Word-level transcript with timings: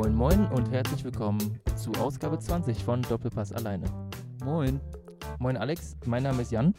Moin 0.00 0.14
Moin 0.14 0.46
und 0.46 0.70
herzlich 0.70 1.04
willkommen 1.04 1.60
zu 1.76 1.92
Ausgabe 2.00 2.38
20 2.38 2.82
von 2.82 3.02
Doppelpass 3.02 3.52
alleine. 3.52 3.84
Moin, 4.42 4.80
Moin 5.38 5.58
Alex, 5.58 5.94
mein 6.06 6.22
Name 6.22 6.40
ist 6.40 6.52
Jan 6.52 6.74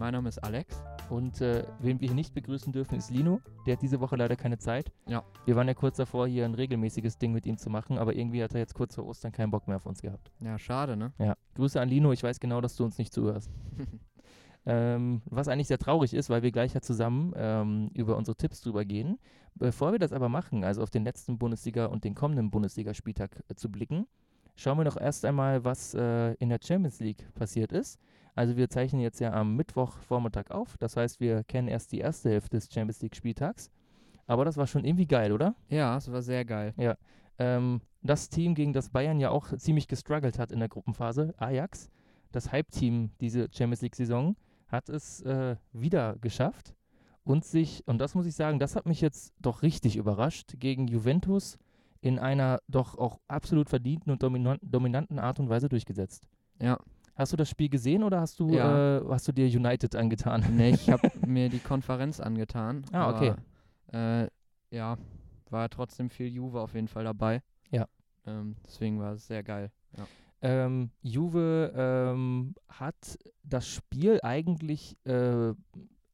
mein 0.00 0.14
Name 0.14 0.30
ist 0.30 0.38
Alex. 0.38 0.82
und 1.10 1.40
äh, 1.42 1.64
wen 1.78 2.00
wir 2.00 2.08
hier 2.08 2.14
nicht 2.14 2.34
begrüßen 2.34 2.72
dürfen 2.72 2.96
ist 2.96 3.10
Lino. 3.10 3.40
Der 3.66 3.74
hat 3.74 3.82
diese 3.82 4.00
Woche 4.00 4.16
leider 4.16 4.34
keine 4.34 4.58
Zeit. 4.58 4.90
Ja. 5.06 5.22
Wir 5.44 5.54
waren 5.54 5.68
ja 5.68 5.74
kurz 5.74 5.98
davor, 5.98 6.26
hier 6.26 6.44
ein 6.44 6.54
regelmäßiges 6.54 7.18
Ding 7.18 7.32
mit 7.32 7.46
ihm 7.46 7.56
zu 7.56 7.70
machen, 7.70 7.98
aber 7.98 8.16
irgendwie 8.16 8.42
hat 8.42 8.52
er 8.54 8.60
jetzt 8.60 8.74
kurz 8.74 8.96
vor 8.96 9.06
Ostern 9.06 9.30
keinen 9.30 9.50
Bock 9.50 9.68
mehr 9.68 9.76
auf 9.76 9.86
uns 9.86 10.02
gehabt. 10.02 10.32
Ja, 10.40 10.58
schade, 10.58 10.96
ne? 10.96 11.12
Ja. 11.18 11.36
Grüße 11.54 11.80
an 11.80 11.88
Lino, 11.88 12.10
ich 12.10 12.22
weiß 12.22 12.40
genau, 12.40 12.60
dass 12.60 12.74
du 12.74 12.84
uns 12.84 12.98
nicht 12.98 13.12
zuhörst. 13.12 13.50
Ähm, 14.66 15.22
was 15.24 15.48
eigentlich 15.48 15.68
sehr 15.68 15.78
traurig 15.78 16.12
ist, 16.12 16.28
weil 16.28 16.42
wir 16.42 16.52
gleich 16.52 16.74
ja 16.74 16.82
zusammen 16.82 17.32
ähm, 17.34 17.90
über 17.94 18.16
unsere 18.16 18.36
Tipps 18.36 18.60
drüber 18.60 18.84
gehen. 18.84 19.18
Bevor 19.54 19.92
wir 19.92 19.98
das 19.98 20.12
aber 20.12 20.28
machen, 20.28 20.64
also 20.64 20.82
auf 20.82 20.90
den 20.90 21.04
letzten 21.04 21.38
Bundesliga 21.38 21.86
und 21.86 22.04
den 22.04 22.14
kommenden 22.14 22.50
Bundesligaspieltag 22.50 23.42
äh, 23.48 23.54
zu 23.54 23.70
blicken, 23.70 24.06
schauen 24.56 24.78
wir 24.78 24.84
doch 24.84 25.00
erst 25.00 25.24
einmal, 25.24 25.64
was 25.64 25.94
äh, 25.94 26.34
in 26.34 26.50
der 26.50 26.60
Champions 26.62 27.00
League 27.00 27.32
passiert 27.34 27.72
ist. 27.72 27.98
Also 28.34 28.56
wir 28.56 28.68
zeichnen 28.68 29.02
jetzt 29.02 29.20
ja 29.20 29.32
am 29.32 29.56
Mittwochvormittag 29.56 30.50
auf, 30.50 30.76
das 30.78 30.96
heißt, 30.96 31.20
wir 31.20 31.42
kennen 31.44 31.68
erst 31.68 31.92
die 31.92 31.98
erste 31.98 32.30
Hälfte 32.30 32.56
des 32.56 32.72
Champions 32.72 33.02
League 33.02 33.16
Spieltags. 33.16 33.70
Aber 34.26 34.44
das 34.44 34.56
war 34.56 34.66
schon 34.66 34.84
irgendwie 34.84 35.06
geil, 35.06 35.32
oder? 35.32 35.56
ja, 35.68 35.96
es 35.96 36.10
war 36.12 36.22
sehr 36.22 36.44
geil. 36.44 36.72
Ähm, 37.38 37.80
das 38.02 38.28
Team, 38.28 38.54
gegen 38.54 38.72
das 38.72 38.90
Bayern 38.90 39.18
ja 39.18 39.30
auch 39.30 39.48
ziemlich 39.56 39.88
gestruggelt 39.88 40.38
hat 40.38 40.52
in 40.52 40.60
der 40.60 40.68
Gruppenphase, 40.68 41.34
Ajax, 41.38 41.90
das 42.30 42.52
Hype-Team 42.52 43.10
diese 43.20 43.48
Champions 43.50 43.82
League-Saison, 43.82 44.36
hat 44.70 44.88
es 44.88 45.20
äh, 45.22 45.56
wieder 45.72 46.16
geschafft 46.20 46.74
und 47.24 47.44
sich, 47.44 47.82
und 47.86 47.98
das 47.98 48.14
muss 48.14 48.26
ich 48.26 48.34
sagen, 48.34 48.58
das 48.58 48.76
hat 48.76 48.86
mich 48.86 49.00
jetzt 49.00 49.32
doch 49.40 49.62
richtig 49.62 49.96
überrascht, 49.96 50.54
gegen 50.58 50.86
Juventus 50.88 51.58
in 52.00 52.18
einer 52.18 52.60
doch 52.68 52.96
auch 52.96 53.20
absolut 53.28 53.68
verdienten 53.68 54.10
und 54.10 54.22
dominan 54.22 54.58
dominanten 54.62 55.18
Art 55.18 55.38
und 55.38 55.48
Weise 55.50 55.68
durchgesetzt. 55.68 56.26
Ja. 56.60 56.78
Hast 57.14 57.32
du 57.34 57.36
das 57.36 57.50
Spiel 57.50 57.68
gesehen 57.68 58.02
oder 58.02 58.20
hast 58.20 58.40
du, 58.40 58.48
Ja. 58.50 58.98
äh, 58.98 59.04
hast 59.10 59.28
du 59.28 59.32
dir 59.32 59.44
United 59.46 59.94
angetan? 59.94 60.42
Ne, 60.56 60.70
ich 60.70 60.88
habe 60.88 61.10
mir 61.26 61.50
die 61.50 61.58
Konferenz 61.58 62.18
angetan. 62.20 62.84
Ah, 62.92 63.10
okay. 63.14 63.34
Aber, 63.92 64.22
äh, 64.24 64.30
ja, 64.70 64.96
war 65.50 65.68
trotzdem 65.68 66.08
viel 66.08 66.28
Juve 66.28 66.60
auf 66.60 66.72
jeden 66.74 66.88
Fall 66.88 67.04
dabei. 67.04 67.42
Ja. 67.70 67.86
Ähm, 68.26 68.56
deswegen 68.64 68.98
war 69.00 69.12
es 69.12 69.26
sehr 69.26 69.42
geil. 69.42 69.70
Ähm, 70.42 70.90
Juve 71.02 71.70
ähm, 71.76 72.54
hat 72.68 73.18
das 73.50 73.68
Spiel 73.68 74.18
eigentlich, 74.22 74.96
äh, 75.04 75.52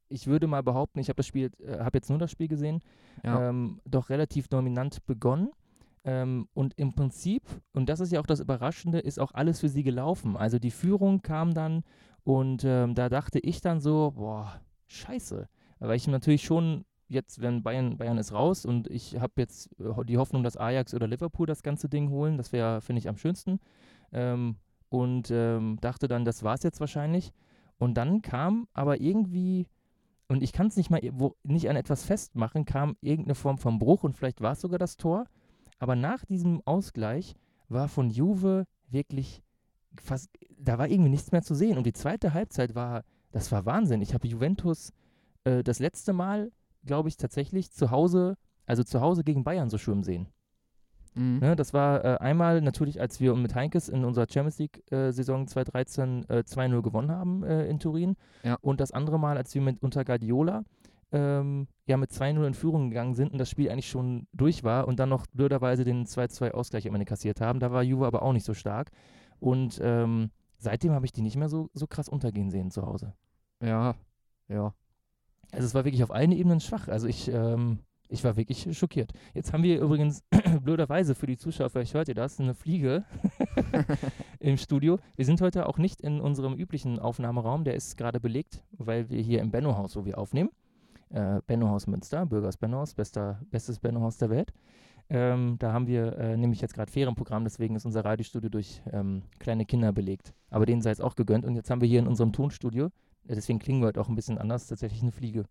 ich 0.09 0.27
würde 0.27 0.47
mal 0.47 0.63
behaupten, 0.63 0.99
ich 0.99 1.09
habe 1.09 1.17
das 1.17 1.27
Spiel, 1.27 1.51
äh, 1.59 1.79
habe 1.79 1.97
jetzt 1.97 2.09
nur 2.09 2.19
das 2.19 2.31
Spiel 2.31 2.47
gesehen, 2.47 2.81
Ja. 3.23 3.49
ähm, 3.49 3.79
doch 3.85 4.09
relativ 4.09 4.47
dominant 4.47 5.05
begonnen. 5.05 5.49
Ähm, 6.03 6.47
und 6.53 6.73
im 6.77 6.93
Prinzip, 6.93 7.43
und 7.73 7.89
das 7.89 7.99
ist 7.99 8.11
ja 8.13 8.19
auch 8.21 8.25
das 8.25 8.39
Überraschende, 8.39 8.99
ist 8.99 9.19
auch 9.19 9.33
alles 9.33 9.59
für 9.59 9.67
sie 9.69 9.83
gelaufen. 9.83 10.37
Also 10.37 10.57
die 10.59 10.71
Führung 10.71 11.21
kam 11.21 11.53
dann 11.53 11.83
und 12.23 12.63
ähm, 12.65 12.95
da 12.95 13.09
dachte 13.09 13.39
ich 13.39 13.59
dann 13.61 13.81
so, 13.81 14.11
boah, 14.15 14.61
scheiße. 14.87 15.49
Weil 15.79 15.95
ich 15.97 16.07
natürlich 16.07 16.43
schon 16.43 16.85
jetzt, 17.09 17.41
wenn 17.41 17.61
Bayern, 17.63 17.97
Bayern 17.97 18.17
ist 18.17 18.31
raus 18.33 18.65
und 18.65 18.87
ich 18.89 19.19
habe 19.19 19.33
jetzt 19.37 19.69
äh, 19.79 20.05
die 20.05 20.17
Hoffnung, 20.17 20.43
dass 20.43 20.55
Ajax 20.57 20.93
oder 20.93 21.07
Liverpool 21.07 21.45
das 21.45 21.61
ganze 21.63 21.89
Ding 21.89 22.09
holen, 22.09 22.37
das 22.37 22.51
wäre, 22.53 22.79
finde 22.81 22.99
ich, 22.99 23.09
am 23.09 23.17
schönsten. 23.17 23.59
Ähm, 24.13 24.55
und 24.89 25.29
ähm, 25.31 25.77
dachte 25.81 26.07
dann, 26.07 26.25
das 26.25 26.43
war 26.43 26.55
es 26.55 26.63
jetzt 26.63 26.79
wahrscheinlich. 26.79 27.33
Und 27.77 27.95
dann 27.95 28.21
kam 28.21 28.67
aber 28.73 28.99
irgendwie, 28.99 29.67
und 30.27 30.41
ich 30.41 30.53
kann 30.53 30.67
es 30.67 30.77
nicht 30.77 30.89
mal 30.89 31.01
wo, 31.13 31.35
nicht 31.43 31.69
an 31.69 31.75
etwas 31.75 32.03
festmachen, 32.05 32.65
kam 32.65 32.95
irgendeine 33.01 33.35
Form 33.35 33.57
von 33.57 33.79
Bruch 33.79 34.03
und 34.03 34.15
vielleicht 34.17 34.41
war 34.41 34.53
es 34.53 34.61
sogar 34.61 34.79
das 34.79 34.97
Tor. 34.97 35.25
Aber 35.79 35.95
nach 35.95 36.25
diesem 36.25 36.61
Ausgleich 36.65 37.35
war 37.69 37.87
von 37.87 38.09
Juve 38.09 38.65
wirklich 38.89 39.43
fast, 40.01 40.29
da 40.57 40.77
war 40.77 40.87
irgendwie 40.87 41.09
nichts 41.09 41.31
mehr 41.31 41.43
zu 41.43 41.55
sehen. 41.55 41.77
Und 41.77 41.85
die 41.85 41.93
zweite 41.93 42.33
Halbzeit 42.33 42.75
war, 42.75 43.03
das 43.31 43.51
war 43.51 43.65
Wahnsinn. 43.65 44.01
Ich 44.01 44.13
habe 44.13 44.27
Juventus 44.27 44.93
äh, 45.43 45.63
das 45.63 45.79
letzte 45.79 46.13
Mal, 46.13 46.51
glaube 46.85 47.09
ich, 47.09 47.17
tatsächlich 47.17 47.71
zu 47.71 47.91
Hause, 47.91 48.37
also 48.65 48.83
zu 48.83 49.01
Hause 49.01 49.23
gegen 49.23 49.43
Bayern 49.43 49.69
so 49.69 49.77
schwimmen 49.77 50.03
sehen. 50.03 50.27
Mhm. 51.17 51.39
Ne, 51.39 51.55
das 51.55 51.73
war 51.73 52.05
äh, 52.05 52.17
einmal 52.19 52.61
natürlich, 52.61 53.01
als 53.01 53.19
wir 53.19 53.35
mit 53.35 53.55
Heinkes 53.55 53.89
in 53.89 54.05
unserer 54.05 54.27
Champions 54.29 54.59
League-Saison 54.59 55.47
2013 55.47 56.25
äh, 56.29 56.43
2-0 56.45 56.81
gewonnen 56.81 57.11
haben 57.11 57.43
äh, 57.43 57.67
in 57.67 57.79
Turin. 57.79 58.15
Ja. 58.43 58.57
Und 58.61 58.79
das 58.79 58.91
andere 58.91 59.19
Mal, 59.19 59.37
als 59.37 59.53
wir 59.55 59.61
mit 59.61 59.81
unter 59.81 60.05
Guardiola 60.05 60.63
ähm, 61.11 61.67
ja 61.85 61.97
mit 61.97 62.11
2-0 62.11 62.45
in 62.45 62.53
Führung 62.53 62.89
gegangen 62.89 63.15
sind 63.15 63.31
und 63.31 63.37
das 63.37 63.49
Spiel 63.49 63.69
eigentlich 63.69 63.89
schon 63.89 64.27
durch 64.33 64.63
war 64.63 64.87
und 64.87 64.99
dann 64.99 65.09
noch 65.09 65.25
blöderweise 65.27 65.83
den 65.83 66.05
2-2-Ausgleich 66.05 66.87
am 66.87 66.95
Ende 66.95 67.05
kassiert 67.05 67.41
haben. 67.41 67.59
Da 67.59 67.71
war 67.71 67.83
Juve 67.83 68.05
aber 68.05 68.21
auch 68.21 68.33
nicht 68.33 68.45
so 68.45 68.53
stark. 68.53 68.91
Und 69.39 69.79
ähm, 69.81 70.31
seitdem 70.57 70.91
habe 70.91 71.05
ich 71.05 71.13
die 71.13 71.21
nicht 71.21 71.37
mehr 71.37 71.49
so, 71.49 71.69
so 71.73 71.87
krass 71.87 72.09
untergehen 72.09 72.51
sehen 72.51 72.71
zu 72.71 72.85
Hause. 72.85 73.13
Ja. 73.61 73.95
Ja. 74.47 74.73
Also 75.51 75.65
es 75.65 75.73
war 75.73 75.85
wirklich 75.85 76.03
auf 76.03 76.11
allen 76.11 76.31
Ebenen 76.31 76.59
schwach. 76.59 76.87
Also 76.87 77.07
ich, 77.07 77.29
ähm, 77.29 77.79
ich 78.09 78.23
war 78.23 78.37
wirklich 78.37 78.77
schockiert. 78.77 79.11
Jetzt 79.33 79.53
haben 79.53 79.63
wir 79.63 79.79
übrigens 79.81 80.23
blöderweise 80.61 81.15
für 81.15 81.27
die 81.27 81.37
Zuschauer, 81.37 81.69
vielleicht 81.69 81.93
hört 81.93 82.07
ihr 82.07 82.15
das, 82.15 82.39
eine 82.39 82.53
Fliege 82.53 83.03
im 84.39 84.57
Studio. 84.57 84.99
Wir 85.15 85.25
sind 85.25 85.41
heute 85.41 85.67
auch 85.67 85.77
nicht 85.77 86.01
in 86.01 86.21
unserem 86.21 86.53
üblichen 86.55 86.99
Aufnahmeraum, 86.99 87.63
der 87.63 87.75
ist 87.75 87.97
gerade 87.97 88.19
belegt, 88.19 88.63
weil 88.71 89.09
wir 89.09 89.21
hier 89.21 89.41
im 89.41 89.51
Benno-Haus, 89.51 89.95
wo 89.95 90.05
wir 90.05 90.17
aufnehmen. 90.17 90.49
Äh, 91.09 91.41
Benno-Haus 91.47 91.87
Münster, 91.87 92.25
Bürgers 92.25 92.57
Benno-Haus, 92.57 92.93
bestes 92.93 93.79
Benno-Haus 93.79 94.17
der 94.17 94.29
Welt. 94.29 94.53
Ähm, 95.09 95.55
da 95.59 95.71
haben 95.71 95.87
wir 95.87 96.17
äh, 96.17 96.35
nämlich 96.35 96.59
jetzt 96.59 96.73
gerade 96.73 96.91
Ferienprogramm, 96.91 97.45
deswegen 97.45 97.75
ist 97.75 97.85
unser 97.85 98.03
Radiostudio 98.03 98.49
durch 98.49 98.81
ähm, 98.91 99.23
kleine 99.39 99.65
Kinder 99.65 99.93
belegt. 99.93 100.33
Aber 100.49 100.65
denen 100.65 100.81
sei 100.81 100.91
es 100.91 100.99
auch 100.99 101.15
gegönnt. 101.15 101.45
Und 101.45 101.55
jetzt 101.55 101.69
haben 101.69 101.79
wir 101.79 101.87
hier 101.87 101.99
in 101.99 102.07
unserem 102.07 102.33
Tonstudio, 102.33 102.87
äh, 103.27 103.35
deswegen 103.35 103.59
klingen 103.59 103.81
wir 103.81 103.87
heute 103.87 104.01
auch 104.01 104.09
ein 104.09 104.15
bisschen 104.15 104.37
anders, 104.37 104.67
tatsächlich 104.67 105.01
eine 105.01 105.13
Fliege. 105.13 105.45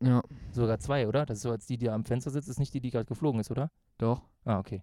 Ja. 0.00 0.22
Sogar 0.52 0.78
zwei, 0.78 1.08
oder? 1.08 1.26
Das 1.26 1.38
ist 1.38 1.42
so, 1.42 1.50
als 1.50 1.66
die, 1.66 1.78
die 1.78 1.90
am 1.90 2.04
Fenster 2.04 2.30
sitzt, 2.30 2.48
ist 2.48 2.58
nicht 2.58 2.74
die, 2.74 2.80
die 2.80 2.90
gerade 2.90 3.06
geflogen 3.06 3.40
ist, 3.40 3.50
oder? 3.50 3.70
Doch. 3.98 4.22
Ah, 4.44 4.58
okay. 4.58 4.82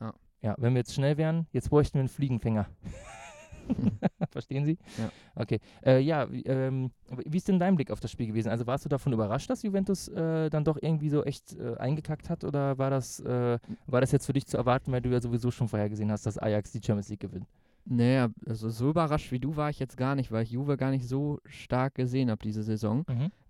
Ja. 0.00 0.14
Ja, 0.40 0.54
wenn 0.58 0.74
wir 0.74 0.80
jetzt 0.80 0.94
schnell 0.94 1.16
wären, 1.16 1.46
jetzt 1.52 1.70
bräuchten 1.70 1.94
wir 1.94 2.00
einen 2.00 2.08
Fliegenfänger. 2.08 2.66
Verstehen 4.30 4.64
Sie? 4.64 4.78
Ja. 4.98 5.10
Okay. 5.34 5.60
Äh, 5.84 6.00
ja, 6.00 6.30
wie, 6.30 6.42
ähm, 6.42 6.90
wie 7.08 7.36
ist 7.36 7.48
denn 7.48 7.58
dein 7.58 7.76
Blick 7.76 7.90
auf 7.90 8.00
das 8.00 8.10
Spiel 8.10 8.26
gewesen? 8.26 8.48
Also 8.48 8.66
warst 8.66 8.84
du 8.84 8.88
davon 8.88 9.12
überrascht, 9.12 9.50
dass 9.50 9.62
Juventus 9.62 10.08
äh, 10.08 10.50
dann 10.50 10.64
doch 10.64 10.78
irgendwie 10.80 11.10
so 11.10 11.24
echt 11.24 11.56
äh, 11.58 11.76
eingekackt 11.76 12.30
hat? 12.30 12.44
Oder 12.44 12.78
war 12.78 12.90
das, 12.90 13.20
äh, 13.20 13.58
war 13.86 14.00
das 14.00 14.12
jetzt 14.12 14.26
für 14.26 14.32
dich 14.32 14.46
zu 14.46 14.56
erwarten, 14.56 14.92
weil 14.92 15.02
du 15.02 15.10
ja 15.10 15.20
sowieso 15.20 15.50
schon 15.50 15.68
vorher 15.68 15.88
gesehen 15.88 16.10
hast, 16.10 16.26
dass 16.26 16.38
Ajax 16.38 16.72
die 16.72 16.82
Champions 16.82 17.08
League 17.08 17.20
gewinnt? 17.20 17.46
Nee, 17.84 18.26
also 18.46 18.70
so 18.70 18.90
überrascht 18.90 19.32
wie 19.32 19.40
du 19.40 19.56
war 19.56 19.68
ich 19.70 19.78
jetzt 19.80 19.96
gar 19.96 20.14
nicht, 20.14 20.30
weil 20.30 20.44
ich 20.44 20.52
Juve 20.52 20.76
gar 20.76 20.90
nicht 20.90 21.06
so 21.06 21.40
stark 21.44 21.94
gesehen 21.96 22.30
habe 22.30 22.42
diese 22.42 22.62
Saison. 22.62 23.04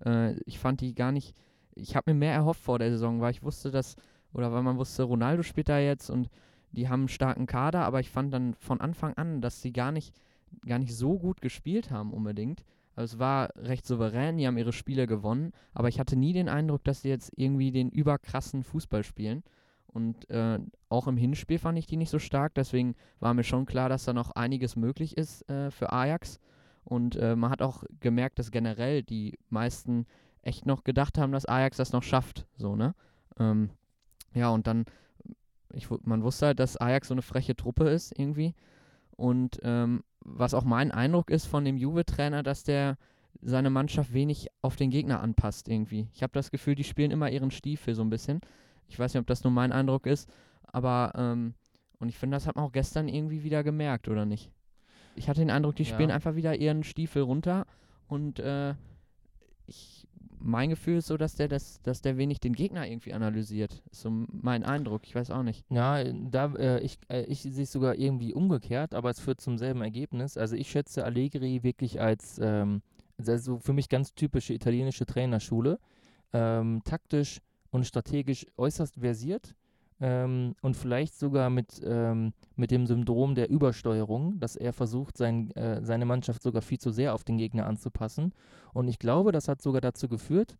Äh, 0.04 0.40
ich 0.46 0.58
fand 0.58 0.80
die 0.80 0.94
gar 0.94 1.12
nicht. 1.12 1.34
Ich 1.74 1.96
habe 1.96 2.12
mir 2.12 2.18
mehr 2.18 2.32
erhofft 2.34 2.62
vor 2.62 2.78
der 2.78 2.90
Saison, 2.90 3.20
weil 3.20 3.30
ich 3.32 3.42
wusste, 3.42 3.70
dass, 3.70 3.96
oder 4.32 4.52
weil 4.52 4.62
man 4.62 4.78
wusste, 4.78 5.02
Ronaldo 5.02 5.42
spielt 5.42 5.68
da 5.68 5.78
jetzt 5.78 6.10
und 6.10 6.28
die 6.72 6.88
haben 6.88 7.02
einen 7.02 7.08
starken 7.08 7.46
Kader, 7.46 7.84
aber 7.84 8.00
ich 8.00 8.10
fand 8.10 8.32
dann 8.32 8.54
von 8.54 8.80
Anfang 8.80 9.14
an, 9.14 9.42
dass 9.42 9.60
sie 9.60 9.72
gar 9.72 9.92
nicht, 9.92 10.14
gar 10.66 10.78
nicht 10.78 10.94
so 10.96 11.18
gut 11.18 11.40
gespielt 11.42 11.90
haben 11.90 12.12
unbedingt. 12.12 12.64
Also 12.94 13.14
es 13.14 13.18
war 13.18 13.50
recht 13.56 13.86
souverän, 13.86 14.36
die 14.36 14.46
haben 14.46 14.58
ihre 14.58 14.72
Spiele 14.72 15.06
gewonnen, 15.06 15.52
aber 15.72 15.88
ich 15.88 15.98
hatte 15.98 16.16
nie 16.16 16.32
den 16.32 16.48
Eindruck, 16.48 16.84
dass 16.84 17.02
sie 17.02 17.08
jetzt 17.08 17.32
irgendwie 17.36 17.70
den 17.70 17.90
überkrassen 17.90 18.64
Fußball 18.64 19.02
spielen. 19.02 19.42
Und 19.92 20.28
äh, 20.30 20.58
auch 20.88 21.06
im 21.06 21.16
Hinspiel 21.16 21.58
fand 21.58 21.78
ich 21.78 21.86
die 21.86 21.96
nicht 21.96 22.10
so 22.10 22.18
stark, 22.18 22.54
deswegen 22.54 22.94
war 23.20 23.34
mir 23.34 23.44
schon 23.44 23.66
klar, 23.66 23.88
dass 23.88 24.04
da 24.04 24.12
noch 24.12 24.30
einiges 24.30 24.74
möglich 24.74 25.16
ist 25.16 25.48
äh, 25.50 25.70
für 25.70 25.92
Ajax. 25.92 26.40
Und 26.84 27.16
äh, 27.16 27.36
man 27.36 27.50
hat 27.50 27.62
auch 27.62 27.84
gemerkt, 28.00 28.38
dass 28.38 28.50
generell 28.50 29.02
die 29.02 29.38
meisten 29.50 30.06
echt 30.42 30.66
noch 30.66 30.82
gedacht 30.82 31.18
haben, 31.18 31.32
dass 31.32 31.46
Ajax 31.46 31.76
das 31.76 31.92
noch 31.92 32.02
schafft. 32.02 32.46
So, 32.56 32.74
ne? 32.74 32.94
Ähm, 33.38 33.70
ja, 34.34 34.48
und 34.48 34.66
dann, 34.66 34.86
ich, 35.72 35.88
man 36.04 36.22
wusste 36.22 36.46
halt, 36.46 36.58
dass 36.58 36.76
Ajax 36.76 37.08
so 37.08 37.14
eine 37.14 37.22
freche 37.22 37.54
Truppe 37.54 37.88
ist 37.88 38.18
irgendwie. 38.18 38.54
Und 39.16 39.60
ähm, 39.62 40.02
was 40.20 40.54
auch 40.54 40.64
mein 40.64 40.90
Eindruck 40.90 41.30
ist 41.30 41.46
von 41.46 41.64
dem 41.64 41.76
Juve-Trainer, 41.76 42.42
dass 42.42 42.64
der 42.64 42.96
seine 43.40 43.70
Mannschaft 43.70 44.12
wenig 44.12 44.48
auf 44.62 44.76
den 44.76 44.90
Gegner 44.90 45.20
anpasst 45.20 45.68
irgendwie. 45.68 46.08
Ich 46.14 46.22
habe 46.22 46.32
das 46.32 46.50
Gefühl, 46.50 46.74
die 46.74 46.84
spielen 46.84 47.10
immer 47.10 47.30
ihren 47.30 47.50
Stiefel 47.50 47.94
so 47.94 48.02
ein 48.02 48.10
bisschen. 48.10 48.40
Ich 48.92 48.98
weiß 48.98 49.14
nicht, 49.14 49.20
ob 49.22 49.26
das 49.26 49.42
nur 49.42 49.50
mein 49.52 49.72
Eindruck 49.72 50.06
ist, 50.06 50.30
aber 50.66 51.12
ähm, 51.16 51.54
und 51.98 52.10
ich 52.10 52.18
finde, 52.18 52.36
das 52.36 52.46
hat 52.46 52.56
man 52.56 52.66
auch 52.66 52.72
gestern 52.72 53.08
irgendwie 53.08 53.42
wieder 53.42 53.64
gemerkt, 53.64 54.08
oder 54.08 54.26
nicht? 54.26 54.50
Ich 55.14 55.28
hatte 55.30 55.40
den 55.40 55.50
Eindruck, 55.50 55.76
die 55.76 55.84
Ja. 55.84 55.88
spielen 55.88 56.10
einfach 56.10 56.34
wieder 56.34 56.54
ihren 56.56 56.84
Stiefel 56.84 57.22
runter 57.22 57.64
und 58.08 58.38
äh, 58.38 58.74
ich, 59.66 60.06
mein 60.38 60.68
Gefühl 60.68 60.98
ist 60.98 61.06
so, 61.06 61.16
dass 61.16 61.36
der, 61.36 61.48
das, 61.48 61.80
dass 61.82 62.02
der 62.02 62.18
wenig 62.18 62.38
den 62.40 62.52
Gegner 62.52 62.86
irgendwie 62.86 63.14
analysiert. 63.14 63.82
Ist 63.90 64.02
so 64.02 64.10
mein 64.10 64.62
Eindruck, 64.62 65.02
ich 65.04 65.14
weiß 65.14 65.30
auch 65.30 65.42
nicht. 65.42 65.64
Ja, 65.70 66.04
da, 66.04 66.52
äh, 66.56 66.80
ich, 66.80 66.98
äh, 67.08 67.22
ich 67.22 67.40
sehe 67.40 67.62
es 67.62 67.72
sogar 67.72 67.94
irgendwie 67.94 68.34
umgekehrt, 68.34 68.92
aber 68.94 69.08
es 69.08 69.20
führt 69.20 69.40
zum 69.40 69.56
selben 69.56 69.80
Ergebnis. 69.80 70.36
Also 70.36 70.54
ich 70.54 70.70
schätze 70.70 71.04
Allegri 71.04 71.62
wirklich 71.62 71.98
als, 71.98 72.38
ähm, 72.42 72.82
also 73.26 73.58
für 73.58 73.72
mich 73.72 73.88
ganz 73.88 74.14
typische 74.14 74.52
italienische 74.52 75.06
Trainerschule. 75.06 75.78
Ähm, 76.34 76.82
taktisch 76.84 77.40
und 77.72 77.84
strategisch 77.84 78.46
äußerst 78.56 79.00
versiert. 79.00 79.56
ähm, 80.00 80.56
und 80.62 80.76
vielleicht 80.76 81.16
sogar 81.16 81.48
mit, 81.48 81.80
ähm, 81.84 82.32
mit 82.56 82.72
dem 82.72 82.86
Syndrom 82.86 83.36
der 83.36 83.48
Übersteuerung, 83.48 84.40
dass 84.40 84.56
er 84.56 84.72
versucht, 84.72 85.16
sein, 85.16 85.52
äh, 85.52 85.84
seine 85.84 86.06
Mannschaft 86.06 86.42
sogar 86.42 86.60
viel 86.60 86.78
zu 86.78 86.90
sehr 86.90 87.14
auf 87.14 87.22
den 87.22 87.38
Gegner 87.38 87.66
anzupassen. 87.66 88.32
Und 88.74 88.88
ich 88.88 88.98
glaube, 88.98 89.30
das 89.30 89.46
hat 89.46 89.62
sogar 89.62 89.80
dazu 89.80 90.08
geführt, 90.08 90.56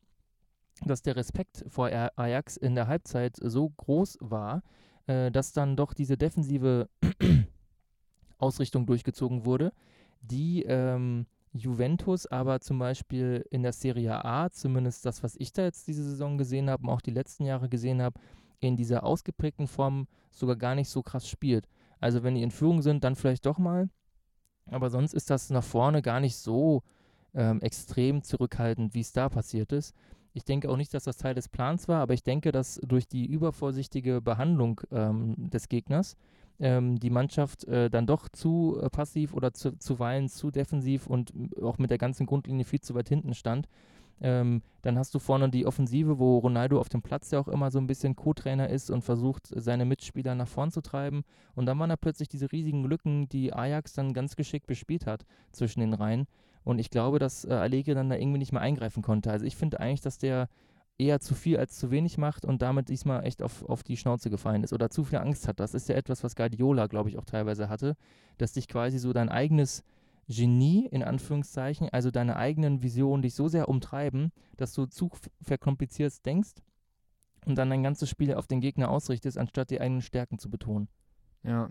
dass 0.85 1.03
der 1.03 1.17
Respekt 1.17 1.65
vor 1.69 1.87
Ajax 1.87 2.57
in 2.57 2.77
der 2.77 2.87
Halbzeit 2.87 3.37
so 3.37 3.69
groß 3.69 4.19
war, 4.21 4.63
äh, 5.07 5.33
dass 5.33 5.53
dann 5.53 5.77
doch 5.77 5.93
diese 5.93 6.17
defensive 6.17 6.89
Ausrichtung 8.39 8.87
durchgezogen 8.87 9.45
wurde, 9.45 9.73
die 10.21 10.63
ähm, 10.63 11.27
Juventus 11.53 12.27
aber 12.27 12.61
zum 12.61 12.79
Beispiel 12.79 13.45
in 13.51 13.63
der 13.63 13.73
Serie 13.73 14.25
A, 14.25 14.51
zumindest 14.51 15.05
das, 15.05 15.23
was 15.23 15.37
ich 15.37 15.53
da 15.53 15.63
jetzt 15.63 15.87
diese 15.87 16.03
Saison 16.03 16.39
gesehen 16.39 16.71
habe 16.71 16.85
und 16.85 16.91
auch 16.91 17.01
die 17.03 17.11
letzten 17.11 17.45
Jahre 17.45 17.69
gesehen 17.69 18.01
habe, 18.01 18.19
in 18.61 18.77
dieser 18.77 19.05
ausgeprägten 19.05 19.67
Form 19.67 20.07
sogar 20.31 20.57
gar 20.57 20.75
nicht 20.75 20.89
so 20.89 21.03
krass 21.03 21.29
spielt. 21.29 21.69
Also 22.01 22.23
wenn 22.23 22.35
die 22.35 22.43
in 22.43 22.51
Führung 22.51 22.81
sind, 22.81 23.05
dann 23.05 23.17
vielleicht 23.17 23.45
doch 23.45 23.59
mal. 23.59 23.91
Aber 24.67 24.91
sonst 24.91 25.13
ist 25.13 25.31
das 25.31 25.51
nach 25.51 25.65
vorne 25.65 26.03
gar 26.03 26.21
nicht 26.21 26.37
so 26.37 26.83
ähm, 27.35 27.61
extrem 27.61 28.23
zurückhaltend, 28.23 28.95
wie 28.95 29.01
es 29.01 29.13
da 29.13 29.29
passiert 29.29 29.73
ist. 29.73 29.95
Ich 30.33 30.45
denke 30.45 30.71
auch 30.71 30.77
nicht, 30.77 30.95
dass 30.95 31.05
das 31.05 31.19
Teil 31.19 31.35
des 31.35 31.49
Plans 31.49 31.89
war, 31.89 32.01
aber 32.01 32.15
ich 32.15 32.23
denke, 32.23 32.53
dass 32.53 32.81
durch 32.83 33.07
die 33.07 33.27
übervorsichtige 33.27 34.23
Behandlung 34.23 34.81
ähm, 34.91 35.51
des 35.51 35.69
Gegners 35.69 36.17
ähm, 36.63 37.01
die 37.01 37.11
Mannschaft 37.11 37.65
äh, 37.65 37.91
dann 37.91 38.07
doch 38.07 38.29
zu 38.29 38.79
äh, 38.81 38.89
passiv 38.89 39.35
oder 39.35 39.53
zu, 39.53 39.77
zuweilen 39.79 40.29
zu 40.29 40.53
defensiv 40.53 41.09
und 41.09 41.33
auch 41.61 41.79
mit 41.79 41.91
der 41.91 41.99
ganzen 41.99 42.25
Grundlinie 42.25 42.65
viel 42.65 42.81
zu 42.81 42.95
weit 42.95 43.09
hinten 43.09 43.35
stand. 43.35 43.69
Ähm, 44.21 44.63
dann 44.83 44.97
hast 44.97 45.13
du 45.17 45.19
vorne 45.19 45.51
die 45.51 45.67
Offensive, 45.67 46.21
wo 46.21 46.39
Ronaldo 46.39 46.79
auf 46.79 46.89
dem 46.89 47.03
Platz 47.03 47.33
ja 47.33 47.41
auch 47.41 47.49
immer 47.49 47.73
so 47.73 47.81
ein 47.81 47.89
bisschen 47.89 48.15
Co-Trainer 48.15 48.71
ist 48.71 48.91
und 48.93 49.03
versucht, 49.03 49.49
seine 49.49 49.85
Mitspieler 49.85 50.37
nach 50.37 50.47
vorn 50.47 50.71
zu 50.71 50.81
treiben. 50.81 51.25
Und 51.57 51.67
dann 51.67 51.81
waren 51.81 51.91
da 51.91 51.97
plötzlich 51.97 52.29
diese 52.29 52.53
riesigen 52.53 52.85
Lücken, 52.85 53.29
die 53.29 53.53
Ajax 53.53 53.95
dann 53.95 54.15
ganz 54.15 54.37
geschickt 54.37 54.69
bespielt 54.69 55.07
hat 55.07 55.25
zwischen 55.51 55.81
den 55.81 55.95
Reihen. 55.95 56.29
Und 56.63 56.79
ich 56.79 56.91
glaube, 56.91 57.19
dass 57.19 57.45
äh, 57.45 57.53
Allegri 57.53 57.95
dann 57.95 58.09
da 58.09 58.15
irgendwie 58.15 58.39
nicht 58.39 58.53
mehr 58.53 58.63
eingreifen 58.63 59.03
konnte. 59.03 59.33
Also 59.33 59.45
ich 59.45 59.57
finde 59.57 59.81
eigentlich, 59.81 60.03
dass 60.03 60.19
der 60.19 60.49
eher 61.03 61.21
zu 61.21 61.35
viel 61.35 61.57
als 61.59 61.77
zu 61.77 61.91
wenig 61.91 62.19
macht 62.19 62.45
und 62.45 62.63
damit 62.63 62.89
diesmal 62.89 63.25
echt 63.25 63.43
auf, 63.43 63.65
auf 63.69 63.83
die 63.83 63.97
Schnauze 63.97 64.31
gefallen 64.31 64.63
ist 64.63 64.73
oder 64.73 64.91
zu 64.91 65.05
viel 65.05 65.19
Angst 65.19 65.49
hat. 65.49 65.61
Das 65.61 65.75
ist 65.75 65.89
ja 65.89 65.97
etwas, 65.97 66.23
was 66.23 66.37
Guardiola, 66.37 66.87
glaube 66.87 67.09
ich, 67.09 67.19
auch 67.19 67.25
teilweise 67.25 67.69
hatte, 67.69 67.97
dass 68.39 68.53
dich 68.53 68.69
quasi 68.69 68.99
so 68.99 69.13
dein 69.13 69.29
eigenes 69.29 69.83
Genie, 70.29 70.87
in 70.91 71.03
Anführungszeichen, 71.03 71.89
also 71.91 72.11
deine 72.11 72.37
eigenen 72.37 72.83
Visionen 72.83 73.23
dich 73.23 73.35
so 73.35 73.49
sehr 73.49 73.69
umtreiben, 73.69 74.33
dass 74.57 74.73
du 74.73 74.87
zu 74.87 75.11
verkompliziert 75.43 76.25
denkst 76.25 76.55
und 77.45 77.57
dann 77.57 77.71
dein 77.71 77.83
ganzes 77.83 78.09
Spiel 78.09 78.35
auf 78.35 78.47
den 78.47 78.61
Gegner 78.61 78.91
ausrichtest, 78.91 79.37
anstatt 79.37 79.71
die 79.71 79.81
eigenen 79.81 80.03
Stärken 80.03 80.39
zu 80.39 80.49
betonen. 80.49 80.89
Ja, 81.43 81.71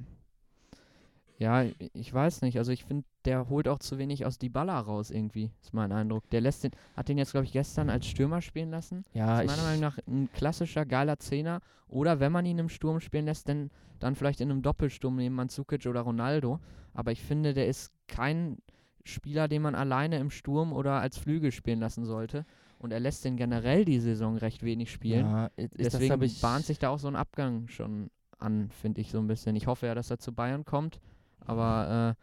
ja, 1.42 1.66
ich 1.94 2.14
weiß 2.14 2.44
nicht. 2.44 2.60
Also 2.60 2.72
ich 2.72 2.86
finde, 2.86 3.04
der 3.26 3.50
holt 3.50 3.68
auch 3.68 3.80
zu 3.80 3.98
wenig 3.98 4.28
aus 4.28 4.38
die 4.38 4.50
Baller 4.50 4.78
raus 4.78 5.10
irgendwie, 5.10 5.50
ist 5.60 5.74
mein 5.74 5.92
Eindruck. 5.92 6.30
Der 6.30 6.40
lässt 6.40 6.64
den, 6.64 6.72
hat 6.96 7.10
den 7.10 7.18
jetzt, 7.18 7.32
glaube 7.32 7.46
ich, 7.46 7.52
gestern 7.52 7.90
als 7.90 8.06
Stürmer 8.06 8.42
spielen 8.42 8.70
lassen. 8.70 9.04
Ja, 9.14 9.42
ist 9.42 9.48
meiner 9.48 9.64
Meinung 9.64 9.82
nach 9.82 9.98
ein 10.08 10.30
klassischer, 10.34 10.86
geiler 10.86 11.18
Zehner. 11.18 11.62
Oder 11.88 12.20
wenn 12.20 12.32
man 12.32 12.46
ihn 12.46 12.60
im 12.60 12.70
Sturm 12.70 13.00
spielen 13.00 13.26
lässt, 13.26 13.50
dann, 13.50 13.72
dann 14.00 14.14
vielleicht 14.14 14.40
in 14.40 14.52
einem 14.52 14.62
Doppelsturm 14.62 15.16
neben 15.16 15.34
Mandzukic 15.34 15.88
oder 15.88 16.02
Ronaldo. 16.02 16.60
Aber 16.94 17.12
ich 17.12 17.24
finde, 17.24 17.56
der 17.56 17.68
ist 17.68 17.92
kein 18.08 18.60
Spieler, 19.04 19.48
den 19.48 19.64
man 19.64 19.74
alleine 19.74 20.20
im 20.20 20.30
Sturm 20.30 20.72
oder 20.74 21.02
als 21.02 21.18
Flügel 21.18 21.52
spielen 21.52 21.80
lassen 21.80 22.06
sollte. 22.06 22.46
Und 22.78 22.92
er 22.92 23.00
lässt 23.00 23.26
den 23.26 23.36
generell 23.36 23.84
die 23.84 24.00
Saison 24.00 24.38
recht 24.38 24.62
wenig 24.62 24.92
spielen. 24.92 25.26
Ja, 25.26 25.50
Deswegen 25.58 26.20
bahnt 26.40 26.66
sich 26.66 26.78
da 26.78 26.90
auch 26.90 27.00
so 27.00 27.08
ein 27.08 27.16
Abgang 27.16 27.68
schon 27.68 28.12
an, 28.38 28.70
finde 28.70 29.02
ich 29.02 29.10
so 29.10 29.18
ein 29.18 29.28
bisschen. 29.28 29.56
Ich 29.56 29.66
hoffe 29.66 29.88
ja, 29.88 29.96
dass 29.96 30.12
er 30.12 30.20
zu 30.20 30.34
Bayern 30.34 30.66
kommt. 30.66 31.00
Aber 31.46 32.16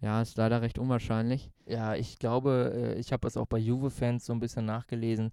äh, 0.00 0.04
ja, 0.04 0.22
ist 0.22 0.36
leider 0.36 0.62
recht 0.62 0.78
unwahrscheinlich. 0.78 1.50
Ja, 1.66 1.94
ich 1.94 2.18
glaube, 2.18 2.72
äh, 2.74 2.98
ich 2.98 3.12
habe 3.12 3.26
es 3.26 3.36
auch 3.36 3.46
bei 3.46 3.58
Juve-Fans 3.58 4.26
so 4.26 4.32
ein 4.32 4.40
bisschen 4.40 4.66
nachgelesen. 4.66 5.32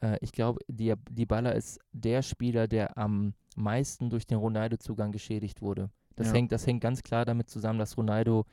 Äh, 0.00 0.18
ich 0.20 0.32
glaube, 0.32 0.60
die, 0.68 0.94
die 1.10 1.26
Baller 1.26 1.54
ist 1.54 1.80
der 1.92 2.22
Spieler, 2.22 2.68
der 2.68 2.96
am 2.96 3.34
meisten 3.56 4.10
durch 4.10 4.26
den 4.26 4.38
Ronaldo-Zugang 4.38 5.12
geschädigt 5.12 5.62
wurde. 5.62 5.90
Das, 6.14 6.28
ja. 6.28 6.34
hängt, 6.34 6.52
das 6.52 6.66
hängt 6.66 6.82
ganz 6.82 7.02
klar 7.02 7.24
damit 7.24 7.50
zusammen, 7.50 7.78
dass 7.78 7.96
Ronaldo 7.96 8.44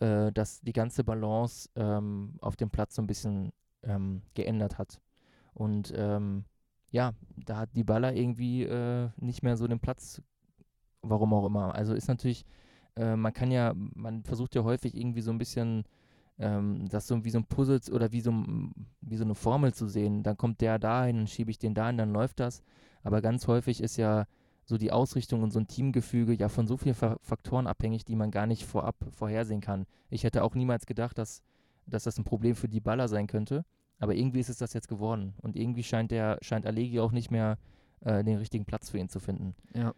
äh, 0.00 0.30
dass 0.32 0.60
die 0.60 0.72
ganze 0.72 1.04
Balance 1.04 1.68
ähm, 1.74 2.34
auf 2.40 2.56
dem 2.56 2.70
Platz 2.70 2.94
so 2.94 3.02
ein 3.02 3.06
bisschen 3.06 3.52
ähm, 3.82 4.22
geändert 4.34 4.78
hat. 4.78 5.00
Und 5.54 5.92
ähm, 5.96 6.44
ja, 6.90 7.12
da 7.36 7.58
hat 7.58 7.70
die 7.74 7.84
Baller 7.84 8.14
irgendwie 8.14 8.62
äh, 8.62 9.08
nicht 9.16 9.42
mehr 9.42 9.56
so 9.56 9.66
den 9.66 9.80
Platz, 9.80 10.22
warum 11.02 11.34
auch 11.34 11.46
immer. 11.46 11.74
Also 11.74 11.94
ist 11.94 12.08
natürlich 12.08 12.44
äh, 12.98 13.16
man 13.16 13.32
kann 13.32 13.50
ja, 13.50 13.72
man 13.74 14.24
versucht 14.24 14.54
ja 14.54 14.64
häufig 14.64 14.96
irgendwie 14.96 15.20
so 15.20 15.30
ein 15.30 15.38
bisschen 15.38 15.84
ähm, 16.38 16.88
das 16.88 17.06
so 17.06 17.24
wie 17.24 17.30
so 17.30 17.38
ein 17.38 17.44
Puzzle 17.44 17.80
oder 17.92 18.12
wie 18.12 18.20
so, 18.20 18.32
wie 19.00 19.16
so 19.16 19.24
eine 19.24 19.34
Formel 19.34 19.72
zu 19.72 19.88
sehen. 19.88 20.22
Dann 20.22 20.36
kommt 20.36 20.60
der 20.60 20.78
dahin, 20.78 21.16
dann 21.16 21.26
schiebe 21.26 21.50
ich 21.50 21.58
den 21.58 21.74
dahin, 21.74 21.98
dann 21.98 22.12
läuft 22.12 22.40
das. 22.40 22.62
Aber 23.02 23.20
ganz 23.20 23.46
häufig 23.46 23.82
ist 23.82 23.96
ja 23.96 24.26
so 24.64 24.76
die 24.76 24.92
Ausrichtung 24.92 25.42
und 25.42 25.50
so 25.50 25.60
ein 25.60 25.66
Teamgefüge 25.66 26.34
ja 26.34 26.48
von 26.48 26.66
so 26.66 26.76
vielen 26.76 26.94
Faktoren 26.94 27.66
abhängig, 27.66 28.04
die 28.04 28.16
man 28.16 28.30
gar 28.30 28.46
nicht 28.46 28.66
vorab 28.66 28.96
vorhersehen 29.12 29.60
kann. 29.60 29.86
Ich 30.10 30.24
hätte 30.24 30.44
auch 30.44 30.54
niemals 30.54 30.86
gedacht, 30.86 31.16
dass, 31.16 31.42
dass 31.86 32.04
das 32.04 32.18
ein 32.18 32.24
Problem 32.24 32.54
für 32.54 32.68
die 32.68 32.80
Baller 32.80 33.08
sein 33.08 33.26
könnte. 33.26 33.64
Aber 33.98 34.14
irgendwie 34.14 34.40
ist 34.40 34.50
es 34.50 34.58
das 34.58 34.74
jetzt 34.74 34.88
geworden. 34.88 35.34
Und 35.42 35.56
irgendwie 35.56 35.82
scheint 35.82 36.10
der, 36.10 36.38
scheint 36.42 36.66
Alegi 36.66 37.00
auch 37.00 37.12
nicht 37.12 37.30
mehr 37.30 37.58
äh, 38.00 38.22
den 38.22 38.36
richtigen 38.36 38.64
Platz 38.64 38.90
für 38.90 38.98
ihn 38.98 39.08
zu 39.08 39.18
finden. 39.20 39.56
Ja 39.74 39.94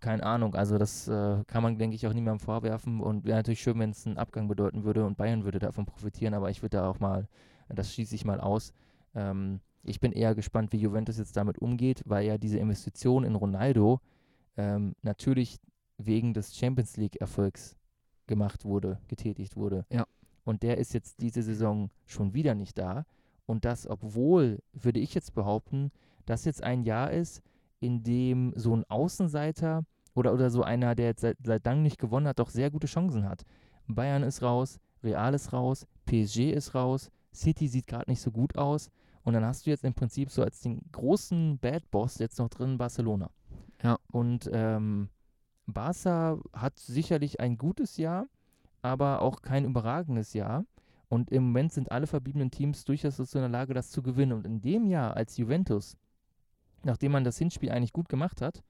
keine 0.00 0.22
Ahnung. 0.22 0.54
Also 0.54 0.78
das 0.78 1.08
äh, 1.08 1.44
kann 1.46 1.62
man, 1.62 1.78
denke 1.78 1.96
ich, 1.96 2.06
auch 2.06 2.12
niemandem 2.12 2.40
vorwerfen. 2.40 3.00
Und 3.00 3.24
wäre 3.24 3.38
natürlich 3.38 3.60
schön, 3.60 3.78
wenn 3.78 3.90
es 3.90 4.06
einen 4.06 4.18
Abgang 4.18 4.48
bedeuten 4.48 4.84
würde 4.84 5.04
und 5.04 5.16
Bayern 5.16 5.44
würde 5.44 5.58
davon 5.58 5.86
profitieren. 5.86 6.34
Aber 6.34 6.50
ich 6.50 6.62
würde 6.62 6.78
da 6.78 6.88
auch 6.88 7.00
mal, 7.00 7.28
das 7.68 7.92
schließe 7.92 8.14
ich 8.14 8.24
mal 8.24 8.40
aus. 8.40 8.72
Ähm, 9.14 9.60
ich 9.82 10.00
bin 10.00 10.12
eher 10.12 10.34
gespannt, 10.34 10.72
wie 10.72 10.78
Juventus 10.78 11.18
jetzt 11.18 11.36
damit 11.36 11.58
umgeht, 11.58 12.02
weil 12.06 12.26
ja 12.26 12.38
diese 12.38 12.58
Investition 12.58 13.24
in 13.24 13.34
Ronaldo 13.34 14.00
ähm, 14.56 14.94
natürlich 15.02 15.58
wegen 15.96 16.34
des 16.34 16.56
Champions 16.56 16.96
League-Erfolgs 16.96 17.76
gemacht 18.26 18.64
wurde, 18.64 18.98
getätigt 19.08 19.56
wurde. 19.56 19.84
Ja. 19.90 20.06
Und 20.44 20.62
der 20.62 20.78
ist 20.78 20.94
jetzt 20.94 21.20
diese 21.20 21.42
Saison 21.42 21.90
schon 22.06 22.34
wieder 22.34 22.54
nicht 22.54 22.78
da. 22.78 23.04
Und 23.46 23.64
das, 23.64 23.86
obwohl, 23.86 24.60
würde 24.72 25.00
ich 25.00 25.14
jetzt 25.14 25.34
behaupten, 25.34 25.90
das 26.26 26.44
jetzt 26.44 26.62
ein 26.62 26.82
Jahr 26.84 27.10
ist, 27.10 27.42
in 27.80 28.02
dem 28.02 28.52
so 28.56 28.74
ein 28.74 28.84
Außenseiter 28.88 29.84
oder, 30.14 30.32
oder 30.32 30.50
so 30.50 30.62
einer, 30.62 30.94
der 30.94 31.06
jetzt 31.06 31.22
seit, 31.22 31.38
seit 31.42 31.64
langem 31.64 31.82
nicht 31.82 31.98
gewonnen 31.98 32.28
hat, 32.28 32.38
doch 32.38 32.50
sehr 32.50 32.70
gute 32.70 32.86
Chancen 32.86 33.28
hat. 33.28 33.44
Bayern 33.86 34.22
ist 34.22 34.42
raus, 34.42 34.78
Real 35.02 35.34
ist 35.34 35.52
raus, 35.52 35.86
PSG 36.06 36.52
ist 36.52 36.74
raus, 36.74 37.10
City 37.34 37.68
sieht 37.68 37.86
gerade 37.86 38.10
nicht 38.10 38.20
so 38.20 38.30
gut 38.30 38.56
aus. 38.56 38.90
Und 39.22 39.34
dann 39.34 39.44
hast 39.44 39.66
du 39.66 39.70
jetzt 39.70 39.84
im 39.84 39.94
Prinzip 39.94 40.30
so 40.30 40.42
als 40.42 40.60
den 40.60 40.80
großen 40.92 41.58
Bad 41.58 41.90
Boss 41.90 42.18
jetzt 42.18 42.38
noch 42.38 42.48
drin 42.48 42.78
Barcelona. 42.78 43.30
Ja. 43.82 43.98
Und 44.10 44.48
ähm, 44.52 45.08
Barca 45.66 46.38
hat 46.52 46.78
sicherlich 46.78 47.40
ein 47.40 47.58
gutes 47.58 47.96
Jahr, 47.96 48.26
aber 48.82 49.22
auch 49.22 49.42
kein 49.42 49.64
überragendes 49.64 50.32
Jahr. 50.32 50.64
Und 51.08 51.30
im 51.30 51.44
Moment 51.44 51.72
sind 51.72 51.90
alle 51.90 52.06
verbliebenen 52.06 52.50
Teams 52.50 52.84
durchaus 52.84 53.16
so 53.16 53.38
in 53.38 53.42
der 53.42 53.48
Lage, 53.48 53.74
das 53.74 53.90
zu 53.90 54.02
gewinnen. 54.02 54.32
Und 54.32 54.46
in 54.46 54.60
dem 54.60 54.86
Jahr 54.86 55.16
als 55.16 55.36
Juventus 55.36 55.96
nachdem 56.84 57.12
man 57.12 57.24
das 57.24 57.38
Hinspiel 57.38 57.70
eigentlich 57.70 57.92
gut 57.92 58.08
gemacht 58.08 58.40
hat 58.40 58.62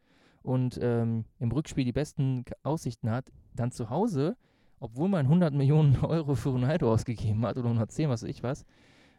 und 0.43 0.79
ähm, 0.83 1.25
im 1.39 1.53
Rückspiel 1.53 1.85
die 1.85 1.93
besten 1.93 2.45
Aussichten 2.63 3.11
hat, 3.11 3.31
dann 3.55 3.73
zu 3.73 3.91
Hause, 3.91 4.37
obwohl 4.79 5.09
man 5.09 5.27
100 5.27 5.55
Millionen 5.55 5.97
Euro 6.05 6.35
für 6.35 6.51
Ronaldo 6.51 6.93
ausgegeben 6.93 7.45
hat 7.47 7.57
oder 7.57 7.67
110, 7.67 8.09
was 8.09 8.23
weiß 8.23 8.29
ich 8.29 8.43
was, 8.43 8.65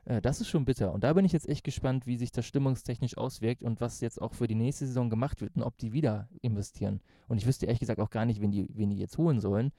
äh, 0.05 0.21
das 0.21 0.41
ist 0.41 0.47
schon 0.47 0.65
bitter. 0.65 0.93
Und 0.93 1.03
da 1.03 1.13
bin 1.13 1.25
ich 1.25 1.31
jetzt 1.31 1.47
echt 1.47 1.63
gespannt, 1.63 2.07
wie 2.07 2.17
sich 2.17 2.31
das 2.31 2.45
stimmungstechnisch 2.45 3.17
auswirkt 3.17 3.63
und 3.63 3.81
was 3.81 4.01
jetzt 4.01 4.21
auch 4.21 4.33
für 4.33 4.47
die 4.47 4.55
nächste 4.55 4.85
Saison 4.85 5.09
gemacht 5.09 5.41
wird 5.41 5.55
und 5.55 5.63
ob 5.63 5.77
die 5.77 5.93
wieder 5.93 6.27
investieren. 6.41 7.01
Und 7.27 7.37
ich 7.37 7.45
wüsste 7.45 7.65
ehrlich 7.65 7.79
gesagt 7.79 7.99
auch 7.99 8.09
gar 8.09 8.25
nicht, 8.25 8.41
wen 8.41 8.51
die, 8.51 8.67
wen 8.73 8.89
die 8.89 8.97
jetzt 8.97 9.17
holen 9.17 9.39
sollen. 9.39 9.71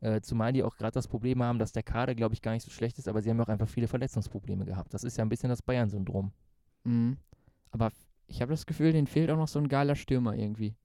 Äh, 0.00 0.20
zumal 0.20 0.52
die 0.52 0.62
auch 0.62 0.76
gerade 0.76 0.92
das 0.92 1.08
Problem 1.08 1.42
haben, 1.42 1.58
dass 1.58 1.72
der 1.72 1.82
Kader, 1.82 2.14
glaube 2.14 2.34
ich, 2.34 2.42
gar 2.42 2.52
nicht 2.52 2.62
so 2.62 2.70
schlecht 2.70 2.98
ist, 2.98 3.08
aber 3.08 3.20
sie 3.20 3.30
haben 3.30 3.40
auch 3.40 3.48
einfach 3.48 3.68
viele 3.68 3.88
Verletzungsprobleme 3.88 4.64
gehabt. 4.64 4.94
Das 4.94 5.02
ist 5.02 5.16
ja 5.16 5.24
ein 5.24 5.28
bisschen 5.28 5.48
das 5.48 5.62
Bayern-Syndrom. 5.62 6.30
Mhm. 6.84 7.16
Aber 7.70 7.90
ich 8.28 8.42
habe 8.42 8.52
das 8.52 8.66
Gefühl, 8.66 8.92
denen 8.92 9.06
fehlt 9.06 9.30
auch 9.30 9.36
noch 9.36 9.48
so 9.48 9.58
ein 9.58 9.68
geiler 9.68 9.96
Stürmer 9.96 10.34
irgendwie. 10.34 10.76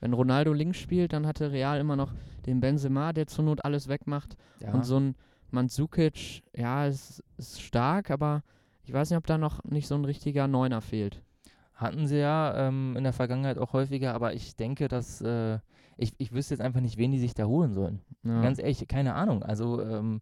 Wenn 0.00 0.12
Ronaldo 0.12 0.52
links 0.52 0.78
spielt, 0.78 1.12
dann 1.12 1.26
hatte 1.26 1.52
Real 1.52 1.80
immer 1.80 1.96
noch 1.96 2.12
den 2.46 2.60
Benzema, 2.60 3.12
der 3.12 3.26
zur 3.26 3.44
Not 3.44 3.64
alles 3.64 3.88
wegmacht. 3.88 4.36
Ja. 4.60 4.72
Und 4.72 4.84
so 4.84 4.98
ein 4.98 5.14
Mandzukic, 5.50 6.42
ja, 6.54 6.86
ist, 6.86 7.22
ist 7.36 7.60
stark, 7.60 8.10
aber 8.10 8.42
ich 8.84 8.92
weiß 8.92 9.10
nicht, 9.10 9.18
ob 9.18 9.26
da 9.26 9.36
noch 9.36 9.64
nicht 9.64 9.88
so 9.88 9.94
ein 9.94 10.04
richtiger 10.04 10.46
Neuner 10.46 10.80
fehlt. 10.80 11.22
Hatten 11.74 12.06
sie 12.06 12.18
ja 12.18 12.68
ähm, 12.68 12.94
in 12.96 13.04
der 13.04 13.12
Vergangenheit 13.12 13.58
auch 13.58 13.72
häufiger, 13.72 14.14
aber 14.14 14.34
ich 14.34 14.56
denke, 14.56 14.88
dass 14.88 15.20
äh, 15.22 15.58
ich, 15.96 16.14
ich 16.18 16.32
wüsste 16.32 16.54
jetzt 16.54 16.60
einfach 16.60 16.80
nicht, 16.80 16.98
wen 16.98 17.12
die 17.12 17.18
sich 17.18 17.34
da 17.34 17.46
holen 17.46 17.72
sollen. 17.72 18.00
Ja. 18.22 18.42
Ganz 18.42 18.58
ehrlich, 18.58 18.86
keine 18.88 19.14
Ahnung. 19.14 19.42
Also 19.42 19.82
ähm, 19.82 20.20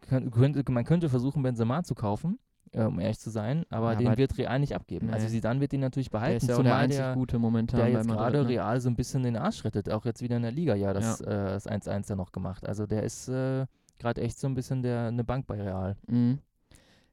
könnte, 0.00 0.70
man 0.70 0.84
könnte 0.84 1.08
versuchen, 1.08 1.42
Benzema 1.42 1.82
zu 1.82 1.94
kaufen 1.94 2.38
um 2.74 2.98
ehrlich 3.00 3.18
zu 3.18 3.30
sein, 3.30 3.64
aber 3.70 3.92
Ja, 3.92 3.98
den 3.98 4.06
aber- 4.08 4.16
wird 4.18 4.36
Real 4.38 4.58
nicht 4.58 4.74
abgeben. 4.74 5.10
Also 5.10 5.26
Nee. 5.26 5.32
Zidane 5.32 5.60
wird 5.60 5.72
den 5.72 5.80
natürlich 5.80 6.10
Der 6.10 6.18
behalten, 6.18 6.36
ist 6.38 6.48
ja 6.48 6.56
auch 6.56 6.62
der 6.62 6.76
einzig 6.76 6.98
der, 7.00 7.14
Gute 7.14 7.38
momentan 7.38 7.78
der 7.80 7.88
jetzt 7.90 8.08
gerade. 8.08 8.42
Ne? 8.42 8.48
Real 8.48 8.80
so 8.80 8.88
ein 8.88 8.96
bisschen 8.96 9.22
den 9.22 9.36
Arsch 9.36 9.64
rettet, 9.64 9.90
auch 9.90 10.04
jetzt 10.04 10.22
wieder 10.22 10.36
in 10.36 10.42
der 10.42 10.52
Liga, 10.52 10.74
ja, 10.74 10.92
das, 10.92 11.20
Ja. 11.20 11.26
äh, 11.26 11.52
das 11.52 11.66
1-1 11.66 12.08
ja 12.08 12.16
noch 12.16 12.32
gemacht. 12.32 12.66
Also 12.66 12.86
der 12.86 13.02
ist 13.04 13.28
äh, 13.28 13.66
gerade 13.98 14.20
echt 14.22 14.38
so 14.38 14.46
ein 14.48 14.54
bisschen 14.54 14.82
der, 14.82 15.06
eine 15.08 15.24
Bank 15.24 15.46
bei 15.46 15.60
Real. 15.62 15.96
Mhm. 16.08 16.38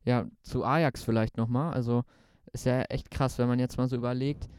Ja, 0.03 0.25
zu 0.41 0.63
Ajax 0.65 1.03
vielleicht 1.03 1.37
nochmal. 1.37 1.73
Also 1.73 2.03
ist 2.53 2.65
ja 2.65 2.81
echt 2.83 3.11
krass, 3.11 3.37
wenn 3.37 3.47
man 3.47 3.59
jetzt 3.59 3.77
mal 3.77 3.87
so 3.87 3.95
überlegt. 3.95 4.49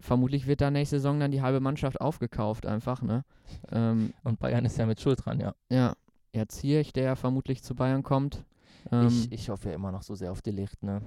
Vermutlich 0.00 0.46
wird 0.46 0.60
da 0.60 0.70
nächste 0.70 0.96
Saison 1.00 1.18
dann 1.18 1.32
die 1.32 1.42
halbe 1.42 1.58
Mannschaft 1.58 2.00
aufgekauft, 2.00 2.64
einfach, 2.66 3.02
ne? 3.02 3.24
Ähm, 3.72 4.12
Und 4.22 4.38
Bayern 4.38 4.64
ist 4.64 4.78
ja 4.78 4.86
mit 4.86 5.00
Schuld 5.00 5.24
dran, 5.24 5.40
ja. 5.40 5.54
ja, 5.70 5.94
jetzt 6.32 6.58
Ziyech, 6.60 6.92
der 6.92 7.02
ja 7.04 7.14
vermutlich 7.16 7.64
zu 7.64 7.74
Bayern 7.74 8.04
kommt. 8.04 8.44
Ähm, 8.92 9.06
ich, 9.06 9.32
ich 9.32 9.48
hoffe 9.50 9.68
ja 9.70 9.74
immer 9.74 9.92
noch 9.92 10.02
so 10.02 10.14
sehr 10.14 10.32
auf 10.32 10.42
die 10.42 10.50
Licht, 10.50 10.82
ne? 10.82 11.02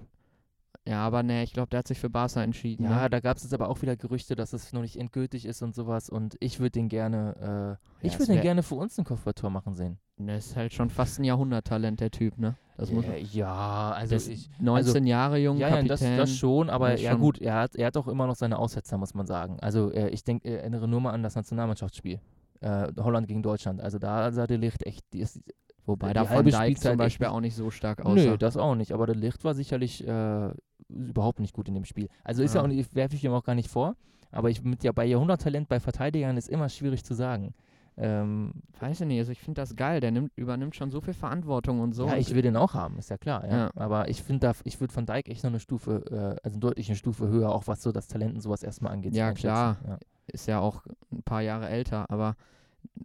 ja, 0.87 1.05
aber 1.05 1.21
ne, 1.21 1.43
ich 1.43 1.53
glaube, 1.53 1.69
der 1.69 1.79
hat 1.79 1.87
sich 1.87 1.99
für 1.99 2.09
Barca 2.09 2.41
entschieden. 2.41 2.85
Ja, 2.85 3.03
ne? 3.03 3.09
da 3.09 3.19
gab 3.19 3.37
es 3.37 3.43
jetzt 3.43 3.53
aber 3.53 3.69
auch 3.69 3.81
wieder 3.81 3.95
Gerüchte, 3.95 4.35
dass 4.35 4.53
es 4.53 4.73
noch 4.73 4.81
nicht 4.81 4.97
endgültig 4.97 5.45
ist 5.45 5.61
und 5.61 5.75
sowas. 5.75 6.09
Und 6.09 6.37
ich 6.39 6.59
würde 6.59 6.71
den 6.71 6.89
gerne, 6.89 7.77
äh, 8.01 8.05
ich 8.07 8.13
es 8.13 8.19
würde 8.19 8.33
den 8.33 8.41
gerne 8.41 8.63
für 8.63 8.75
uns 8.75 8.97
ein 8.97 9.05
Kopfballtor 9.05 9.49
machen 9.49 9.75
sehen. 9.75 9.99
Der 10.17 10.37
ist 10.37 10.55
halt 10.55 10.73
schon 10.73 10.89
fast 10.89 11.19
ein 11.19 11.23
Jahrhunderttalent, 11.23 11.99
der 11.99 12.11
Typ, 12.11 12.37
ne? 12.37 12.55
Das 12.77 12.91
muss 12.91 13.05
ja, 13.05 13.15
ja, 13.15 13.91
also 13.91 14.15
ich, 14.15 14.49
19 14.59 15.05
Jahre 15.05 15.37
jung, 15.37 15.57
ja, 15.57 15.69
ja, 15.69 15.83
das, 15.83 15.99
Kapitän. 15.99 16.17
das 16.17 16.35
schon, 16.35 16.69
aber 16.69 16.97
ja 16.97 17.11
schon- 17.11 17.21
gut, 17.21 17.39
er 17.39 17.55
hat, 17.55 17.75
er 17.75 17.87
hat 17.87 17.97
auch 17.97 18.07
immer 18.07 18.25
noch 18.25 18.35
seine 18.35 18.57
Aussetzer, 18.57 18.97
muss 18.97 19.13
man 19.13 19.27
sagen. 19.27 19.59
Also 19.59 19.91
äh, 19.91 20.09
ich 20.09 20.23
denke, 20.23 20.49
erinnere 20.49 20.87
nur 20.87 20.99
mal 20.99 21.11
an 21.11 21.21
das 21.21 21.35
Nationalmannschaftsspiel. 21.35 22.19
Äh, 22.61 22.91
Holland 22.99 23.27
gegen 23.27 23.43
Deutschland. 23.43 23.81
Also 23.81 23.99
da 23.99 24.31
sah 24.31 24.47
der 24.47 24.57
Licht 24.57 24.85
echt, 24.85 25.03
die 25.13 25.19
ist, 25.19 25.39
Wobei 25.85 26.09
die 26.09 26.13
da 26.13 26.29
Van 26.29 26.45
Dijk 26.45 26.77
zum 26.79 26.91
echt 26.91 26.97
Beispiel 26.99 27.27
auch 27.27 27.39
nicht 27.41 27.55
so 27.55 27.69
stark 27.71 28.05
aussah. 28.05 28.13
Nö, 28.31 28.37
das 28.37 28.55
auch 28.55 28.75
nicht. 28.75 28.91
Aber 28.93 29.07
der 29.07 29.15
Licht 29.15 29.43
war 29.43 29.55
sicherlich 29.55 30.07
äh, 30.07 30.49
überhaupt 30.89 31.39
nicht 31.39 31.53
gut 31.55 31.67
in 31.67 31.73
dem 31.73 31.85
Spiel. 31.85 32.07
Also 32.23 32.43
ist 32.43 32.53
ja, 32.53 32.61
Ja. 32.61 32.65
auch 32.65 32.67
nicht, 32.69 32.93
werfe 32.95 33.15
ich 33.15 33.23
ihm 33.23 33.31
auch 33.33 33.43
gar 33.43 33.55
nicht 33.55 33.69
vor. 33.69 33.95
Aber 34.31 34.49
ich 34.49 34.63
mit 34.63 34.83
ja 34.83 34.91
bei 34.91 35.05
Jahrhunderttalent 35.05 35.67
bei 35.67 35.79
Verteidigern 35.79 36.37
ist 36.37 36.49
immer 36.49 36.69
schwierig 36.69 37.03
zu 37.03 37.13
sagen. 37.15 37.53
Ähm, 37.97 38.53
Weiß 38.79 39.01
ich 39.01 39.07
nicht, 39.07 39.19
also 39.19 39.31
ich 39.33 39.39
finde 39.41 39.59
das 39.61 39.75
geil, 39.75 39.99
der 39.99 40.11
nimmt, 40.11 40.31
übernimmt 40.37 40.75
schon 40.75 40.91
so 40.91 41.01
viel 41.01 41.13
Verantwortung 41.13 41.81
und 41.81 41.93
so. 41.93 42.07
ja, 42.07 42.15
ich 42.15 42.33
will 42.33 42.41
den 42.41 42.55
auch 42.55 42.73
haben, 42.73 42.97
ist 42.97 43.09
ja 43.09 43.17
klar. 43.17 43.45
Ja. 43.45 43.57
Ja. 43.57 43.71
Aber 43.75 44.07
ich 44.07 44.23
finde, 44.23 44.47
da- 44.47 44.53
ich 44.63 44.79
würde 44.79 44.93
von 44.93 45.05
Dijk 45.05 45.27
echt 45.27 45.43
noch 45.43 45.51
eine 45.51 45.59
Stufe, 45.59 46.37
äh, 46.41 46.45
also 46.47 46.57
deutlich 46.59 46.87
eine 46.87 46.95
Stufe 46.95 47.27
höher, 47.27 47.51
auch 47.53 47.67
was 47.67 47.81
so 47.83 47.91
das 47.91 48.07
Talent 48.07 48.33
und 48.35 48.41
sowas 48.41 48.63
erstmal 48.63 48.93
angeht. 48.93 49.13
Ja, 49.13 49.33
klar. 49.33 49.77
Ja. 49.85 49.97
Ist 50.27 50.47
ja 50.47 50.59
auch 50.59 50.83
ein 51.11 51.23
paar 51.23 51.41
Jahre 51.41 51.69
älter, 51.69 52.09
aber 52.09 52.35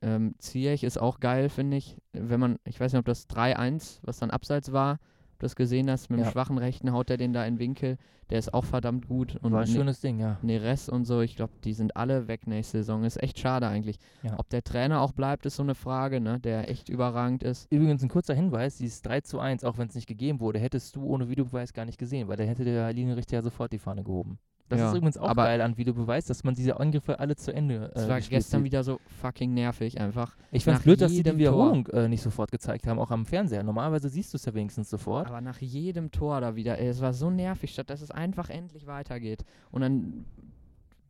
ähm, 0.03 0.35
Ziyech 0.39 0.85
ist 0.85 0.99
auch 1.01 1.21
geil, 1.21 1.49
finde 1.49 1.77
ich. 1.77 1.97
Wenn 2.13 2.41
man, 2.41 2.59
ich 2.65 2.81
weiß 2.81 2.93
nicht, 2.93 2.99
ob 3.01 3.07
das 3.07 3.29
3-1, 3.29 4.01
was 4.03 4.19
dann 4.19 4.31
abseits 4.31 4.73
war, 4.73 4.95
ob 4.95 5.41
du 5.41 5.45
das 5.47 5.57
gesehen 5.57 5.91
hast, 5.91 6.09
mit 6.11 6.19
dem 6.19 6.25
Ja. 6.25 6.31
schwachen 6.31 6.57
Rechten 6.59 6.93
haut 6.93 7.11
er 7.11 7.17
den 7.19 7.33
da 7.33 7.45
in 7.45 7.55
den 7.55 7.61
Winkel, 7.61 7.99
der 8.31 8.39
ist 8.41 8.53
auch 8.55 8.65
verdammt 8.65 9.07
gut. 9.07 9.37
Und 9.43 9.53
War 9.53 9.61
ein 9.63 9.69
Ne- 9.69 9.75
schönes 9.75 10.01
Ding, 10.01 10.19
ja. 10.19 10.39
Neres 10.43 10.89
und 10.89 11.05
so, 11.05 11.21
ich 11.21 11.37
glaube, 11.37 11.53
die 11.63 11.75
sind 11.75 11.95
alle 11.97 12.27
weg 12.27 12.47
nächste 12.47 12.79
Saison. 12.79 13.05
Ist 13.05 13.23
echt 13.23 13.39
schade 13.39 13.69
eigentlich. 13.69 13.99
Ja. 14.23 14.39
Ob 14.39 14.49
der 14.49 14.65
Trainer 14.65 15.01
auch 15.01 15.13
bleibt, 15.13 15.47
ist 15.47 15.57
so 15.57 15.63
eine 15.63 15.75
Frage, 15.77 16.21
ne? 16.21 16.41
Der 16.41 16.69
echt 16.71 16.89
überragend 16.89 17.43
ist. 17.45 17.71
Übrigens 17.71 18.03
ein 18.03 18.09
kurzer 18.09 18.35
Hinweis, 18.35 18.79
dieses 18.79 19.03
3 19.03 19.21
zu 19.21 19.39
1, 19.39 19.63
auch 19.63 19.79
wenn 19.79 19.89
es 19.89 19.95
nicht 19.95 20.09
gegeben 20.09 20.41
wurde, 20.41 20.59
hättest 20.59 20.97
du 20.97 21.05
ohne 21.05 21.29
Videobeweis 21.29 21.73
gar 21.73 21.85
nicht 21.85 21.99
gesehen, 21.99 22.27
weil 22.29 22.37
da 22.37 22.45
hätte 22.45 22.65
der 22.65 22.93
Linienrichter 22.93 23.37
ja 23.37 23.43
sofort 23.43 23.73
die 23.73 23.79
Fahne 23.79 24.03
gehoben. 24.03 24.39
Das 24.69 24.81
Ja, 24.81 24.89
ist 24.91 24.97
übrigens 24.97 25.17
auch 25.17 25.35
geil 25.37 25.61
an 25.61 25.77
Videobeweis, 25.77 26.25
dass 26.25 26.43
man 26.43 26.55
diese 26.55 26.81
Angriffe 26.81 27.21
alle 27.21 27.37
zu 27.37 27.53
Ende 27.53 27.93
Es 27.95 28.05
äh, 28.05 28.09
war 28.09 28.21
gestern 28.21 28.65
wieder 28.65 28.83
so 28.83 28.99
fucking 29.21 29.55
nervig 29.55 30.01
einfach. 30.01 30.35
Ich 30.51 30.67
nach 30.67 30.83
blöd, 30.83 31.01
dass 31.01 31.13
sie 31.13 31.23
die 31.23 31.29
jedem 31.29 31.39
Wiederholung 31.39 31.87
äh, 31.89 32.09
nicht 32.09 32.23
sofort 32.23 32.51
gezeigt 32.51 32.87
haben, 32.87 32.99
auch 32.99 33.13
am 33.13 33.27
Fernseher. 33.27 33.63
Normalerweise 33.63 34.09
siehst 34.09 34.33
du 34.33 34.37
es 34.37 34.45
ja 34.45 34.55
wenigstens 34.55 34.91
sofort. 34.91 35.29
Aber 35.29 35.41
nach 35.41 35.61
jedem 35.61 36.11
Tor 36.11 36.41
da 36.41 36.57
wieder, 36.57 36.79
ey, 36.79 36.89
es 36.89 37.01
war 37.01 37.13
so 37.13 37.31
nervig, 37.31 37.73
statt 37.73 37.91
dass 37.91 38.01
es 38.03 38.11
einfach 38.11 38.51
endlich 38.51 38.87
weitergeht. 38.89 39.45
Und 39.71 39.83
dann 39.83 40.25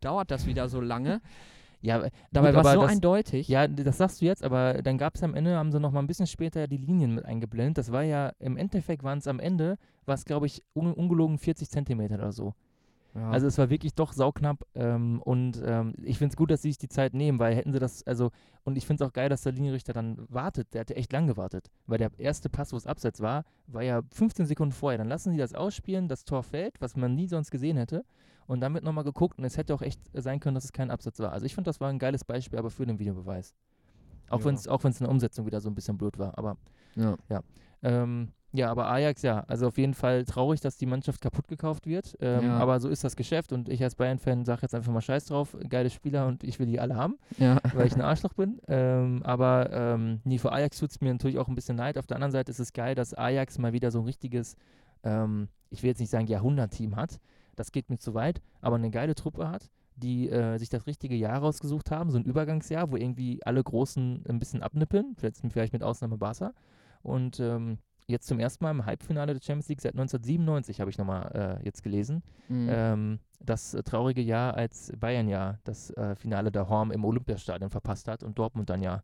dauert 0.00 0.30
das 0.30 0.46
wieder 0.46 0.68
so 0.68 0.80
lange. 0.80 1.20
Ja, 1.82 2.02
äh, 2.02 2.10
Dabei 2.32 2.54
war 2.54 2.64
es 2.64 2.72
so 2.72 2.80
das, 2.80 2.90
eindeutig. 2.90 3.48
Ja, 3.48 3.68
das 3.68 3.98
sagst 3.98 4.20
du 4.20 4.24
jetzt, 4.24 4.42
aber 4.42 4.82
dann 4.82 4.98
gab 4.98 5.14
es 5.14 5.22
am 5.22 5.34
Ende, 5.34 5.56
haben 5.56 5.70
sie 5.70 5.78
noch 5.78 5.92
mal 5.92 6.00
ein 6.00 6.06
bisschen 6.06 6.26
später 6.26 6.66
die 6.66 6.78
Linien 6.78 7.14
mit 7.14 7.24
eingeblendet. 7.24 7.78
Das 7.78 7.92
war 7.92 8.02
ja, 8.02 8.32
im 8.38 8.56
Endeffekt 8.56 9.04
waren 9.04 9.18
es 9.18 9.28
am 9.28 9.38
Ende, 9.38 9.76
war 10.04 10.14
es 10.14 10.24
glaube 10.24 10.46
ich 10.46 10.64
un 10.74 10.92
ungelogen 10.92 11.38
40 11.38 11.68
Zentimeter 11.68 12.16
oder 12.16 12.32
so. 12.32 12.54
Ja. 13.16 13.30
Also 13.30 13.46
es 13.46 13.56
war 13.56 13.70
wirklich 13.70 13.94
doch 13.94 14.12
sauknapp 14.12 14.66
ähm, 14.74 15.22
und 15.22 15.62
ähm, 15.64 15.94
ich 16.02 16.18
finde 16.18 16.32
es 16.32 16.36
gut, 16.36 16.50
dass 16.50 16.60
sie 16.62 16.68
sich 16.68 16.78
die 16.78 16.88
Zeit 16.88 17.14
nehmen, 17.14 17.38
weil 17.38 17.54
hätten 17.54 17.72
sie 17.72 17.78
das, 17.78 18.06
also, 18.06 18.30
und 18.64 18.76
ich 18.76 18.86
finde 18.86 19.02
es 19.02 19.08
auch 19.08 19.12
geil, 19.14 19.28
dass 19.30 19.42
der 19.42 19.52
Linienrichter 19.52 19.92
dann 19.94 20.18
wartet, 20.28 20.74
der 20.74 20.82
hatte 20.82 20.96
echt 20.96 21.12
lang 21.12 21.26
gewartet, 21.26 21.70
weil 21.86 21.96
der 21.98 22.10
erste 22.18 22.50
Pass, 22.50 22.72
wo 22.72 22.76
es 22.76 22.86
abseits 22.86 23.20
war, 23.20 23.44
war 23.68 23.82
ja 23.82 24.02
15 24.12 24.44
Sekunden 24.46 24.72
vorher. 24.72 24.98
Dann 24.98 25.08
lassen 25.08 25.32
sie 25.32 25.38
das 25.38 25.54
ausspielen, 25.54 26.08
das 26.08 26.24
Tor 26.24 26.42
fällt, 26.42 26.80
was 26.80 26.94
man 26.96 27.14
nie 27.14 27.26
sonst 27.26 27.50
gesehen 27.50 27.76
hätte 27.78 28.04
und 28.46 28.60
dann 28.60 28.74
wird 28.74 28.84
nochmal 28.84 29.04
geguckt 29.04 29.38
und 29.38 29.44
es 29.44 29.56
hätte 29.56 29.74
auch 29.74 29.82
echt 29.82 30.00
sein 30.12 30.38
können, 30.40 30.54
dass 30.54 30.64
es 30.64 30.72
kein 30.72 30.90
Absatz 30.90 31.18
war. 31.18 31.32
Also 31.32 31.46
ich 31.46 31.54
finde, 31.54 31.68
das 31.68 31.80
war 31.80 31.88
ein 31.88 31.98
geiles 31.98 32.24
Beispiel, 32.24 32.58
aber 32.58 32.70
für 32.70 32.84
den 32.86 32.98
Videobeweis. 32.98 33.54
Auch 34.28 34.40
Ja. 34.40 34.44
wenn 34.44 34.54
es 34.56 34.68
auch 34.68 34.84
wenn's 34.84 35.00
in 35.00 35.04
der 35.04 35.10
Umsetzung 35.10 35.46
wieder 35.46 35.60
so 35.60 35.70
ein 35.70 35.74
bisschen 35.74 35.96
blöd 35.96 36.18
war, 36.18 36.36
aber 36.36 36.56
ja. 36.96 37.42
ähm, 37.82 38.32
ja, 38.52 38.70
aber 38.70 38.88
Ajax, 38.88 39.22
ja, 39.22 39.40
also 39.48 39.66
auf 39.66 39.76
jeden 39.76 39.94
Fall 39.94 40.24
traurig, 40.24 40.60
dass 40.60 40.76
die 40.76 40.86
Mannschaft 40.86 41.20
kaputt 41.20 41.48
gekauft 41.48 41.86
wird. 41.86 42.16
Ähm, 42.20 42.44
Ja. 42.44 42.58
Aber 42.58 42.80
so 42.80 42.88
ist 42.88 43.04
das 43.04 43.16
Geschäft 43.16 43.52
und 43.52 43.68
ich 43.68 43.82
als 43.82 43.94
Bayern-Fan 43.96 44.44
sage 44.44 44.62
jetzt 44.62 44.74
einfach 44.74 44.92
mal 44.92 45.00
Scheiß 45.00 45.26
drauf. 45.26 45.56
Geile 45.68 45.90
Spieler 45.90 46.26
und 46.26 46.42
ich 46.44 46.58
will 46.58 46.66
die 46.66 46.80
alle 46.80 46.96
haben, 46.96 47.18
ja. 47.38 47.60
weil 47.74 47.86
ich 47.86 47.94
ein 47.94 48.00
Arschloch 48.02 48.34
bin. 48.34 48.60
Ähm, 48.68 49.22
aber 49.24 49.70
ähm, 49.72 50.20
nee, 50.24 50.38
für 50.38 50.52
Ajax 50.52 50.78
tut 50.78 50.90
es 50.90 51.00
mir 51.00 51.12
natürlich 51.12 51.38
auch 51.38 51.48
ein 51.48 51.54
bisschen 51.54 51.76
leid. 51.76 51.98
Auf 51.98 52.06
der 52.06 52.16
anderen 52.16 52.32
Seite 52.32 52.50
ist 52.50 52.60
es 52.60 52.72
geil, 52.72 52.94
dass 52.94 53.14
Ajax 53.14 53.58
mal 53.58 53.72
wieder 53.72 53.90
so 53.90 53.98
ein 54.00 54.04
richtiges, 54.04 54.56
ähm, 55.02 55.48
ich 55.70 55.82
will 55.82 55.88
jetzt 55.88 56.00
nicht 56.00 56.10
sagen 56.10 56.26
Jahrhundert-Team 56.26 56.96
hat. 56.96 57.20
Das 57.56 57.72
geht 57.72 57.90
mir 57.90 57.98
zu 57.98 58.14
weit, 58.14 58.40
aber 58.60 58.76
eine 58.76 58.90
geile 58.90 59.14
Truppe 59.14 59.48
hat 59.48 59.70
die 59.98 60.28
äh, 60.28 60.58
sich 60.58 60.68
das 60.68 60.86
richtige 60.86 61.16
Jahr 61.16 61.38
rausgesucht 61.38 61.90
haben, 61.90 62.10
so 62.10 62.18
ein 62.18 62.24
Übergangsjahr, 62.24 62.90
wo 62.90 62.96
irgendwie 62.96 63.40
alle 63.44 63.62
Großen 63.64 64.24
ein 64.28 64.38
bisschen 64.38 64.62
abnippeln, 64.62 65.14
vielleicht, 65.16 65.40
vielleicht 65.50 65.72
mit 65.72 65.82
Ausnahme 65.82 66.18
Barca. 66.18 66.52
Und 67.02 67.40
ähm, 67.40 67.78
jetzt 68.06 68.26
zum 68.26 68.38
ersten 68.38 68.64
Mal 68.64 68.70
im 68.70 68.86
Halbfinale 68.86 69.34
der 69.34 69.40
Champions 69.42 69.68
League 69.68 69.80
seit 69.80 69.94
1997, 69.94 70.80
habe 70.80 70.90
ich 70.90 70.98
nochmal 70.98 71.58
äh, 71.60 71.64
jetzt 71.64 71.82
gelesen. 71.82 72.22
Mhm. 72.48 72.68
Ähm, 72.70 73.18
das 73.40 73.74
äh, 73.74 73.82
traurige 73.82 74.22
Jahr, 74.22 74.54
als 74.54 74.92
Bayern 74.98 75.28
ja 75.28 75.58
das 75.64 75.90
äh, 75.90 76.14
Finale 76.16 76.50
der 76.52 76.68
Horm 76.68 76.90
im 76.92 77.04
Olympiastadion 77.04 77.70
verpasst 77.70 78.08
hat 78.08 78.22
und 78.22 78.38
Dortmund 78.38 78.70
dann 78.70 78.82
ja 78.82 79.02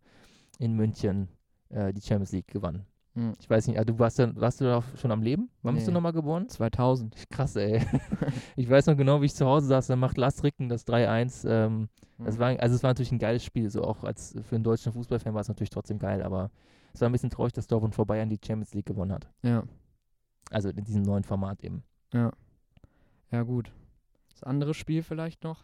in 0.59 0.75
München 0.75 1.29
äh, 1.71 1.93
die 1.93 2.01
Champions 2.01 2.33
League 2.33 2.49
gewann. 2.49 2.85
Mhm. 3.15 3.35
Ich 3.41 3.51
weiß 3.51 3.67
nicht, 3.67 3.79
also 3.79 3.93
du 3.93 3.99
warst, 3.99 4.19
ja, 4.19 4.35
warst 4.37 4.61
du 4.61 4.65
da 4.65 4.83
schon 4.97 5.11
am 5.11 5.23
Leben? 5.23 5.51
Wann 5.63 5.75
bist 5.75 5.87
du 5.87 5.91
Nee. 5.91 5.95
nochmal 5.97 6.13
geboren? 6.13 6.49
2000. 6.49 7.15
Krass, 7.31 7.57
ey. 7.57 7.83
ich 8.57 8.69
weiß 8.71 8.87
noch 8.87 8.97
genau, 8.97 9.21
wie 9.21 9.27
ich 9.27 9.35
zu 9.35 9.47
Hause 9.47 9.67
saß, 9.67 9.89
dann 9.89 9.99
macht 9.99 10.17
Lars 10.17 10.43
Ricken 10.45 10.69
das 10.69 10.87
3-1. 10.87 11.45
Ähm, 11.49 11.89
das 12.19 12.37
Mhm. 12.37 12.41
war, 12.41 12.61
also 12.61 12.77
es 12.77 12.83
war 12.83 12.91
natürlich 12.91 13.11
ein 13.13 13.19
geiles 13.19 13.45
Spiel, 13.45 13.69
so 13.69 13.83
auch 13.83 14.05
als 14.05 14.35
für 14.49 14.55
einen 14.55 14.63
deutschen 14.65 14.93
Fußballfan 14.93 15.35
war 15.35 15.41
es 15.41 15.49
natürlich 15.49 15.71
trotzdem 15.71 15.99
geil, 15.99 16.23
aber 16.23 16.51
es 16.93 17.01
war 17.01 17.09
ein 17.09 17.13
bisschen 17.13 17.31
traurig, 17.31 17.53
dass 17.53 17.67
Dortmund 17.67 17.95
vor 17.95 18.07
Bayern 18.07 18.29
die 18.29 18.39
Champions 18.45 18.75
League 18.75 18.87
gewonnen 18.87 19.13
hat. 19.13 19.29
Ja, 19.43 19.63
Also 20.51 20.69
in 20.71 20.85
diesem 20.85 21.03
neuen 21.03 21.25
Format 21.25 21.63
eben. 21.65 21.83
ja. 22.13 22.31
Ja, 23.31 23.43
gut. 23.45 23.73
Das 24.31 24.43
andere 24.43 24.75
Spiel 24.75 25.03
vielleicht 25.03 25.43
noch? 25.43 25.63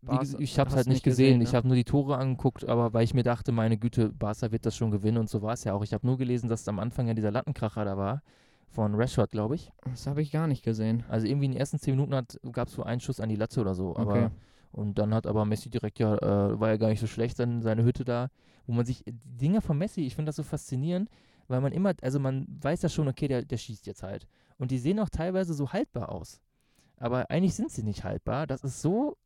Barca- 0.00 0.38
ich 0.38 0.58
habe 0.60 0.70
es 0.70 0.76
halt 0.76 0.86
nicht 0.86 1.02
gesehen. 1.02 1.40
Ich 1.40 1.50
ne? 1.50 1.56
habe 1.56 1.66
nur 1.66 1.74
die 1.76 1.84
Tore 1.84 2.16
angeguckt, 2.16 2.64
aber 2.68 2.92
weil 2.92 3.02
ich 3.02 3.14
mir 3.14 3.24
dachte, 3.24 3.50
meine 3.50 3.76
Güte, 3.78 4.10
Barca 4.10 4.52
wird 4.52 4.64
das 4.64 4.76
schon 4.76 4.92
gewinnen 4.92 5.18
und 5.18 5.28
so 5.28 5.42
war 5.42 5.52
es 5.54 5.64
ja 5.64 5.72
auch. 5.74 5.82
Ich 5.82 5.92
habe 5.92 6.06
nur 6.06 6.16
gelesen, 6.18 6.48
dass 6.48 6.68
am 6.68 6.78
Anfang 6.78 7.08
ja 7.08 7.14
dieser 7.14 7.32
Lattenkracher 7.32 7.84
da 7.84 7.96
war 7.96 8.22
von 8.68 8.94
Rashford, 8.94 9.32
glaube 9.32 9.56
ich. 9.56 9.72
Das 9.84 10.06
habe 10.06 10.22
ich 10.22 10.30
gar 10.30 10.46
nicht 10.46 10.62
gesehen. 10.64 11.02
Also 11.08 11.26
irgendwie 11.26 11.46
in 11.46 11.50
den 11.52 11.58
ersten 11.58 11.80
zehn 11.80 11.96
Minuten 11.96 12.24
gab 12.52 12.68
es 12.68 12.74
so 12.74 12.84
einen 12.84 13.00
Schuss 13.00 13.18
an 13.18 13.28
die 13.28 13.34
Latte 13.36 13.60
oder 13.60 13.74
so. 13.74 13.96
Aber, 13.96 14.12
Okay. 14.12 14.28
Und 14.72 14.98
dann 14.98 15.12
hat 15.14 15.26
aber 15.26 15.44
Messi 15.44 15.68
direkt 15.70 15.98
ja, 15.98 16.16
äh, 16.16 16.60
war 16.60 16.68
ja 16.68 16.76
gar 16.76 16.88
nicht 16.88 17.00
so 17.00 17.06
schlecht, 17.06 17.38
dann 17.38 17.62
seine 17.62 17.84
Hütte 17.84 18.04
da, 18.04 18.30
wo 18.66 18.72
man 18.72 18.86
sich, 18.86 19.02
die 19.04 19.12
Dinger 19.36 19.60
von 19.60 19.76
Messi, 19.78 20.02
ich 20.02 20.14
finde 20.14 20.28
das 20.28 20.36
so 20.36 20.42
faszinierend, 20.42 21.10
weil 21.48 21.60
man 21.60 21.72
immer, 21.72 21.94
also 22.02 22.20
man 22.20 22.46
weiß 22.60 22.82
ja 22.82 22.88
schon, 22.88 23.08
okay, 23.08 23.26
der, 23.26 23.42
der 23.44 23.56
schießt 23.56 23.86
jetzt 23.86 24.02
halt. 24.02 24.28
Und 24.58 24.70
die 24.70 24.78
sehen 24.78 25.00
auch 25.00 25.08
teilweise 25.08 25.54
so 25.54 25.72
haltbar 25.72 26.10
aus. 26.10 26.40
Aber 26.96 27.30
eigentlich 27.30 27.54
sind 27.54 27.70
sie 27.72 27.82
nicht 27.82 28.04
haltbar. 28.04 28.46
Das 28.46 28.62
ist 28.62 28.80
so, 28.82 29.16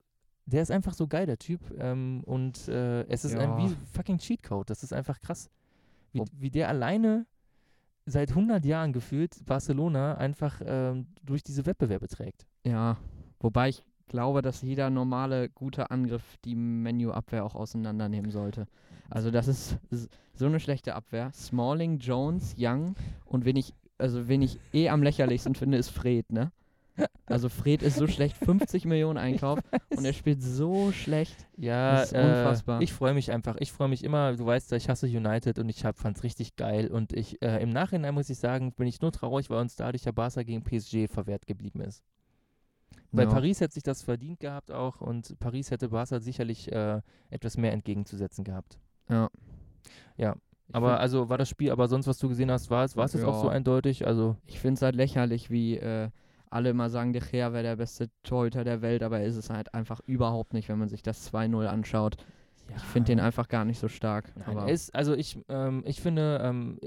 der 0.46 0.62
ist 0.62 0.70
einfach 0.70 0.94
so 0.94 1.06
geil, 1.06 1.26
der 1.26 1.38
Typ. 1.38 1.60
Ähm, 1.78 2.22
und 2.24 2.68
äh, 2.68 3.02
es 3.08 3.24
ist 3.24 3.34
ein 3.36 3.50
Ja. 3.50 3.58
wie 3.58 3.76
fucking 3.92 4.18
Cheatcode. 4.18 4.70
Das 4.70 4.82
ist 4.82 4.92
einfach 4.92 5.20
krass. 5.20 5.50
Wie, 6.12 6.22
wie 6.32 6.50
der 6.50 6.68
alleine 6.68 7.26
seit 8.06 8.30
100 8.30 8.64
Jahren 8.64 8.92
gefühlt 8.92 9.44
Barcelona 9.44 10.14
einfach 10.16 10.60
ähm, 10.64 11.08
durch 11.22 11.42
diese 11.42 11.66
Wettbewerbe 11.66 12.06
trägt. 12.06 12.46
Ja, 12.64 12.96
wobei 13.40 13.70
ich 13.70 13.84
glaube, 14.06 14.42
dass 14.42 14.62
jeder 14.62 14.90
normale, 14.90 15.48
gute 15.48 15.90
Angriff 15.90 16.22
die 16.44 16.54
Menu-Abwehr 16.54 17.44
auch 17.44 17.54
auseinandernehmen 17.54 18.30
sollte. 18.30 18.66
Also 19.10 19.30
das 19.30 19.48
ist 19.48 19.78
so 20.34 20.46
eine 20.46 20.60
schlechte 20.60 20.94
Abwehr. 20.94 21.30
Smalling, 21.32 21.98
Jones, 21.98 22.54
Young 22.58 22.96
und 23.24 23.44
wen 23.44 23.56
ich, 23.56 23.74
also 23.98 24.28
wen 24.28 24.42
ich 24.42 24.58
eh 24.72 24.88
am 24.88 25.02
lächerlichsten 25.02 25.54
finde, 25.54 25.78
ist 25.78 25.90
Fred, 25.90 26.30
ne? 26.32 26.52
Also 27.26 27.48
Fred 27.48 27.82
ist 27.82 27.96
so 27.96 28.06
schlecht, 28.06 28.36
50 28.36 28.84
Millionen 28.84 29.18
Einkauf 29.18 29.58
und 29.96 30.04
er 30.04 30.12
spielt 30.12 30.42
so 30.42 30.92
schlecht. 30.92 31.34
Ja, 31.56 31.92
das 31.96 32.12
ist 32.12 32.18
unfassbar. 32.18 32.80
Äh, 32.80 32.84
ich 32.84 32.92
freue 32.92 33.14
mich 33.14 33.32
einfach. 33.32 33.56
Ich 33.58 33.72
freue 33.72 33.88
mich 33.88 34.04
immer, 34.04 34.36
du 34.36 34.46
weißt, 34.46 34.72
ich 34.74 34.88
hasse 34.88 35.06
United 35.06 35.58
und 35.58 35.68
ich 35.68 35.80
fand 35.80 36.16
es 36.16 36.22
richtig 36.22 36.56
geil. 36.56 36.88
Und 36.88 37.12
ich 37.12 37.42
äh, 37.42 37.62
im 37.62 37.70
Nachhinein 37.70 38.14
muss 38.14 38.30
ich 38.30 38.38
sagen, 38.38 38.72
bin 38.72 38.86
ich 38.86 39.00
nur 39.00 39.10
traurig, 39.10 39.50
weil 39.50 39.60
uns 39.60 39.74
dadurch 39.76 40.02
der 40.02 40.12
Barca 40.12 40.42
gegen 40.42 40.62
PSG 40.62 41.08
verwehrt 41.10 41.46
geblieben 41.46 41.80
ist. 41.80 42.04
Weil 43.16 43.26
ja. 43.26 43.32
Paris 43.32 43.60
hätte 43.60 43.74
sich 43.74 43.82
das 43.82 44.02
verdient 44.02 44.40
gehabt 44.40 44.72
auch 44.72 45.00
und 45.00 45.38
Paris 45.38 45.70
hätte 45.70 45.88
Barca 45.90 46.20
sicherlich 46.20 46.70
äh, 46.72 47.00
etwas 47.30 47.56
mehr 47.56 47.72
entgegenzusetzen 47.72 48.44
gehabt. 48.44 48.78
Ja. 49.08 49.30
Ja. 50.16 50.36
Ich 50.68 50.74
aber 50.74 50.98
also 50.98 51.28
war 51.28 51.38
das 51.38 51.48
Spiel, 51.48 51.70
aber 51.70 51.88
sonst, 51.88 52.06
was 52.06 52.18
du 52.18 52.28
gesehen 52.28 52.50
hast, 52.50 52.70
war 52.70 52.84
es, 52.84 52.96
war 52.96 53.04
es 53.04 53.12
ja. 53.12 53.20
jetzt 53.20 53.28
auch 53.28 53.40
so 53.40 53.48
eindeutig? 53.48 54.06
Also 54.06 54.36
ich 54.46 54.58
finde 54.58 54.74
es 54.74 54.82
halt 54.82 54.96
lächerlich, 54.96 55.50
wie 55.50 55.76
äh, 55.76 56.10
alle 56.50 56.70
immer 56.70 56.88
sagen, 56.88 57.12
De 57.12 57.20
Gea 57.20 57.52
wäre 57.52 57.62
der 57.62 57.76
beste 57.76 58.10
Torhüter 58.22 58.64
der 58.64 58.80
Welt, 58.80 59.02
aber 59.02 59.22
ist 59.22 59.36
es 59.36 59.50
halt 59.50 59.74
einfach 59.74 60.00
überhaupt 60.06 60.54
nicht, 60.54 60.68
wenn 60.68 60.78
man 60.78 60.88
sich 60.88 61.02
das 61.02 61.32
2-0 61.32 61.66
anschaut. 61.66 62.16
Ja. 62.68 62.76
Ich 62.76 62.82
finde 62.82 63.08
den 63.08 63.20
einfach 63.20 63.48
gar 63.48 63.64
nicht 63.64 63.78
so 63.78 63.88
stark. 63.88 64.32
Nein, 64.36 64.56
aber 64.56 64.70
ist, 64.70 64.94
also 64.94 65.14
ich, 65.14 65.38
ähm, 65.48 65.82
ich 65.84 66.00
finde, 66.00 66.40
ähm, 66.42 66.78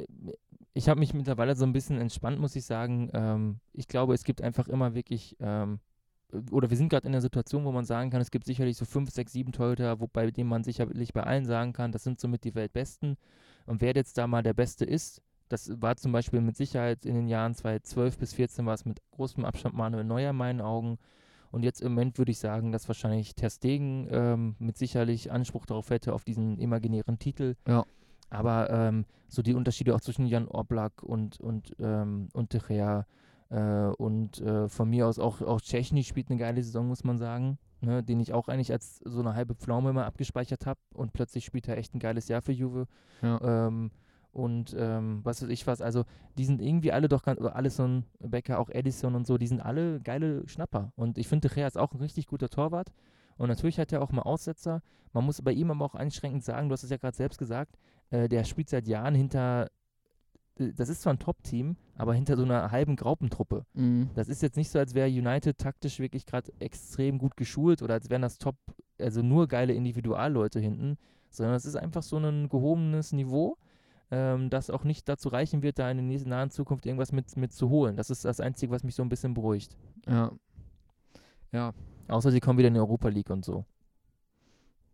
ich 0.74 0.90
habe 0.90 1.00
mich 1.00 1.14
mittlerweile 1.14 1.56
so 1.56 1.66
ein 1.66 1.74
bisschen 1.74 2.00
entspannt, 2.00 2.40
muss 2.40 2.56
ich 2.56 2.66
sagen. 2.66 3.10
Ähm, 3.14 3.60
ich 3.74 3.88
glaube, 3.88 4.14
es 4.14 4.24
gibt 4.24 4.42
einfach 4.42 4.68
immer 4.68 4.96
wirklich, 4.96 5.36
ähm, 5.40 5.80
oder 6.52 6.70
wir 6.70 6.78
sind 6.78 6.90
gerade 6.90 7.06
in 7.06 7.14
der 7.14 7.22
Situation, 7.22 7.64
wo 7.66 7.72
man 7.72 7.86
sagen 7.86 8.10
kann, 8.10 8.22
es 8.22 8.32
gibt 8.32 8.46
sicherlich 8.46 8.78
so 8.78 8.86
fünf, 8.86 9.10
sechs, 9.12 9.32
sieben 9.32 9.52
Torhüter, 9.52 10.00
wobei 10.00 10.30
dem 10.32 10.48
man 10.48 10.64
sicherlich 10.64 11.14
bei 11.14 11.24
allen 11.24 11.46
sagen 11.46 11.74
kann, 11.74 11.92
das 11.92 12.04
sind 12.04 12.20
somit 12.20 12.44
die 12.44 12.56
Weltbesten. 12.56 13.18
Und 13.66 13.82
wer 13.82 13.94
jetzt 13.96 14.18
da 14.18 14.28
mal 14.28 14.44
der 14.44 14.54
Beste 14.54 14.86
ist, 14.86 15.22
das 15.50 15.82
war 15.82 15.96
zum 15.96 16.12
Beispiel 16.12 16.42
mit 16.42 16.58
Sicherheit 16.58 17.06
in 17.06 17.16
den 17.16 17.28
Jahren 17.28 17.54
2012 17.54 18.18
bis 18.18 18.32
2014 18.32 18.66
war 18.66 18.74
es 18.74 18.86
mit 18.86 19.02
großem 19.12 19.46
Abstand 19.46 19.76
Manuel 19.76 20.04
Neuer 20.04 20.32
in 20.32 20.36
meinen 20.36 20.62
Augen. 20.62 20.98
Und 21.52 21.64
jetzt 21.64 21.82
im 21.82 21.94
Moment 21.94 22.18
würde 22.18 22.32
ich 22.32 22.40
sagen, 22.40 22.74
dass 22.74 22.90
wahrscheinlich 22.90 23.34
Ter 23.36 23.50
Stegen 23.50 24.08
ähm, 24.12 24.56
mit 24.60 24.78
sicherlich 24.78 25.32
Anspruch 25.32 25.66
darauf 25.66 25.90
hätte, 25.90 26.14
auf 26.14 26.26
diesen 26.26 26.60
imaginären 26.60 27.20
Titel. 27.20 27.56
Ja. 27.66 27.86
Aber 28.30 28.70
ähm, 28.70 29.06
so 29.30 29.42
die 29.42 29.54
Unterschiede 29.54 29.96
auch 29.96 30.02
zwischen 30.02 30.26
Jan 30.26 30.50
Oblak 30.50 31.04
und, 31.04 31.40
und, 31.40 31.74
ähm, 31.80 32.28
und 32.34 32.50
Gea 32.50 33.06
äh, 33.50 33.88
und 33.98 34.40
äh, 34.42 34.68
von 34.68 34.90
mir 34.90 35.08
aus 35.08 35.20
auch, 35.20 35.42
auch 35.42 35.62
Tschechny 35.62 36.04
spielt 36.04 36.30
eine 36.30 36.40
geile 36.40 36.62
Saison, 36.64 36.88
muss 36.88 37.04
man 37.04 37.18
sagen. 37.18 37.58
Ne, 37.80 38.02
den 38.02 38.20
ich 38.20 38.34
auch 38.34 38.48
eigentlich 38.48 38.72
als 38.72 38.98
so 39.06 39.20
eine 39.20 39.36
halbe 39.36 39.54
Pflaume 39.54 39.92
immer 39.92 40.08
abgespeichert 40.08 40.66
habe 40.66 40.80
und 40.96 41.14
plötzlich 41.14 41.46
spielt 41.46 41.68
er 41.68 41.78
echt 41.78 41.94
ein 41.94 42.00
geiles 42.00 42.28
Jahr 42.28 42.42
für 42.42 42.52
Juve. 42.52 42.88
Ja. 43.22 43.68
Ähm, 43.68 43.92
und 44.32 44.76
ähm, 44.78 45.22
was 45.24 45.42
weiß 45.42 45.50
ich 45.50 45.66
was, 45.68 45.82
also 45.82 46.04
die 46.38 46.46
sind 46.46 46.62
irgendwie 46.62 46.92
alle 46.92 47.08
doch 47.08 47.24
ganz, 47.24 47.40
Allison, 47.40 48.06
Becker, 48.20 48.60
auch 48.60 48.70
Edison 48.70 49.16
und 49.16 49.28
so, 49.28 49.38
die 49.38 49.48
sind 49.48 49.62
alle 49.62 50.00
geile 50.00 50.48
Schnapper. 50.48 50.92
Und 50.96 51.18
ich 51.18 51.28
finde, 51.28 51.48
De 51.48 51.56
Gea 51.56 51.68
ist 51.68 51.78
auch 51.78 51.94
ein 51.94 52.00
richtig 52.00 52.28
guter 52.28 52.50
Torwart. 52.50 52.92
Und 53.38 53.50
natürlich 53.50 53.80
hat 53.80 53.92
er 53.92 54.02
auch 54.02 54.12
mal 54.12 54.24
Aussetzer. 54.24 54.82
Man 55.14 55.26
muss 55.26 55.42
bei 55.42 55.52
ihm 55.52 55.72
aber 55.72 55.86
auch 55.86 55.96
einschränkend 55.96 56.44
sagen, 56.44 56.70
du 56.70 56.74
hast 56.74 56.84
es 56.84 56.90
ja 56.90 56.98
gerade 56.98 57.16
selbst 57.16 57.38
gesagt, 57.38 57.78
äh, 58.10 58.28
der 58.28 58.44
spielt 58.44 58.70
seit 58.70 58.88
Jahren 58.88 59.16
hinter, 59.16 59.70
das 60.58 60.90
ist 60.90 61.02
zwar 61.02 61.14
ein 61.14 61.20
Top-Team, 61.20 61.76
aber 61.96 62.14
hinter 62.14 62.36
so 62.36 62.44
einer 62.44 62.72
halben 62.72 62.96
Graupentruppe. 62.96 63.66
Mhm. 63.74 64.10
Das 64.16 64.30
ist 64.30 64.42
jetzt 64.42 64.58
nicht 64.58 64.70
so, 64.70 64.80
als 64.80 64.94
wäre 64.94 65.08
United 65.08 65.58
taktisch 65.58 66.00
wirklich 66.00 66.26
gerade 66.26 66.52
extrem 66.60 67.18
gut 67.18 67.38
geschult 67.38 67.82
oder 67.82 67.96
als 67.96 68.10
wären 68.10 68.22
das 68.22 68.38
Top, 68.38 68.56
also 69.00 69.22
nur 69.22 69.48
geile 69.48 69.74
Individualleute 69.74 70.60
hinten, 70.60 70.98
sondern 71.30 71.56
es 71.56 71.66
ist 71.66 71.76
einfach 71.76 72.04
so 72.04 72.18
ein 72.18 72.50
gehobenes 72.50 73.14
Niveau 73.14 73.58
ähm, 74.12 74.50
das 74.50 74.70
auch 74.70 74.84
nicht 74.84 75.10
dazu 75.10 75.30
reichen 75.30 75.62
wird, 75.62 75.80
da 75.80 75.92
in 75.92 75.98
der 75.98 76.06
nächsten 76.06 76.30
nahen 76.30 76.50
Zukunft 76.50 76.86
irgendwas 76.86 77.12
mit, 77.12 77.36
mit 77.36 77.52
zu 77.52 77.70
holen. 77.70 77.96
Das 77.98 78.10
ist 78.10 78.26
das 78.26 78.40
Einzige, 78.40 78.72
was 78.72 78.84
mich 78.84 78.96
so 78.96 79.04
ein 79.04 79.10
bisschen 79.10 79.34
beruhigt. 79.34 79.78
Ja. 80.08 80.32
Ja. 81.52 81.74
Außer 82.08 82.32
sie 82.32 82.40
kommen 82.40 82.58
wieder 82.58 82.70
in 82.70 82.74
die 82.74 82.80
Europa 82.80 83.10
League 83.10 83.30
und 83.30 83.44
so. 83.44 83.66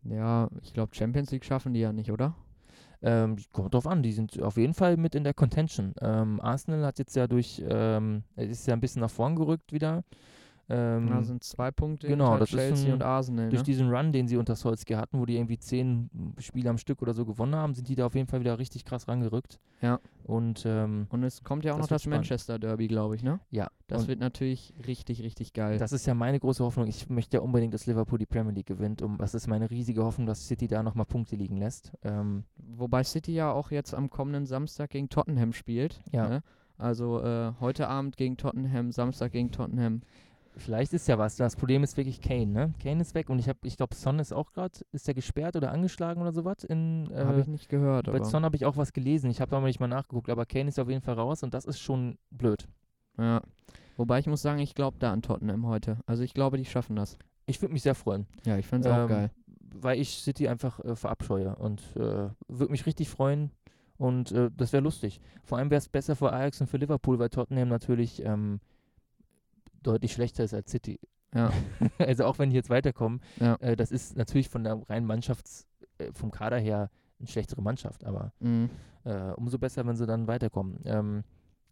Ja, 0.04 0.50
ich 0.62 0.74
glaube, 0.74 0.96
Champions 0.96 1.32
League 1.32 1.46
schaffen 1.46 1.74
die 1.74 1.80
ja 1.80 1.94
nicht, 1.94 2.12
oder? 2.12 2.36
Ähm, 3.04 3.36
kommt 3.52 3.74
drauf 3.74 3.86
an, 3.86 4.02
die 4.02 4.14
sind 4.14 4.42
auf 4.42 4.56
jeden 4.58 4.74
Fall 4.74 4.96
mit 4.96 5.14
in 5.14 5.26
der 5.26 5.34
Contention. 5.34 5.94
Ähm, 6.02 6.40
Arsenal 6.40 6.86
hat 6.86 7.00
jetzt 7.00 7.16
ja 7.16 7.28
durch, 7.28 7.62
ähm, 7.68 8.24
ist 8.38 8.66
ja 8.66 8.74
ein 8.74 8.80
bisschen 8.80 9.02
nach 9.02 9.10
vorn 9.10 9.36
gerückt 9.36 9.74
wieder. 9.74 10.04
Ähm, 10.70 11.10
da 11.10 11.22
sind 11.24 11.44
zwei 11.44 11.72
Punkte 11.72 12.08
genau, 12.08 12.38
das 12.38 12.50
Chelsea 12.50 12.88
ein, 12.88 12.94
und 12.94 13.04
Arsenal. 13.04 13.50
Durch 13.50 13.62
ne? 13.62 13.66
diesen 13.66 13.90
Run, 13.90 14.14
den 14.14 14.28
sie 14.28 14.38
unter 14.38 14.56
Solskjaer 14.56 15.02
hatten, 15.02 15.20
wo 15.20 15.26
die 15.26 15.36
irgendwie 15.36 15.58
zehn 15.58 16.10
Spiele 16.38 16.70
am 16.70 16.78
Stück 16.78 17.02
oder 17.02 17.14
so 17.14 17.26
gewonnen 17.26 17.56
haben, 17.56 17.74
sind 17.74 17.90
die 17.90 17.96
da 17.96 18.06
auf 18.06 18.16
jeden 18.16 18.28
Fall 18.28 18.40
wieder 18.40 18.58
richtig 18.58 18.86
krass 18.86 19.08
rangerückt. 19.10 19.60
Ja. 19.82 20.00
Und, 20.24 20.64
ähm, 20.66 21.08
und 21.10 21.24
es 21.24 21.44
kommt 21.44 21.66
ja 21.66 21.74
auch 21.74 21.78
das 21.78 21.86
noch 21.86 21.90
das 21.90 22.04
spannend. 22.04 22.20
Manchester 22.20 22.60
Derby, 22.60 22.88
glaube 22.88 23.16
ich, 23.16 23.24
ne? 23.24 23.42
Ja. 23.52 23.70
Das 23.88 24.08
wird 24.08 24.20
natürlich 24.20 24.74
richtig, 24.88 25.22
richtig 25.22 25.54
geil. 25.54 25.78
Das 25.78 25.92
ist 25.92 26.08
ja 26.08 26.14
meine 26.14 26.40
große 26.40 26.64
Hoffnung. 26.64 26.88
Ich 26.88 27.10
möchte 27.10 27.38
ja 27.38 27.44
unbedingt, 27.44 27.74
dass 27.74 27.86
Liverpool 27.86 28.18
die 28.18 28.26
Premier 28.26 28.54
League 28.54 28.66
gewinnt. 28.66 29.02
Um, 29.02 29.18
das 29.18 29.36
ist 29.36 29.48
meine 29.48 29.70
riesige 29.70 30.04
Hoffnung, 30.04 30.26
dass 30.26 30.48
City 30.48 30.68
da 30.68 30.82
nochmal 30.82 31.06
Punkte 31.06 31.36
liegen 31.36 31.58
lässt. 31.58 31.92
Ähm, 32.04 32.46
Wobei 32.56 33.04
City 33.04 33.34
ja 33.34 33.52
auch 33.52 33.70
jetzt 33.70 33.94
am 33.94 34.10
kommenden 34.10 34.46
Samstag 34.46 34.92
gegen 34.92 35.10
Tottenham 35.10 35.54
spielt. 35.54 36.02
Ja. 36.12 36.28
Ne? 36.28 36.44
Also 36.78 37.22
äh, 37.22 37.54
heute 37.60 37.88
Abend 37.88 38.18
gegen 38.18 38.38
Tottenham, 38.38 38.92
Samstag 38.92 39.32
gegen 39.32 39.52
Tottenham. 39.52 40.02
Vielleicht 40.56 40.94
ist 40.94 41.08
ja 41.08 41.18
was. 41.18 41.36
Das 41.36 41.56
Problem 41.56 41.84
ist 41.84 41.98
wirklich 41.98 42.22
Kane, 42.22 42.46
ne? 42.46 42.74
Kane 42.82 43.02
ist 43.02 43.16
weg 43.16 43.30
und 43.30 43.40
ich 43.40 43.50
habe, 43.50 43.60
ich 43.64 43.78
glaube, 43.78 43.96
Son 43.96 44.20
ist 44.20 44.34
auch 44.34 44.54
gerade, 44.54 44.80
ist 44.92 45.08
der 45.08 45.14
gesperrt 45.14 45.56
oder 45.56 45.72
angeschlagen 45.72 46.22
oder 46.22 46.32
sowas? 46.32 46.64
Äh, 46.64 46.76
habe 47.16 47.42
ich 47.42 47.48
nicht 47.48 47.70
gehört. 47.70 48.06
Bei 48.06 48.24
Son 48.24 48.46
habe 48.46 48.56
ich 48.56 48.66
auch 48.66 48.78
was 48.78 48.94
gelesen. 48.94 49.32
Ich 49.32 49.42
habe 49.42 49.50
da 49.52 49.60
mal 49.60 49.68
nicht 49.68 49.80
mal 49.80 49.88
nachgeguckt, 49.88 50.30
aber 50.30 50.46
Kane 50.46 50.70
ist 50.70 50.80
auf 50.80 50.90
jeden 50.90 51.02
Fall 51.02 51.16
raus 51.16 51.44
und 51.44 51.54
das 51.54 51.66
ist 51.66 51.80
schon 51.80 52.18
blöd. 52.30 52.68
Ja. 53.18 53.42
Wobei 53.98 54.20
ich 54.20 54.28
muss 54.28 54.42
sagen, 54.42 54.60
ich 54.60 54.76
glaube 54.76 54.98
da 55.00 55.12
an 55.12 55.22
Tottenham 55.22 55.68
heute. 55.68 55.98
Also 56.06 56.24
ich 56.24 56.34
glaube, 56.34 56.58
die 56.58 56.66
schaffen 56.66 56.96
das. 56.96 57.18
Ich 57.46 57.62
würde 57.62 57.74
mich 57.74 57.84
sehr 57.84 57.96
freuen. 57.96 58.28
Ja, 58.46 58.58
ich 58.58 58.68
finde 58.68 58.90
es 58.90 58.96
ähm, 58.96 59.04
auch 59.04 59.08
geil. 59.08 59.32
Weil 59.76 60.00
ich 60.00 60.22
City 60.22 60.48
einfach 60.48 60.80
äh, 60.80 60.96
verabscheue 60.96 61.56
und 61.56 61.82
äh, 61.96 62.30
würde 62.48 62.72
mich 62.72 62.86
richtig 62.86 63.10
freuen. 63.10 63.52
Und 63.98 64.32
äh, 64.32 64.50
das 64.56 64.74
wäre 64.74 64.84
lustig. 64.84 65.20
Vor 65.44 65.58
allem 65.58 65.70
wäre 65.70 65.80
es 65.80 65.90
besser 65.90 66.16
für 66.16 66.32
Ajax 66.32 66.62
und 66.62 66.68
für 66.68 66.78
Liverpool, 66.78 67.20
weil 67.20 67.30
Tottenham 67.30 67.70
natürlich 67.70 68.24
ähm, 68.26 68.60
deutlich 69.84 70.14
schlechter 70.14 70.44
ist 70.44 70.54
als 70.54 70.72
City. 70.72 71.00
Ja. 71.34 71.52
also 71.98 72.26
auch 72.26 72.40
wenn 72.40 72.50
die 72.50 72.56
jetzt 72.56 72.70
weiterkommen, 72.70 73.22
ja. 73.40 73.56
äh, 73.56 73.76
das 73.76 73.92
ist 73.92 74.18
natürlich 74.18 74.50
von 74.50 74.64
der 74.64 74.82
reinen 74.90 75.06
Mannschafts-, 75.06 75.68
äh, 75.98 76.12
vom 76.14 76.32
Kader 76.32 76.58
her 76.58 76.90
eine 77.20 77.28
schlechtere 77.28 77.62
Mannschaft, 77.62 78.06
aber 78.06 78.34
mhm. 78.40 78.70
äh, 79.04 79.32
umso 79.32 79.58
besser, 79.58 79.86
wenn 79.86 79.96
sie 79.96 80.06
dann 80.06 80.28
weiterkommen. 80.28 80.80
Ähm, 80.86 81.24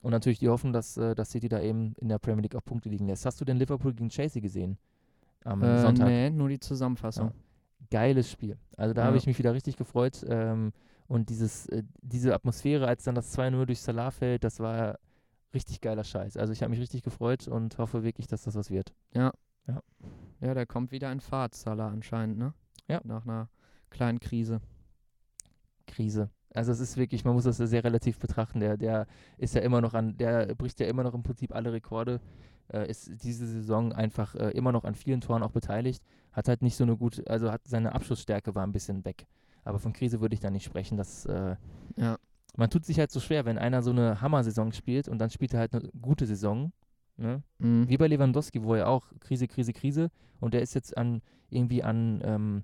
und 0.02 0.12
natürlich 0.12 0.40
die 0.40 0.50
Hoffnung, 0.50 0.74
dass, 0.74 0.98
äh, 0.98 1.14
dass 1.14 1.32
City 1.32 1.48
da 1.48 1.62
eben 1.62 1.94
in 2.00 2.10
der 2.10 2.18
Premier 2.18 2.42
League 2.42 2.56
auch 2.56 2.66
Punkte 2.66 2.90
liegen 2.90 3.08
lässt. 3.08 3.26
Hast 3.26 3.40
du 3.40 3.46
denn 3.46 3.58
Liverpool 3.58 3.94
gegen 3.94 4.10
Chelsea 4.10 4.42
gesehen? 4.42 4.78
Am 5.44 5.62
äh, 5.62 5.80
Sonntag? 5.80 6.08
Nee, 6.08 6.30
nur 6.30 6.50
die 6.50 6.60
Zusammenfassung. 6.60 7.28
Ja. 7.28 7.34
Geiles 7.90 8.32
Spiel. 8.32 8.58
Also 8.78 8.94
da 8.94 9.04
habe 9.04 9.18
ich 9.18 9.28
mich 9.28 9.38
wieder 9.38 9.54
richtig 9.54 9.78
gefreut. 9.78 10.26
Ähm, 10.28 10.72
und 11.08 11.30
dieses, 11.30 11.68
äh, 11.68 11.84
diese 12.02 12.34
Atmosphäre, 12.34 12.88
als 12.88 13.04
dann 13.04 13.16
das 13.16 13.38
2-0 13.38 13.66
durch 13.66 13.82
Salah 13.82 14.12
fällt, 14.12 14.44
das 14.44 14.60
war 14.60 14.98
richtig 15.54 15.82
geiler 15.82 16.04
Scheiß. 16.04 16.38
Also 16.38 16.54
ich 16.54 16.62
habe 16.62 16.72
mich 16.72 16.80
richtig 16.80 17.04
gefreut 17.04 17.48
und 17.48 17.78
hoffe 17.78 18.04
wirklich, 18.04 18.28
dass 18.28 18.44
das 18.44 18.56
was 18.56 18.70
wird. 18.70 18.94
Ja. 19.14 19.32
Ja, 19.68 19.82
ja 20.40 20.54
der 20.54 20.66
kommt 20.66 20.92
wieder 20.92 21.12
in 21.12 21.20
Fahrt, 21.20 21.56
Salah 21.56 21.90
anscheinend, 21.90 22.38
ne? 22.38 22.54
Ja. 22.88 23.02
Nach 23.04 23.26
einer 23.26 23.50
kleinen 23.90 24.20
Krise. 24.20 24.62
Krise. 25.88 26.30
Also 26.54 26.72
es 26.72 26.80
ist 26.80 26.98
wirklich, 26.98 27.24
man 27.24 27.34
muss 27.34 27.46
das 27.46 27.58
sehr 27.58 27.84
relativ 27.84 28.20
betrachten. 28.20 28.60
Der, 28.60 28.78
der 28.78 29.08
ist 29.38 29.56
ja 29.56 29.62
immer 29.62 29.82
noch 29.82 29.94
an, 29.94 30.18
der 30.18 30.54
bricht 30.56 30.80
ja 30.80 30.88
immer 30.88 31.04
noch 31.04 31.14
im 31.14 31.24
Prinzip 31.24 31.54
alle 31.56 31.72
Rekorde. 31.72 32.20
Äh, 32.68 32.90
ist 32.90 33.24
diese 33.24 33.46
Saison 33.46 33.94
einfach 33.94 34.36
äh, 34.36 34.52
immer 34.52 34.72
noch 34.72 34.84
an 34.84 34.96
vielen 34.96 35.22
Toren 35.22 35.44
auch 35.44 35.52
beteiligt. 35.52 36.04
Hat 36.32 36.48
halt 36.48 36.62
nicht 36.62 36.76
so 36.76 36.84
eine 36.84 36.98
gute, 36.98 37.26
also 37.28 37.52
hat 37.52 37.62
seine 37.68 37.94
Abschlussstärke 37.94 38.56
war 38.56 38.66
ein 38.66 38.72
bisschen 38.74 39.06
weg. 39.06 39.28
Aber 39.64 39.80
von 39.80 39.94
Krise 39.94 40.22
würde 40.22 40.34
ich 40.34 40.40
da 40.40 40.50
nicht 40.50 40.66
sprechen. 40.66 40.98
Das 40.98 41.26
äh, 41.26 41.56
ja 41.96 42.18
man 42.56 42.70
tut 42.70 42.86
sich 42.86 43.00
halt 43.00 43.12
so 43.12 43.20
schwer, 43.20 43.46
wenn 43.46 43.58
einer 43.58 43.82
so 43.82 43.92
eine 43.92 44.22
Hammer-Saison 44.22 44.72
spielt 44.72 45.08
und 45.08 45.20
dann 45.20 45.30
spielt 45.30 45.54
er 45.54 45.62
halt 45.62 45.74
eine 45.74 45.90
gute 46.02 46.26
Saison. 46.26 46.72
Ne? 47.18 47.44
Mhm. 47.60 47.88
Wie 47.88 47.98
bei 47.98 48.08
Lewandowski, 48.08 48.64
wo 48.64 48.76
er 48.76 48.88
auch 48.88 49.06
Krise, 49.20 49.48
Krise, 49.48 49.74
Krise 49.74 50.10
und 50.40 50.54
der 50.54 50.62
ist 50.62 50.74
jetzt 50.74 50.98
an 50.98 51.22
irgendwie 51.50 51.84
an 51.84 52.22
ähm, 52.24 52.64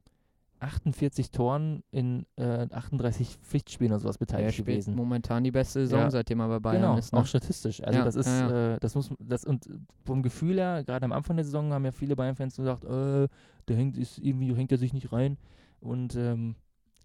48 0.59 1.31
Toren 1.31 1.83
in 1.91 2.25
äh, 2.35 2.67
38 2.71 3.37
Pflichtspielen 3.43 3.93
oder 3.93 3.99
sowas 3.99 4.17
beteiligt 4.17 4.57
gewesen. 4.57 4.95
Momentan 4.95 5.43
die 5.43 5.51
beste 5.51 5.81
Saison, 5.81 5.99
ja. 5.99 6.09
seitdem 6.09 6.39
er 6.39 6.47
bei 6.47 6.59
Bayern 6.59 6.81
genau, 6.81 6.97
ist. 6.97 7.13
Ne? 7.13 7.19
auch 7.19 7.25
statistisch. 7.25 7.83
Also 7.83 7.99
ja, 7.99 8.05
das 8.05 8.15
ist, 8.15 8.27
ja, 8.27 8.73
äh, 8.73 8.79
das 8.79 8.95
muss, 8.95 9.11
das 9.19 9.45
und 9.45 9.69
vom 10.03 10.23
Gefühl 10.23 10.57
her, 10.57 10.83
gerade 10.83 11.05
am 11.05 11.11
Anfang 11.11 11.35
der 11.35 11.45
Saison 11.45 11.71
haben 11.73 11.85
ja 11.85 11.91
viele 11.91 12.15
Bayern-Fans 12.15 12.55
gesagt, 12.55 12.85
äh, 12.85 13.27
der 13.67 13.75
hängt, 13.75 13.97
ist 13.97 14.17
irgendwie 14.17 14.53
hängt 14.55 14.71
er 14.71 14.77
sich 14.77 14.93
nicht 14.93 15.11
rein 15.11 15.37
und 15.79 16.15
ähm, 16.15 16.55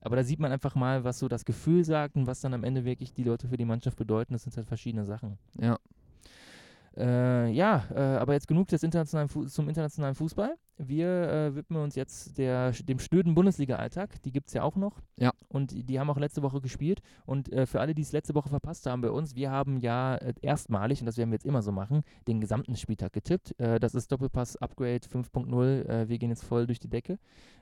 aber 0.02 0.16
da 0.16 0.24
sieht 0.24 0.40
man 0.40 0.52
einfach 0.52 0.74
mal, 0.74 1.04
was 1.04 1.18
so 1.18 1.28
das 1.28 1.44
Gefühl 1.44 1.84
sagt 1.84 2.16
und 2.16 2.26
was 2.26 2.40
dann 2.40 2.54
am 2.54 2.64
Ende 2.64 2.84
wirklich 2.84 3.12
die 3.12 3.24
Leute 3.24 3.48
für 3.48 3.56
die 3.56 3.64
Mannschaft 3.64 3.96
bedeuten. 3.96 4.32
Das 4.32 4.42
sind 4.42 4.56
halt 4.56 4.66
verschiedene 4.66 5.06
Sachen. 5.06 5.38
Ja. 5.58 5.78
Äh, 6.96 7.50
ja, 7.50 7.84
äh, 7.94 8.00
aber 8.18 8.34
jetzt 8.34 8.48
genug 8.48 8.68
des 8.68 8.82
internationalen 8.82 9.28
zum 9.48 9.68
internationalen 9.68 10.14
Fußball. 10.14 10.56
Wir 10.78 11.06
äh, 11.08 11.54
widmen 11.54 11.82
uns 11.82 11.94
jetzt 11.94 12.38
der, 12.38 12.72
dem 12.72 12.98
schnöden 12.98 13.34
Bundesliga-Alltag. 13.34 14.22
Die 14.22 14.32
gibt 14.32 14.48
es 14.48 14.54
ja 14.54 14.62
auch 14.62 14.76
noch. 14.76 15.00
Ja. 15.16 15.32
Und 15.48 15.70
die, 15.70 15.84
die 15.84 16.00
haben 16.00 16.10
auch 16.10 16.18
letzte 16.18 16.42
Woche 16.42 16.60
gespielt. 16.60 17.00
Und 17.24 17.52
äh, 17.52 17.66
für 17.66 17.80
alle, 17.80 17.94
die 17.94 18.02
es 18.02 18.12
letzte 18.12 18.34
Woche 18.34 18.48
verpasst 18.48 18.86
haben 18.86 19.00
bei 19.00 19.10
uns, 19.10 19.34
wir 19.34 19.50
haben 19.50 19.78
ja 19.78 20.16
äh, 20.16 20.34
erstmalig, 20.40 21.00
und 21.00 21.06
das 21.06 21.16
werden 21.16 21.30
wir 21.30 21.36
jetzt 21.36 21.46
immer 21.46 21.62
so 21.62 21.72
machen, 21.72 22.02
den 22.26 22.40
gesamten 22.40 22.76
Spieltag 22.76 23.12
getippt. 23.12 23.58
Äh, 23.58 23.78
das 23.80 23.94
ist 23.94 24.10
Doppelpass 24.10 24.56
Upgrade 24.56 25.06
5.0. 25.06 26.08
wir 26.08 26.18
gehen 26.18 26.30
jetzt 26.30 26.44
voll 26.44 26.66
durch 26.66 26.80
die 26.80 26.88
Decke. 26.88 27.18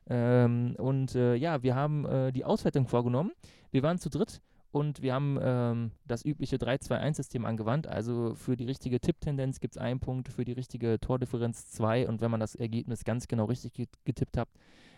Ähm, 0.08 0.74
und 0.78 1.14
ja, 1.14 1.62
wir 1.62 1.74
haben 1.74 2.32
die 2.32 2.44
Auswertung 2.44 2.86
vorgenommen. 2.86 3.32
Wir 3.70 3.82
waren 3.82 3.98
zu 3.98 4.08
dritt 4.08 4.40
und 4.72 5.02
wir 5.02 5.14
haben 5.14 5.38
ähm, 5.42 5.90
das 6.06 6.24
übliche 6.24 6.56
3-2-1-System 6.56 7.44
angewandt. 7.44 7.86
Also 7.88 8.34
für 8.34 8.56
die 8.56 8.64
richtige 8.64 9.00
Tipptendenz 9.00 9.58
gibt 9.58 9.74
es 9.76 9.82
einen 9.82 9.98
Punkt, 9.98 10.28
für 10.28 10.44
die 10.44 10.52
richtige 10.52 11.00
Tordifferenz 11.00 11.70
zwei. 11.70 12.08
Und 12.08 12.20
wenn 12.20 12.30
man 12.30 12.40
das 12.40 12.54
Ergebnis 12.54 13.04
ganz 13.04 13.26
genau 13.26 13.46
richtig 13.46 13.88
getippt 14.04 14.36
hat, 14.36 14.48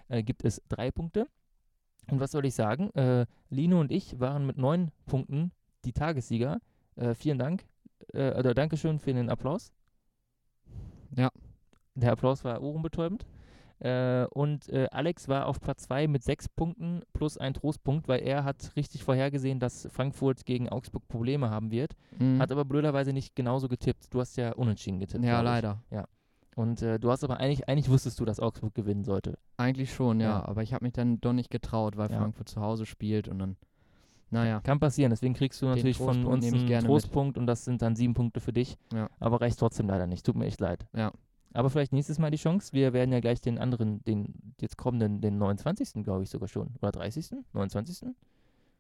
äh, 0.09 0.23
gibt 0.23 0.45
es 0.45 0.61
drei 0.69 0.91
Punkte. 0.91 1.27
Und 2.11 2.21
was 2.21 2.33
soll 2.33 2.45
ich 2.45 2.55
sagen? 2.55 2.91
Äh, 2.95 3.27
Lino 3.49 3.81
und 3.81 3.91
ich 3.93 4.21
waren 4.21 4.47
mit 4.47 4.59
neun 4.59 4.91
Punkten 5.07 5.53
die 5.85 5.93
Tagessieger. 5.93 6.61
Äh, 6.97 7.15
vielen 7.15 7.39
Dank. 7.39 7.65
Äh, 8.13 8.39
oder 8.39 8.53
Dankeschön 8.53 8.99
für 8.99 9.15
den 9.15 9.31
Applaus. 9.31 9.73
Ja. 11.17 11.31
Der 11.95 12.13
Applaus 12.13 12.45
war 12.45 12.63
ohrenbetäubend. 12.63 13.25
Äh, 13.83 14.27
und 14.31 14.69
äh, 14.69 14.87
Alex 14.93 15.27
war 15.27 15.47
auf 15.47 15.61
Platz 15.61 15.83
2 15.85 16.07
mit 16.07 16.23
sechs 16.23 16.49
Punkten 16.49 17.03
plus 17.13 17.37
ein 17.37 17.53
Trostpunkt, 17.53 18.07
weil 18.07 18.21
er 18.23 18.45
hat 18.45 18.73
richtig 18.77 19.03
vorhergesehen, 19.03 19.59
dass 19.59 19.89
Frankfurt 19.91 20.47
gegen 20.47 20.69
Augsburg 20.69 21.09
Probleme 21.09 21.51
haben 21.51 21.73
wird. 21.73 21.97
Mhm. 22.19 22.41
Hat 22.41 22.53
aber 22.53 22.65
blöderweise 22.65 23.13
nicht 23.13 23.35
genauso 23.35 23.69
getippt. 23.69 24.15
Du 24.15 24.21
hast 24.21 24.37
ja 24.37 24.53
unentschieden 24.53 25.01
getippt. 25.01 25.25
Ja, 25.25 25.41
leider. 25.41 25.83
Ja. 25.91 26.05
Und 26.55 26.81
äh, 26.83 27.01
du 27.01 27.11
hast 27.11 27.25
aber 27.25 27.41
eigentlich, 27.41 27.69
eigentlich 27.69 27.89
wusstest 27.89 28.21
du, 28.21 28.25
dass 28.25 28.39
Augsburg 28.39 28.75
gewinnen 28.75 29.03
sollte. 29.03 29.37
Eigentlich 29.57 29.93
schon, 29.93 30.21
ja. 30.21 30.29
ja. 30.29 30.45
Aber 30.45 30.63
ich 30.63 30.75
habe 30.75 30.85
mich 30.85 30.93
dann 30.93 31.21
doch 31.21 31.33
nicht 31.33 31.51
getraut, 31.51 31.97
weil 31.97 32.11
ja. 32.11 32.19
Frankfurt 32.19 32.49
zu 32.49 32.61
Hause 32.61 32.87
spielt 32.87 33.27
und 33.27 33.39
dann. 33.41 33.57
Naja. 34.31 34.61
Kann 34.61 34.81
passieren, 34.81 35.11
deswegen 35.11 35.35
kriegst 35.35 35.61
du 35.61 35.67
natürlich 35.67 35.99
von 35.99 36.25
uns 36.25 36.47
einen 36.47 36.85
Trostpunkt 36.85 37.37
mit. 37.37 37.39
und 37.39 37.47
das 37.47 37.67
sind 37.67 37.83
dann 37.83 37.97
sieben 37.97 38.15
Punkte 38.15 38.41
für 38.41 38.53
dich. 38.53 38.79
Ja. 38.93 39.11
Aber 39.19 39.41
reicht 39.43 39.59
trotzdem 39.59 39.89
leider 39.89 40.07
nicht. 40.07 40.25
Tut 40.25 40.37
mir 40.37 40.47
echt 40.47 40.61
leid. 40.61 40.87
Ja. 40.95 41.13
Aber 41.55 41.71
vielleicht 41.71 41.93
nächstes 41.93 42.19
Mal 42.19 42.31
die 42.31 42.39
Chance. 42.39 42.73
Wir 42.73 42.93
werden 42.93 43.13
ja 43.13 43.21
gleich 43.21 43.41
den 43.41 43.59
anderen, 43.59 44.03
den 44.05 44.35
jetzt 44.61 44.77
kommenden, 44.77 45.21
den 45.21 45.39
29. 45.39 46.03
glaube 46.03 46.23
ich 46.23 46.31
sogar 46.31 46.49
schon. 46.49 46.71
Oder 46.81 46.93
30. 46.93 47.31
29. 47.53 48.09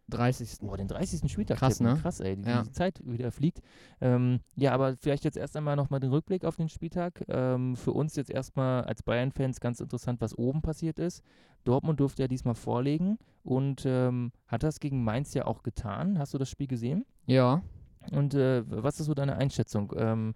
30. 0.08 0.58
Boah, 0.60 0.76
den 0.76 0.88
30. 0.88 1.30
Spieltag. 1.30 1.58
Krass, 1.58 1.78
tippen. 1.78 1.94
ne? 1.94 2.00
Krass, 2.00 2.20
ey, 2.20 2.36
die, 2.36 2.48
ja. 2.48 2.62
die 2.62 2.72
Zeit 2.72 3.00
wieder 3.04 3.30
fliegt. 3.30 3.60
Ähm, 4.00 4.40
ja, 4.56 4.72
aber 4.72 4.96
vielleicht 4.96 5.24
jetzt 5.24 5.36
erst 5.36 5.56
einmal 5.56 5.76
nochmal 5.76 6.00
den 6.00 6.10
Rückblick 6.10 6.44
auf 6.44 6.56
den 6.56 6.68
Spieltag. 6.68 7.24
Ähm, 7.28 7.76
für 7.76 7.92
uns 7.92 8.16
jetzt 8.16 8.30
erstmal 8.30 8.84
als 8.84 9.02
Bayern-Fans 9.02 9.60
ganz 9.60 9.80
interessant, 9.80 10.20
was 10.20 10.36
oben 10.36 10.62
passiert 10.62 10.98
ist. 10.98 11.22
Dortmund 11.64 12.00
durfte 12.00 12.22
ja 12.22 12.28
diesmal 12.28 12.54
vorlegen 12.54 13.18
und 13.44 13.84
ähm, 13.86 14.32
hat 14.46 14.62
das 14.62 14.80
gegen 14.80 15.04
Mainz 15.04 15.34
ja 15.34 15.46
auch 15.46 15.62
getan. 15.62 16.18
Hast 16.18 16.34
du 16.34 16.38
das 16.38 16.50
Spiel 16.50 16.66
gesehen? 16.66 17.04
Ja. 17.26 17.62
Und 18.10 18.34
äh, 18.34 18.64
was 18.66 18.98
ist 18.98 19.06
so 19.06 19.14
deine 19.14 19.36
Einschätzung? 19.36 19.92
Ähm, 19.96 20.34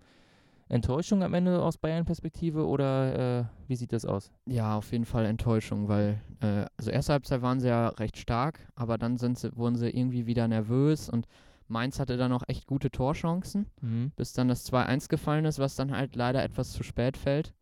Enttäuschung 0.69 1.23
am 1.23 1.35
Ende 1.35 1.63
aus 1.63 1.79
Bayern-Perspektive 1.79 2.67
oder 2.67 3.41
äh, 3.41 3.45
wie 3.69 3.77
sieht 3.77 3.93
das 3.93 4.05
aus? 4.05 4.33
Ja, 4.47 4.77
auf 4.77 4.91
jeden 4.91 5.05
Fall 5.05 5.25
Enttäuschung, 5.25 5.89
weil 5.89 6.21
äh, 6.41 6.67
also 6.77 6.91
erste 6.91 7.13
Halbzeit 7.13 7.43
waren 7.43 7.61
sie 7.61 7.69
ja 7.69 7.89
recht 7.89 8.19
stark, 8.19 8.67
aber 8.75 8.99
dann 8.99 9.17
sind 9.17 9.39
sie, 9.39 9.57
wurden 9.57 9.77
sie 9.77 9.91
irgendwie 9.91 10.27
wieder 10.27 10.49
nervös 10.49 11.09
und 11.09 11.29
Mainz 11.69 11.99
hatte 11.99 12.17
dann 12.17 12.33
auch 12.33 12.45
echt 12.47 12.67
gute 12.67 12.91
Torchancen, 12.91 13.67
mhm. 13.81 14.13
bis 14.17 14.33
dann 14.33 14.49
das 14.49 14.71
2-1 14.71 15.09
gefallen 15.09 15.45
ist, 15.45 15.59
was 15.59 15.77
dann 15.77 15.93
halt 15.93 16.17
leider 16.17 16.43
etwas 16.43 16.73
zu 16.73 16.83
spät 16.83 17.17
fällt. 17.17 17.55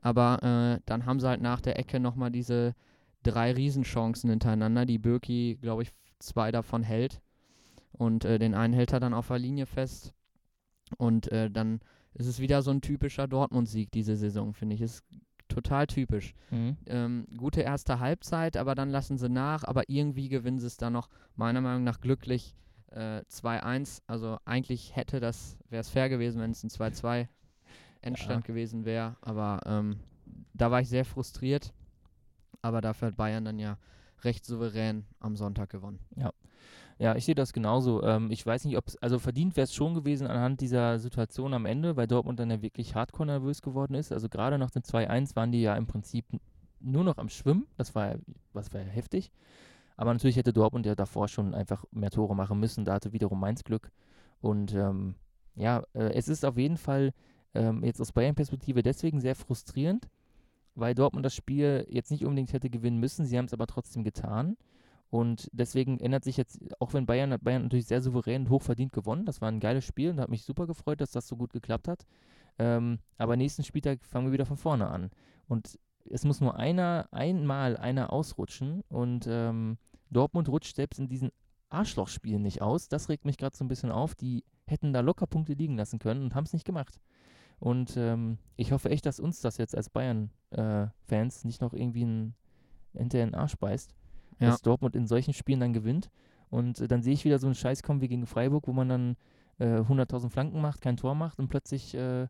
Aber 0.00 0.42
äh, 0.42 0.82
dann 0.86 1.06
haben 1.06 1.20
sie 1.20 1.28
halt 1.28 1.40
nach 1.40 1.60
der 1.60 1.78
Ecke 1.78 1.98
nochmal 2.00 2.30
diese 2.30 2.74
drei 3.22 3.52
Riesenchancen 3.52 4.30
hintereinander, 4.30 4.86
die 4.86 4.98
Birki, 4.98 5.58
glaube 5.60 5.82
ich, 5.82 5.90
zwei 6.18 6.50
davon 6.50 6.82
hält. 6.82 7.20
Und 7.92 8.24
äh, 8.24 8.38
den 8.38 8.54
einen 8.54 8.74
hält 8.74 8.92
er 8.92 9.00
dann 9.00 9.14
auf 9.14 9.28
der 9.28 9.38
Linie 9.38 9.66
fest. 9.66 10.14
Und 10.96 11.30
äh, 11.32 11.50
dann 11.50 11.80
es 12.18 12.26
ist 12.26 12.40
wieder 12.40 12.62
so 12.62 12.70
ein 12.70 12.80
typischer 12.80 13.28
Dortmund-Sieg 13.28 13.90
diese 13.92 14.16
Saison, 14.16 14.52
finde 14.52 14.74
ich. 14.74 14.82
Ist 14.82 15.04
total 15.48 15.86
typisch. 15.86 16.34
Mhm. 16.50 16.76
Ähm, 16.86 17.26
gute 17.36 17.62
erste 17.62 18.00
Halbzeit, 18.00 18.56
aber 18.56 18.74
dann 18.74 18.90
lassen 18.90 19.18
sie 19.18 19.28
nach, 19.28 19.64
aber 19.64 19.88
irgendwie 19.88 20.28
gewinnen 20.28 20.58
sie 20.58 20.66
es 20.66 20.76
dann 20.76 20.92
noch, 20.92 21.08
meiner 21.36 21.60
Meinung 21.60 21.84
nach, 21.84 22.00
glücklich 22.00 22.54
äh, 22.90 23.22
2-1. 23.30 24.02
Also 24.06 24.38
eigentlich 24.44 24.96
hätte 24.96 25.20
das, 25.20 25.56
wäre 25.70 25.80
es 25.80 25.88
fair 25.88 26.08
gewesen, 26.08 26.40
wenn 26.40 26.50
es 26.50 26.62
ein 26.64 26.70
2-2 26.70 27.28
Endstand 28.02 28.44
ja. 28.44 28.46
gewesen 28.46 28.84
wäre, 28.84 29.16
aber 29.20 29.60
ähm, 29.64 30.00
da 30.54 30.70
war 30.70 30.80
ich 30.80 30.88
sehr 30.88 31.04
frustriert. 31.04 31.72
Aber 32.60 32.80
dafür 32.80 33.08
hat 33.08 33.16
Bayern 33.16 33.44
dann 33.44 33.60
ja 33.60 33.78
recht 34.24 34.44
souverän 34.44 35.04
am 35.20 35.36
Sonntag 35.36 35.70
gewonnen. 35.70 36.00
Ja. 36.16 36.32
Ja, 36.98 37.14
ich 37.14 37.24
sehe 37.24 37.36
das 37.36 37.52
genauso. 37.52 38.02
Ähm, 38.02 38.30
ich 38.30 38.44
weiß 38.44 38.64
nicht, 38.64 38.76
ob 38.76 38.88
es, 38.88 38.96
also 38.96 39.18
verdient 39.18 39.56
wäre 39.56 39.64
es 39.64 39.74
schon 39.74 39.94
gewesen 39.94 40.26
anhand 40.26 40.60
dieser 40.60 40.98
Situation 40.98 41.54
am 41.54 41.64
Ende, 41.64 41.96
weil 41.96 42.08
Dortmund 42.08 42.40
dann 42.40 42.50
ja 42.50 42.60
wirklich 42.60 42.94
hardcore 42.94 43.26
nervös 43.26 43.62
geworden 43.62 43.94
ist. 43.94 44.12
Also 44.12 44.28
gerade 44.28 44.58
nach 44.58 44.70
dem 44.70 44.82
2-1 44.82 45.36
waren 45.36 45.52
die 45.52 45.62
ja 45.62 45.76
im 45.76 45.86
Prinzip 45.86 46.24
nur 46.80 47.04
noch 47.04 47.18
am 47.18 47.28
Schwimmen. 47.28 47.66
Das 47.76 47.94
war, 47.94 48.16
was 48.52 48.72
war 48.74 48.80
ja 48.80 48.86
heftig. 48.88 49.30
Aber 49.96 50.12
natürlich 50.12 50.36
hätte 50.36 50.52
Dortmund 50.52 50.86
ja 50.86 50.94
davor 50.96 51.28
schon 51.28 51.54
einfach 51.54 51.84
mehr 51.92 52.10
Tore 52.10 52.34
machen 52.34 52.58
müssen. 52.58 52.84
Da 52.84 52.94
hatte 52.94 53.12
wiederum 53.12 53.38
Mainz 53.38 53.62
Glück. 53.62 53.92
Und 54.40 54.74
ähm, 54.74 55.14
ja, 55.54 55.84
äh, 55.92 56.12
es 56.14 56.28
ist 56.28 56.44
auf 56.44 56.56
jeden 56.56 56.76
Fall 56.76 57.12
ähm, 57.54 57.84
jetzt 57.84 58.00
aus 58.00 58.12
Bayern-Perspektive 58.12 58.82
deswegen 58.82 59.20
sehr 59.20 59.34
frustrierend, 59.34 60.08
weil 60.74 60.94
Dortmund 60.94 61.24
das 61.24 61.34
Spiel 61.34 61.86
jetzt 61.90 62.10
nicht 62.10 62.24
unbedingt 62.24 62.52
hätte 62.52 62.70
gewinnen 62.70 62.98
müssen. 62.98 63.24
Sie 63.24 63.38
haben 63.38 63.46
es 63.46 63.52
aber 63.52 63.66
trotzdem 63.66 64.04
getan. 64.04 64.56
Und 65.10 65.48
deswegen 65.52 65.98
ändert 66.00 66.24
sich 66.24 66.36
jetzt, 66.36 66.60
auch 66.80 66.92
wenn 66.92 67.06
Bayern 67.06 67.32
hat 67.32 67.42
Bayern 67.42 67.62
natürlich 67.62 67.86
sehr 67.86 68.02
souverän 68.02 68.42
und 68.42 68.50
hochverdient 68.50 68.92
gewonnen. 68.92 69.24
Das 69.24 69.40
war 69.40 69.48
ein 69.48 69.60
geiles 69.60 69.84
Spiel 69.84 70.10
und 70.10 70.20
hat 70.20 70.28
mich 70.28 70.44
super 70.44 70.66
gefreut, 70.66 71.00
dass 71.00 71.12
das 71.12 71.26
so 71.26 71.36
gut 71.36 71.52
geklappt 71.52 71.88
hat. 71.88 72.06
Ähm, 72.58 72.98
aber 73.16 73.36
nächsten 73.36 73.64
Spieltag 73.64 74.04
fangen 74.04 74.26
wir 74.26 74.32
wieder 74.32 74.44
von 74.44 74.58
vorne 74.58 74.88
an. 74.88 75.10
Und 75.46 75.78
es 76.10 76.24
muss 76.24 76.40
nur 76.40 76.56
einer, 76.56 77.08
einmal 77.10 77.76
einer 77.78 78.12
ausrutschen. 78.12 78.82
Und 78.88 79.26
ähm, 79.28 79.78
Dortmund 80.10 80.48
rutscht 80.50 80.76
selbst 80.76 80.98
in 80.98 81.08
diesen 81.08 81.30
Arschlochspielen 81.70 82.42
nicht 82.42 82.60
aus. 82.60 82.88
Das 82.88 83.08
regt 83.08 83.24
mich 83.24 83.38
gerade 83.38 83.56
so 83.56 83.64
ein 83.64 83.68
bisschen 83.68 83.90
auf. 83.90 84.14
Die 84.14 84.44
hätten 84.66 84.92
da 84.92 85.00
locker 85.00 85.26
Punkte 85.26 85.54
liegen 85.54 85.76
lassen 85.76 85.98
können 85.98 86.22
und 86.22 86.34
haben 86.34 86.44
es 86.44 86.52
nicht 86.52 86.66
gemacht. 86.66 87.00
Und 87.60 87.96
ähm, 87.96 88.36
ich 88.56 88.72
hoffe 88.72 88.90
echt, 88.90 89.06
dass 89.06 89.20
uns 89.20 89.40
das 89.40 89.56
jetzt 89.56 89.74
als 89.74 89.88
Bayern-Fans 89.88 91.44
äh, 91.44 91.46
nicht 91.46 91.62
noch 91.62 91.72
irgendwie 91.72 92.04
ein, 92.04 92.34
hinter 92.92 93.18
den 93.18 93.34
Arsch 93.34 93.56
beißt 93.56 93.94
ja. 94.38 94.50
dass 94.50 94.62
Dortmund 94.62 94.96
in 94.96 95.06
solchen 95.06 95.34
Spielen 95.34 95.60
dann 95.60 95.72
gewinnt. 95.72 96.10
Und 96.50 96.80
äh, 96.80 96.88
dann 96.88 97.02
sehe 97.02 97.14
ich 97.14 97.24
wieder 97.24 97.38
so 97.38 97.46
einen 97.46 97.54
Scheiß 97.54 97.82
kommen 97.82 98.00
wie 98.00 98.08
gegen 98.08 98.26
Freiburg, 98.26 98.66
wo 98.68 98.72
man 98.72 98.88
dann 98.88 99.16
äh, 99.58 99.80
100.000 99.80 100.30
Flanken 100.30 100.60
macht, 100.60 100.80
kein 100.80 100.96
Tor 100.96 101.14
macht 101.14 101.38
und 101.38 101.48
plötzlich 101.48 101.94
äh, 101.94 102.28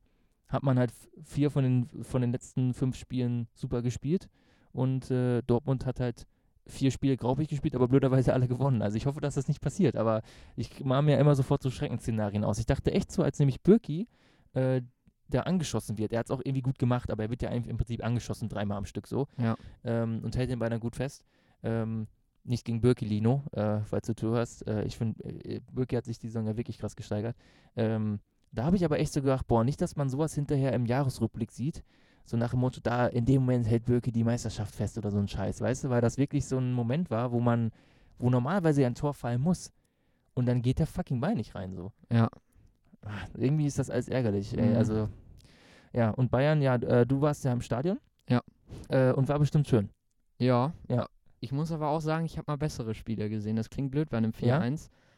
hat 0.49 0.62
man 0.62 0.79
halt 0.79 0.92
vier 1.23 1.51
von 1.51 1.62
den, 1.62 1.88
von 2.03 2.23
den 2.23 2.33
letzten 2.33 2.73
fünf 2.75 2.97
Spielen 2.97 3.49
super 3.55 3.83
gespielt. 3.83 4.29
Und 4.73 5.11
äh, 5.11 5.42
Dortmund 5.42 5.87
hat 5.87 6.01
halt 6.01 6.27
vier 6.66 6.90
Spiele 6.90 7.16
graubig 7.16 7.49
gespielt, 7.49 7.75
aber 7.75 7.88
blöderweise 7.88 8.33
alle 8.33 8.49
gewonnen. 8.49 8.83
Also 8.83 8.97
ich 8.97 9.07
hoffe, 9.07 9.21
dass 9.21 9.35
das 9.35 9.49
nicht 9.49 9.61
passiert, 9.61 9.97
aber 9.97 10.23
ich 10.57 10.85
mache 10.85 11.03
mir 11.03 11.18
immer 11.18 11.35
sofort 11.35 11.62
so 11.62 11.71
Schreckensszenarien 11.71 12.44
aus. 12.44 12.59
Ich 12.59 12.66
dachte 12.66 12.92
echt 12.92 13.11
so, 13.11 13.23
als 13.23 13.38
nämlich 13.38 13.62
Birki 13.62 14.09
äh, 14.55 14.83
der 15.29 15.47
angeschossen 15.47 15.99
wird. 15.99 16.12
Er 16.12 16.21
hat 16.21 16.27
es 16.27 16.31
auch 16.31 16.40
irgendwie 16.40 16.62
gut 16.62 16.79
gemacht, 16.79 17.11
aber 17.11 17.25
er 17.25 17.31
wird 17.31 17.42
ja 17.42 17.51
im 17.51 17.77
Prinzip 17.77 18.03
angeschossen, 18.03 18.49
dreimal 18.49 18.79
am 18.79 18.87
Stück 18.87 19.07
so. 19.07 19.27
Ja. 19.37 19.57
Ähm, 19.85 20.21
und 20.25 20.37
hält 20.37 20.51
den 20.51 20.59
Beiner 20.59 20.79
gut 20.79 20.97
fest. 20.97 21.23
Ähm, 21.62 22.07
nicht 22.44 22.64
gegen 22.64 22.81
Birki 22.81 23.05
Lino, 23.05 23.44
äh, 23.53 23.81
falls 23.81 24.07
du 24.07 24.14
zuhörst. 24.14 24.66
Äh, 24.66 24.85
ich 24.85 24.97
finde, 24.97 25.23
äh, 25.25 25.61
Birki 25.73 25.97
hat 25.97 26.05
sich 26.05 26.18
die 26.18 26.29
Saison 26.29 26.47
ja 26.47 26.57
wirklich 26.57 26.79
krass 26.79 26.97
gesteigert. 26.97 27.37
Ähm, 27.77 28.21
da 28.53 28.64
habe 28.64 28.77
ich 28.77 28.85
aber 28.85 28.99
echt 28.99 29.12
so 29.12 29.21
gedacht, 29.21 29.47
boah, 29.47 29.64
nicht, 29.64 29.81
dass 29.81 29.97
man 29.97 30.09
sowas 30.09 30.35
hinterher 30.35 30.73
im 30.73 30.87
Jahresrückblick 30.87 31.53
sieht. 31.53 31.85
So 32.25 32.37
nach 32.37 32.51
dem 32.51 32.61
Motto, 32.61 32.81
da 32.83 33.07
in 33.07 33.25
dem 33.25 33.42
Moment 33.42 33.66
hält 33.66 33.85
Birki 33.87 34.12
die 34.12 34.25
Meisterschaft 34.25 34.75
fest 34.75 34.99
oder 34.99 35.11
so 35.11 35.18
ein 35.18 35.29
Scheiß, 35.29 35.61
weißt 35.61 35.85
du, 35.85 35.90
weil 35.90 36.01
das 36.01 36.18
wirklich 36.18 36.47
so 36.47 36.59
ein 36.59 36.73
Moment 36.73 37.11
war, 37.11 37.33
wo 37.33 37.40
man, 37.40 37.71
wo 38.18 38.31
normalerweise 38.31 38.85
ein 38.87 38.94
Tor 38.94 39.14
fallen 39.14 39.40
muss. 39.40 39.73
Und 40.35 40.47
dann 40.47 40.62
geht 40.62 40.79
der 40.79 40.87
fucking 40.87 41.21
Bein 41.21 41.37
nicht 41.37 41.55
rein, 41.55 41.75
so. 41.75 41.92
Ja. 42.12 42.29
Ach, 43.03 43.29
irgendwie 43.35 43.66
ist 43.66 43.79
das 43.79 43.90
alles 43.90 44.09
ärgerlich, 44.09 44.53
mhm. 44.53 44.59
ey. 44.59 44.77
Also, 44.77 45.09
ja, 45.92 46.11
und 46.11 46.31
Bayern, 46.31 46.61
ja, 46.61 46.75
äh, 46.77 47.07
du 47.07 47.21
warst 47.21 47.44
ja 47.44 47.53
im 47.53 47.61
Stadion. 47.61 47.99
Ja. 48.29 48.42
Äh, 48.88 49.12
und 49.12 49.29
war 49.29 49.38
bestimmt 49.38 49.66
schön. 49.66 49.88
Ja. 50.38 50.73
Ja. 50.88 51.09
Ich 51.40 51.53
muss 51.53 51.72
aber 51.72 51.88
auch 51.88 52.01
sagen, 52.01 52.24
ich 52.24 52.37
habe 52.38 52.51
mal 52.51 52.57
bessere 52.57 52.94
Spiele 52.94 53.29
gesehen. 53.29 53.57
Das 53.57 53.70
klingt 53.70 53.90
blöd 53.90 54.11
bei 54.11 54.18
einem 54.18 54.33
4-1, 54.33 54.44
ja? 54.44 54.77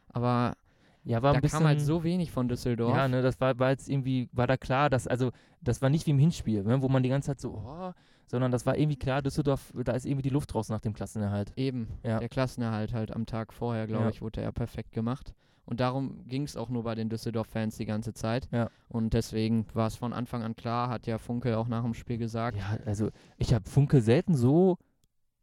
aber 0.09 0.57
ja, 1.05 1.23
war 1.23 1.33
da 1.33 1.39
ein 1.39 1.43
bisschen, 1.43 1.61
kam 1.61 1.67
halt 1.67 1.81
so 1.81 2.05
wenig 2.05 2.31
von 2.31 2.49
Düsseldorf. 2.49 2.95
Ja, 2.95 3.09
ne, 3.09 3.23
das 3.23 3.41
war, 3.41 3.59
war 3.59 3.71
jetzt 3.71 3.89
irgendwie, 3.89 4.29
war 4.33 4.47
da 4.47 4.57
klar, 4.57 4.91
dass, 4.91 5.07
also, 5.07 5.31
das 5.63 5.81
war 5.81 5.89
nicht 5.89 6.07
wie 6.07 6.11
im 6.11 6.19
Hinspiel, 6.19 6.63
ne, 6.63 6.83
wo 6.83 6.89
man 6.89 7.03
die 7.03 7.09
ganze 7.09 7.29
Zeit 7.29 7.41
so, 7.41 7.63
oh, 7.67 7.93
sondern 8.27 8.53
das 8.53 8.67
war 8.67 8.77
irgendwie 8.77 8.99
klar, 8.99 9.23
Düsseldorf, 9.23 9.73
da 9.85 9.93
ist 9.93 10.05
irgendwie 10.05 10.23
die 10.23 10.31
Luft 10.31 10.55
raus 10.55 10.69
nach 10.69 10.81
dem 10.81 10.93
Klassenerhalt. 10.93 11.53
Eben, 11.57 11.89
ja. 12.05 12.19
der 12.19 12.29
Klassenerhalt 12.29 12.93
halt 12.93 13.15
am 13.15 13.27
Tag 13.27 13.53
vorher, 13.53 13.87
glaube 13.87 14.05
ja. 14.05 14.11
ich, 14.11 14.23
wurde 14.23 14.43
er 14.43 14.53
perfekt 14.53 14.93
gemacht. 14.93 15.35
Und 15.65 15.81
darum 15.81 16.27
ging 16.27 16.43
es 16.43 16.57
auch 16.57 16.69
nur 16.69 16.83
bei 16.83 16.95
den 16.95 17.09
Düsseldorf-Fans 17.09 17.77
die 17.77 17.87
ganze 17.87 18.13
Zeit. 18.13 18.49
Ja. 18.51 18.71
Und 18.89 19.15
deswegen 19.15 19.67
war 19.73 19.87
es 19.87 19.95
von 19.95 20.13
Anfang 20.13 20.43
an 20.43 20.57
klar, 20.57 20.89
hat 20.89 21.07
ja 21.07 21.19
Funke 21.19 21.57
auch 21.57 21.69
nach 21.69 21.85
dem 21.85 21.95
Spiel 21.95 22.19
gesagt. 22.19 22.59
Ja, 22.59 22.77
also 22.87 23.11
ich 23.39 23.55
habe 23.55 23.69
Funke 23.69 24.01
selten 24.01 24.35
so 24.35 24.79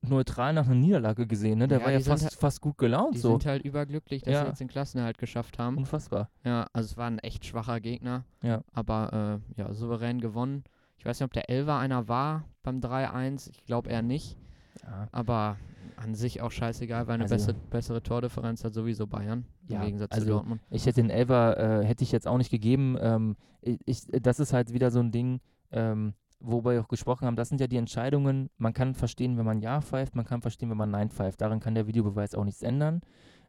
neutral 0.02 0.54
nach 0.54 0.66
einer 0.66 0.76
Niederlage 0.76 1.28
gesehen. 1.28 1.60
Ne? 1.60 1.68
Der 1.68 1.80
ja, 1.80 1.86
war 1.86 1.92
ja 1.92 2.00
fast, 2.00 2.24
halt, 2.24 2.34
fast 2.34 2.62
gut 2.62 2.78
gelaunt. 2.78 3.16
Die 3.16 3.20
so. 3.20 3.32
sind 3.32 3.46
halt 3.46 3.64
überglücklich, 3.64 4.22
dass 4.22 4.34
ja. 4.34 4.42
sie 4.42 4.48
jetzt 4.48 4.60
den 4.60 4.68
Klassenerhalt 4.68 5.18
geschafft 5.18 5.60
haben. 5.60 5.78
Unfassbar. 5.78 6.30
Ja, 6.44 6.68
also 6.74 6.88
es 6.88 6.98
war 6.98 7.08
ein 7.08 7.20
echt 7.20 7.46
schwacher 7.46 7.80
Gegner. 7.80 8.26
Ja. 8.42 8.62
Aber 8.74 9.42
äh, 9.58 9.62
ja, 9.62 9.74
souverän 9.74 10.22
gewonnen. 10.22 10.64
Ich 10.98 11.06
weiß 11.06 11.20
nicht, 11.20 11.26
ob 11.26 11.34
der 11.34 11.50
Elver 11.50 11.78
einer 11.78 12.08
war 12.08 12.46
beim 12.64 12.80
3-1. 12.80 13.50
Ich 13.50 13.66
glaube 13.66 13.90
eher 13.90 14.02
nicht. 14.02 14.38
Ja. 14.84 15.08
Aber 15.12 15.58
an 15.96 16.16
sich 16.16 16.42
auch 16.42 16.52
scheißegal, 16.52 17.08
weil 17.08 17.16
eine 17.16 17.24
also, 17.24 17.36
bessere, 17.36 17.56
bessere 17.70 18.04
Tordifferenz 18.04 18.64
hat 18.64 18.74
sowieso 18.74 19.08
Bayern 19.08 19.46
ja, 19.68 19.80
im 19.80 19.86
Gegensatz 19.86 20.12
also 20.12 20.26
zu 20.26 20.32
Dortmund. 20.32 20.62
Ich 20.70 20.86
hätte 20.86 21.02
den 21.02 21.10
Elver, 21.10 21.58
äh, 21.58 21.86
hätte 21.86 22.04
ich 22.04 22.12
jetzt 22.12 22.28
auch 22.28 22.38
nicht 22.38 22.52
gegeben. 22.52 22.98
Ähm, 23.00 23.36
ich, 23.62 24.06
das 24.08 24.40
ist 24.40 24.54
halt 24.54 24.74
wieder 24.74 24.92
so 24.92 25.00
ein 25.00 25.12
Ding, 25.12 25.40
ähm, 25.72 26.14
worüber 26.40 26.74
wir 26.74 26.82
auch 26.82 26.88
gesprochen 26.88 27.26
haben, 27.26 27.36
das 27.36 27.50
sind 27.50 27.62
ja 27.62 27.68
die 27.68 27.78
Entscheidungen. 27.78 28.50
Man 28.58 28.74
kann 28.74 28.94
verstehen, 28.94 29.38
wenn 29.38 29.46
man 29.46 29.62
Ja 29.62 29.82
pfeift, 29.82 30.16
man 30.16 30.26
kann 30.26 30.42
verstehen, 30.42 30.70
wenn 30.70 30.78
man 30.78 30.92
Nein 30.92 31.10
pfeift. 31.10 31.42
Daran 31.42 31.60
kann 31.60 31.76
der 31.76 31.88
Videobeweis 31.88 32.36
auch 32.36 32.44
nichts 32.44 32.62
ändern. 32.62 33.02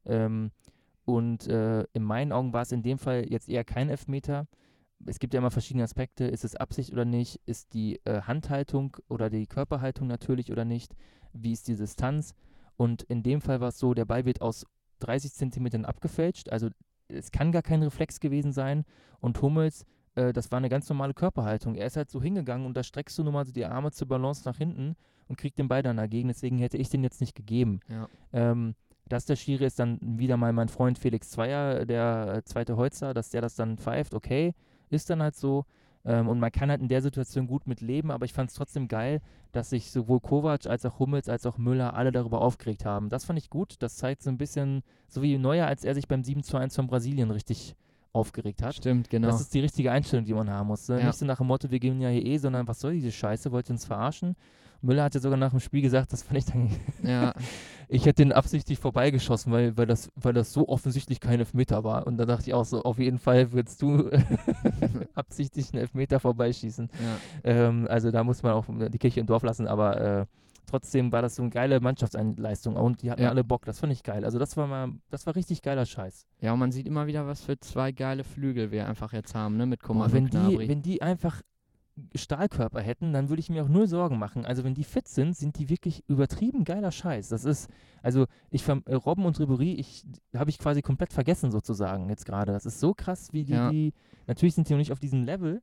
Ähm, 0.05 0.51
und 1.05 1.47
äh, 1.47 1.85
in 1.93 2.03
meinen 2.03 2.33
Augen 2.33 2.53
war 2.53 2.63
es 2.63 2.73
in 2.73 2.83
dem 2.83 2.99
Fall 2.99 3.27
jetzt 3.29 3.49
eher 3.49 3.65
kein 3.65 3.89
Elfmeter. 3.89 4.47
Es 5.07 5.19
gibt 5.19 5.33
ja 5.33 5.39
immer 5.39 5.51
verschiedene 5.51 5.85
Aspekte. 5.85 6.25
Ist 6.25 6.45
es 6.45 6.57
Absicht 6.57 6.93
oder 6.93 7.05
nicht? 7.05 7.41
Ist 7.47 7.73
die 7.73 8.01
äh, 8.05 8.23
Handhaltung 8.23 8.97
oder 9.09 9.31
die 9.31 9.47
Körperhaltung 9.47 10.07
natürlich 10.07 10.51
oder 10.51 10.65
nicht? 10.65 10.95
Wie 11.33 11.53
ist 11.53 11.69
die 11.69 11.77
Distanz? 11.77 12.35
Und 12.77 13.03
in 13.05 13.23
dem 13.23 13.41
Fall 13.41 13.61
war 13.61 13.69
es 13.69 13.79
so, 13.79 13.95
der 13.95 14.05
Ball 14.05 14.25
wird 14.25 14.43
aus 14.43 14.67
30 15.01 15.33
Zentimetern 15.33 15.85
abgefälscht. 15.85 16.51
Also 16.51 16.69
es 17.09 17.31
kann 17.31 17.53
gar 17.53 17.63
kein 17.63 17.83
Reflex 17.83 18.21
gewesen 18.21 18.53
sein. 18.53 18.85
Und 19.21 19.41
Hummels 19.41 19.87
äh, 20.19 20.33
das 20.33 20.51
war 20.51 20.59
eine 20.59 20.69
ganz 20.69 20.89
normale 20.89 21.15
Körperhaltung. 21.15 21.75
Er 21.75 21.87
ist 21.87 21.97
halt 21.97 22.11
so 22.11 22.21
hingegangen 22.21 22.67
und 22.67 22.77
da 22.77 22.83
streckst 22.83 23.17
du 23.19 23.23
nur 23.23 23.33
mal 23.33 23.45
so 23.45 23.53
die 23.53 23.65
Arme 23.65 23.93
zur 23.93 24.09
Balance 24.09 24.43
nach 24.45 24.57
hinten 24.57 24.97
und 25.29 25.39
kriegt 25.39 25.59
den 25.59 25.69
Ball 25.69 25.83
dann 25.83 25.97
dagegen. 25.97 26.29
Deswegen 26.29 26.59
hätte 26.59 26.77
ich 26.77 26.89
den 26.89 27.03
jetzt 27.03 27.21
nicht 27.21 27.35
gegeben. 27.35 27.81
Ja. 27.89 28.09
Ähm, 28.33 28.75
dass 29.09 29.25
der 29.25 29.37
Schiri 29.37 29.65
ist 29.65 29.79
dann 29.79 29.99
wieder 30.03 30.37
mal 30.37 30.53
mein 30.53 30.69
Freund 30.69 30.99
Felix 30.99 31.31
Zweier, 31.31 31.87
der 31.87 32.43
zweite 32.45 32.77
Holzer, 32.77 33.15
dass 33.15 33.31
der 33.31 33.41
das 33.41 33.55
dann 33.55 33.79
pfeift, 33.79 34.13
okay, 34.13 34.55
ist 34.91 35.09
dann 35.09 35.23
halt 35.23 35.35
so. 35.35 35.65
Ähm, 36.05 36.29
und 36.29 36.39
man 36.39 36.53
kann 36.53 36.69
halt 36.69 36.83
in 36.83 36.89
der 36.89 37.01
Situation 37.01 37.47
gut 37.47 37.67
mit 37.67 37.81
leben, 37.81 38.11
aber 38.11 38.27
ich 38.27 38.35
fand 38.35 38.51
es 38.51 38.57
trotzdem 38.57 38.87
geil, 38.87 39.21
dass 39.53 39.71
sich 39.71 39.91
sowohl 39.91 40.21
Kovac 40.21 40.67
als 40.67 40.85
auch 40.85 40.99
Hummels 40.99 41.29
als 41.29 41.47
auch 41.47 41.57
Müller 41.57 41.95
alle 41.95 42.13
darüber 42.13 42.43
aufgeregt 42.43 42.85
haben. 42.85 43.09
Das 43.09 43.25
fand 43.25 43.39
ich 43.39 43.49
gut. 43.49 43.77
Das 43.79 43.97
zeigt 43.97 44.23
so 44.23 44.31
ein 44.31 44.37
bisschen, 44.37 44.83
so 45.09 45.23
wie 45.23 45.39
Neuer, 45.39 45.67
als 45.67 45.85
er 45.85 45.95
sich 45.95 46.07
beim 46.07 46.23
7 46.23 46.43
zu 46.43 46.59
1 46.59 46.77
von 46.77 46.87
Brasilien 46.87 47.31
richtig 47.31 47.77
aufgeregt 48.13 48.63
hat. 48.63 48.75
Stimmt, 48.75 49.11
genau. 49.11 49.29
Das 49.29 49.41
ist 49.41 49.53
die 49.55 49.61
richtige 49.61 49.93
Einstellung, 49.93 50.25
die 50.25 50.35
man 50.35 50.51
haben 50.51 50.69
muss. 50.69 50.89
Ne? 50.89 51.01
Ja. 51.01 51.07
Nicht 51.07 51.19
so 51.19 51.27
nach 51.27 51.39
dem 51.39 51.47
Motto, 51.47 51.71
wir 51.71 51.79
gehen 51.79 52.01
ja 52.01 52.09
hier 52.09 52.25
eh, 52.25 52.39
sondern 52.39 52.67
was 52.67 52.81
soll 52.81 52.95
diese 52.95 53.13
Scheiße, 53.13 53.53
wollt 53.53 53.69
ihr 53.69 53.73
uns 53.73 53.85
verarschen? 53.85 54.37
Müller 54.81 55.05
hat 55.05 55.15
ja 55.15 55.21
sogar 55.21 55.37
nach 55.37 55.51
dem 55.51 55.61
Spiel 55.61 55.83
gesagt, 55.83 56.13
das 56.13 56.23
fand 56.23 56.39
ich 56.39 56.45
dann. 56.45 56.71
Ja. 57.03 57.35
ich 57.89 58.07
hätte 58.07 58.23
den 58.23 58.33
absichtlich 58.33 58.79
vorbeigeschossen, 58.79 59.53
weil, 59.53 59.77
weil, 59.77 59.87
das, 59.87 60.11
weil 60.15 60.33
das 60.33 60.53
so 60.53 60.69
offensichtlich 60.69 61.21
kein 61.21 61.41
Elfmeter 61.41 61.83
war. 61.83 62.07
Und 62.07 62.17
da 62.17 62.27
dachte 62.27 62.49
ich 62.49 62.55
auch 62.55 62.65
so, 62.65 62.83
auf 62.83 62.99
jeden 62.99 63.19
Fall 63.19 63.53
würdest 63.53 63.83
du 63.83 64.09
absichtlich 65.15 65.73
einen 65.73 65.83
Elfmeter 65.83 66.21
vorbeischießen. 66.21 66.91
Ja. 67.03 67.51
Ähm, 67.51 67.89
also 67.91 68.11
da 68.11 68.23
muss 68.23 68.43
man 68.43 68.53
auch 68.53 68.67
die 68.69 68.99
Kirche 68.99 69.21
im 69.21 69.27
Dorf 69.27 69.43
lassen, 69.43 69.67
aber 69.67 70.01
äh, 70.01 70.27
trotzdem 70.69 71.13
war 71.13 71.23
das 71.23 71.37
so 71.37 71.43
eine 71.43 71.51
geile 71.51 71.81
Mannschaftsleistung 71.81 72.77
und 72.77 73.03
die 73.03 73.11
hatten 73.11 73.23
ja. 73.23 73.31
alle 73.31 73.45
Bock. 73.45 73.65
Das 73.65 73.81
fand 73.81 73.93
ich 73.93 74.03
geil. 74.03 74.25
Also 74.25 74.39
das 74.39 74.57
war 74.57 74.67
mal, 74.67 74.93
das 75.11 75.27
war 75.27 75.35
richtig 75.35 75.63
geiler 75.63 75.87
Scheiß. 75.87 76.27
Ja, 76.41 76.53
und 76.53 76.59
man 76.59 76.73
sieht 76.73 76.87
immer 76.87 77.07
wieder, 77.07 77.27
was 77.27 77.43
für 77.43 77.59
zwei 77.59 77.93
geile 77.93 78.25
Flügel 78.25 78.71
wir 78.71 78.87
einfach 78.87 79.13
jetzt 79.13 79.35
haben, 79.35 79.57
ne, 79.57 79.67
mit 79.67 79.83
Kommando 79.83 80.15
wenn 80.15 80.27
die, 80.27 80.69
wenn 80.69 80.83
die 80.83 81.03
einfach 81.03 81.43
Stahlkörper 82.15 82.81
hätten, 82.81 83.13
dann 83.13 83.29
würde 83.29 83.41
ich 83.41 83.51
mir 83.51 83.65
auch 83.65 83.69
null 83.69 83.89
Sorgen 83.89 84.19
machen. 84.19 84.47
Also 84.47 84.63
wenn 84.63 84.75
die 84.75 84.85
fit 84.85 85.09
sind, 85.09 85.37
sind 85.37 85.59
die 85.59 85.69
wirklich 85.69 86.05
übertrieben 86.09 86.65
geiler 86.65 86.93
Scheiß. 86.93 87.29
Das 87.29 87.45
ist, 87.45 87.69
also 88.03 88.27
ich 88.51 88.67
äh, 88.69 88.95
Robben 88.95 89.25
und 89.27 89.41
Ribery, 89.41 89.73
ich 89.73 90.05
habe 90.35 90.51
ich 90.51 90.59
quasi 90.59 90.81
komplett 90.81 91.13
vergessen 91.13 91.51
sozusagen 91.51 92.09
jetzt 92.09 92.25
gerade. 92.25 92.53
Das 92.53 92.67
ist 92.67 92.79
so 92.79 92.95
krass, 92.95 93.33
wie 93.33 93.45
die, 93.45 93.53
ja. 93.53 93.71
die 93.71 93.93
natürlich 94.29 94.55
sind 94.55 94.69
die 94.69 94.75
noch 94.75 94.79
nicht 94.79 94.93
auf 94.93 95.01
diesem 95.01 95.25
Level, 95.25 95.61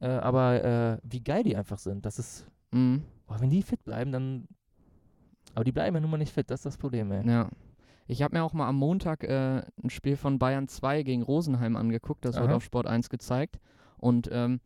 äh, 0.00 0.08
aber 0.08 0.62
äh, 0.62 0.98
wie 1.02 1.22
geil 1.22 1.42
die 1.42 1.56
einfach 1.56 1.78
sind. 1.78 2.04
Das 2.04 2.18
ist 2.18 2.46
Mhm. 2.72 3.02
Boah, 3.28 3.40
wenn 3.40 3.50
die 3.50 3.62
fit 3.62 3.84
bleiben, 3.84 4.10
dann. 4.10 4.48
Aber 5.54 5.64
die 5.64 5.72
bleiben 5.72 5.94
ja 5.94 6.00
nun 6.00 6.10
mal 6.10 6.18
nicht 6.18 6.32
fit, 6.32 6.50
das 6.50 6.60
ist 6.60 6.66
das 6.66 6.78
Problem, 6.78 7.12
ey. 7.12 7.26
Ja. 7.28 7.48
Ich 8.06 8.22
habe 8.22 8.36
mir 8.36 8.42
auch 8.42 8.54
mal 8.54 8.66
am 8.66 8.76
Montag 8.76 9.22
äh, 9.22 9.62
ein 9.82 9.90
Spiel 9.90 10.16
von 10.16 10.38
Bayern 10.38 10.66
2 10.66 11.02
gegen 11.02 11.22
Rosenheim 11.22 11.76
angeguckt, 11.76 12.24
das 12.24 12.36
Aha. 12.36 12.42
wird 12.42 12.52
auf 12.52 12.64
Sport 12.64 12.86
1 12.86 13.10
gezeigt. 13.10 13.58
Und 13.98 14.30
ähm, 14.32 14.60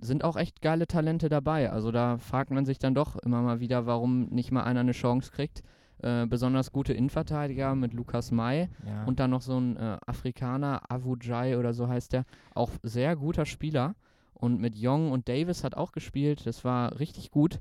sind 0.00 0.24
auch 0.24 0.36
echt 0.36 0.62
geile 0.62 0.86
Talente 0.86 1.28
dabei. 1.28 1.70
Also 1.70 1.92
da 1.92 2.18
fragt 2.18 2.50
man 2.50 2.64
sich 2.64 2.78
dann 2.78 2.94
doch 2.94 3.16
immer 3.16 3.40
mal 3.40 3.60
wieder, 3.60 3.86
warum 3.86 4.24
nicht 4.26 4.50
mal 4.50 4.64
einer 4.64 4.80
eine 4.80 4.92
Chance 4.92 5.30
kriegt. 5.30 5.62
Äh, 5.98 6.26
besonders 6.26 6.72
gute 6.72 6.92
Innenverteidiger 6.92 7.76
mit 7.76 7.94
Lukas 7.94 8.32
May 8.32 8.68
ja. 8.84 9.04
und 9.04 9.20
dann 9.20 9.30
noch 9.30 9.42
so 9.42 9.56
ein 9.56 9.76
äh, 9.76 9.98
Afrikaner, 10.04 10.90
Avujai 10.90 11.56
oder 11.56 11.72
so 11.72 11.86
heißt 11.86 12.12
der, 12.12 12.24
auch 12.54 12.70
sehr 12.82 13.14
guter 13.14 13.46
Spieler. 13.46 13.94
Und 14.34 14.60
mit 14.60 14.74
Young 14.76 15.12
und 15.12 15.28
Davis 15.28 15.62
hat 15.62 15.76
auch 15.76 15.92
gespielt. 15.92 16.44
Das 16.46 16.64
war 16.64 16.98
richtig 16.98 17.30
gut. 17.30 17.60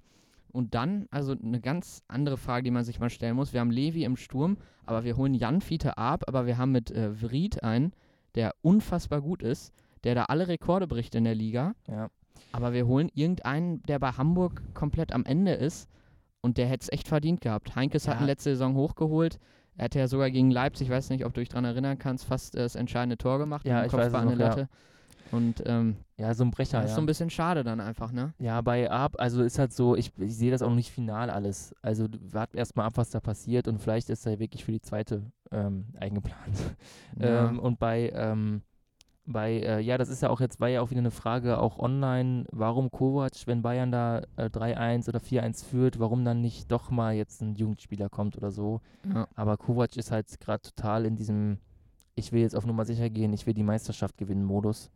Und 0.52 0.76
dann, 0.76 1.08
also 1.12 1.34
eine 1.34 1.62
ganz 1.62 2.04
andere 2.08 2.38
Frage, 2.38 2.64
die 2.64 2.72
man 2.72 2.84
sich 2.84 3.00
mal 3.00 3.10
stellen 3.10 3.36
muss. 3.36 3.54
Wir 3.54 3.60
haben 3.60 3.72
Levi 3.72 4.04
im 4.04 4.18
Sturm, 4.18 4.58
aber 4.86 5.04
wir 5.04 5.18
holen 5.18 5.34
Jan 5.34 5.62
Fiete 5.62 5.98
ab, 5.98 6.24
aber 6.28 6.46
wir 6.46 6.58
haben 6.58 6.72
mit 6.72 6.92
äh, 6.92 7.22
Vried 7.22 7.64
einen, 7.64 7.94
der 8.36 8.54
unfassbar 8.62 9.22
gut 9.22 9.44
ist, 9.44 9.74
der 10.04 10.16
da 10.16 10.26
alle 10.26 10.48
Rekorde 10.48 10.88
bricht 10.88 11.16
in 11.16 11.24
der 11.24 11.36
Liga. 11.36 11.74
Ja. 11.88 12.10
Aber 12.52 12.74
wir 12.74 12.88
holen 12.88 13.10
irgendeinen, 13.14 13.82
der 13.84 14.00
bei 14.00 14.12
Hamburg 14.12 14.62
komplett 14.74 15.14
am 15.14 15.26
Ende 15.26 15.54
ist 15.54 15.90
und 16.42 16.58
der 16.58 16.68
hätte 16.68 16.84
es 16.84 16.92
echt 16.92 17.08
verdient 17.08 17.42
gehabt. 17.42 17.76
Heinkes 17.76 18.06
ja. 18.06 18.14
hat 18.14 18.22
ihn 18.22 18.26
letzte 18.28 18.52
Saison 18.52 18.76
hochgeholt. 18.76 19.40
Er 19.78 19.86
hatte 19.86 20.00
ja 20.00 20.08
sogar 20.08 20.30
gegen 20.30 20.52
Leipzig, 20.52 20.88
ich 20.88 20.94
weiß 20.94 21.10
nicht, 21.10 21.26
ob 21.26 21.34
du 21.34 21.40
dich 21.40 21.50
daran 21.50 21.66
erinnern 21.66 21.98
kannst, 21.98 22.26
fast 22.26 22.56
äh, 22.56 22.60
das 22.60 22.76
entscheidende 22.76 23.18
Tor 23.18 23.40
gemacht. 23.40 23.66
Ja, 23.66 23.86
ich 23.86 23.94
weiß 23.94 24.08
es 24.08 24.14
noch, 24.14 24.36
Latte. 24.36 24.62
Ja. 24.62 24.68
Und 25.32 25.64
ähm, 25.66 25.98
ja, 26.18 26.34
so 26.34 26.44
ein 26.44 26.52
Brecher. 26.52 26.78
Das 26.78 26.86
ist 26.86 26.92
ja. 26.92 26.96
so 26.96 27.02
ein 27.02 27.06
bisschen 27.06 27.30
schade 27.30 27.64
dann 27.64 27.80
einfach, 27.80 28.12
ne? 28.12 28.34
Ja, 28.38 28.62
bei 28.62 28.90
Ab, 28.90 29.16
also 29.18 29.44
ist 29.44 29.60
halt 29.60 29.74
so, 29.74 29.96
ich, 29.96 30.12
ich 30.20 30.36
sehe 30.36 30.52
das 30.52 30.62
auch 30.62 30.70
noch 30.70 30.76
nicht 30.76 30.92
final 30.92 31.30
alles. 31.30 31.74
Also 31.82 32.08
warten 32.22 32.58
erstmal 32.58 32.86
ab, 32.88 32.94
was 32.96 33.10
da 33.10 33.20
passiert 33.20 33.68
und 33.68 33.80
vielleicht 33.80 34.10
ist 34.10 34.26
er 34.26 34.40
wirklich 34.40 34.66
für 34.66 34.72
die 34.72 34.82
zweite 34.82 35.24
ähm, 35.52 35.86
eingeplant. 36.00 36.58
Ja. 37.20 37.50
ähm, 37.50 37.60
und 37.60 37.78
bei, 37.78 38.10
ähm, 38.16 38.62
bei, 39.26 39.60
äh, 39.60 39.80
ja, 39.82 39.98
das 39.98 40.10
ist 40.10 40.22
ja 40.22 40.30
auch 40.30 40.40
jetzt, 40.40 40.60
war 40.60 40.70
ja 40.70 40.82
auch 40.82 40.90
wieder 40.90 41.00
eine 41.00 41.12
Frage, 41.12 41.60
auch 41.60 41.78
online, 41.78 42.46
warum 42.52 42.90
Kovac, 42.90 43.34
wenn 43.46 43.62
Bayern 43.62 43.92
da 43.92 44.20
äh, 44.38 44.46
3-1 44.46 45.10
oder 45.10 45.20
4-1 45.20 45.66
führt, 45.66 46.00
warum 46.00 46.26
dann 46.26 46.42
nicht 46.42 46.72
doch 46.72 46.90
mal 46.90 47.14
jetzt 47.14 47.42
ein 47.42 47.56
Jugendspieler 47.56 48.10
kommt 48.10 48.38
oder 48.38 48.50
so. 48.50 48.82
Ja. 49.14 49.28
Aber 49.36 49.58
Kovac 49.58 49.98
ist 49.98 50.12
halt 50.12 50.40
gerade 50.40 50.62
total 50.62 51.06
in 51.06 51.16
diesem, 51.16 51.58
ich 52.16 52.32
will 52.32 52.42
jetzt 52.42 52.56
auf 52.56 52.66
Nummer 52.66 52.86
sicher 52.86 53.10
gehen, 53.10 53.34
ich 53.34 53.46
will 53.46 53.54
die 53.54 53.64
Meisterschaft 53.64 54.18
gewinnen 54.18 54.46
Modus. 54.46 54.90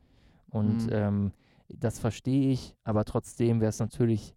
Und 0.55 0.85
mhm. 0.85 0.91
ähm, 0.91 1.31
das 1.67 1.99
verstehe 1.99 2.49
ich, 2.51 2.75
aber 2.85 3.03
trotzdem 3.03 3.59
wäre 3.59 3.69
es 3.69 3.79
natürlich 3.79 4.35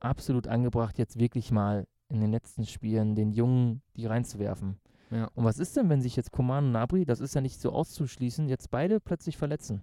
absolut 0.00 0.48
angebracht, 0.48 0.98
jetzt 0.98 1.18
wirklich 1.18 1.50
mal 1.50 1.86
in 2.08 2.20
den 2.20 2.30
letzten 2.30 2.64
Spielen 2.64 3.14
den 3.14 3.32
Jungen 3.32 3.82
die 3.94 4.06
reinzuwerfen. 4.06 4.78
Ja. 5.10 5.28
Und 5.34 5.44
was 5.44 5.58
ist 5.58 5.76
denn, 5.76 5.90
wenn 5.90 6.00
sich 6.00 6.16
jetzt 6.16 6.32
Koman 6.32 6.66
und 6.66 6.72
Nabri, 6.72 7.04
das 7.04 7.20
ist 7.20 7.34
ja 7.34 7.42
nicht 7.42 7.60
so 7.60 7.72
auszuschließen, 7.72 8.48
jetzt 8.48 8.70
beide 8.70 9.00
plötzlich 9.00 9.36
verletzen? 9.36 9.82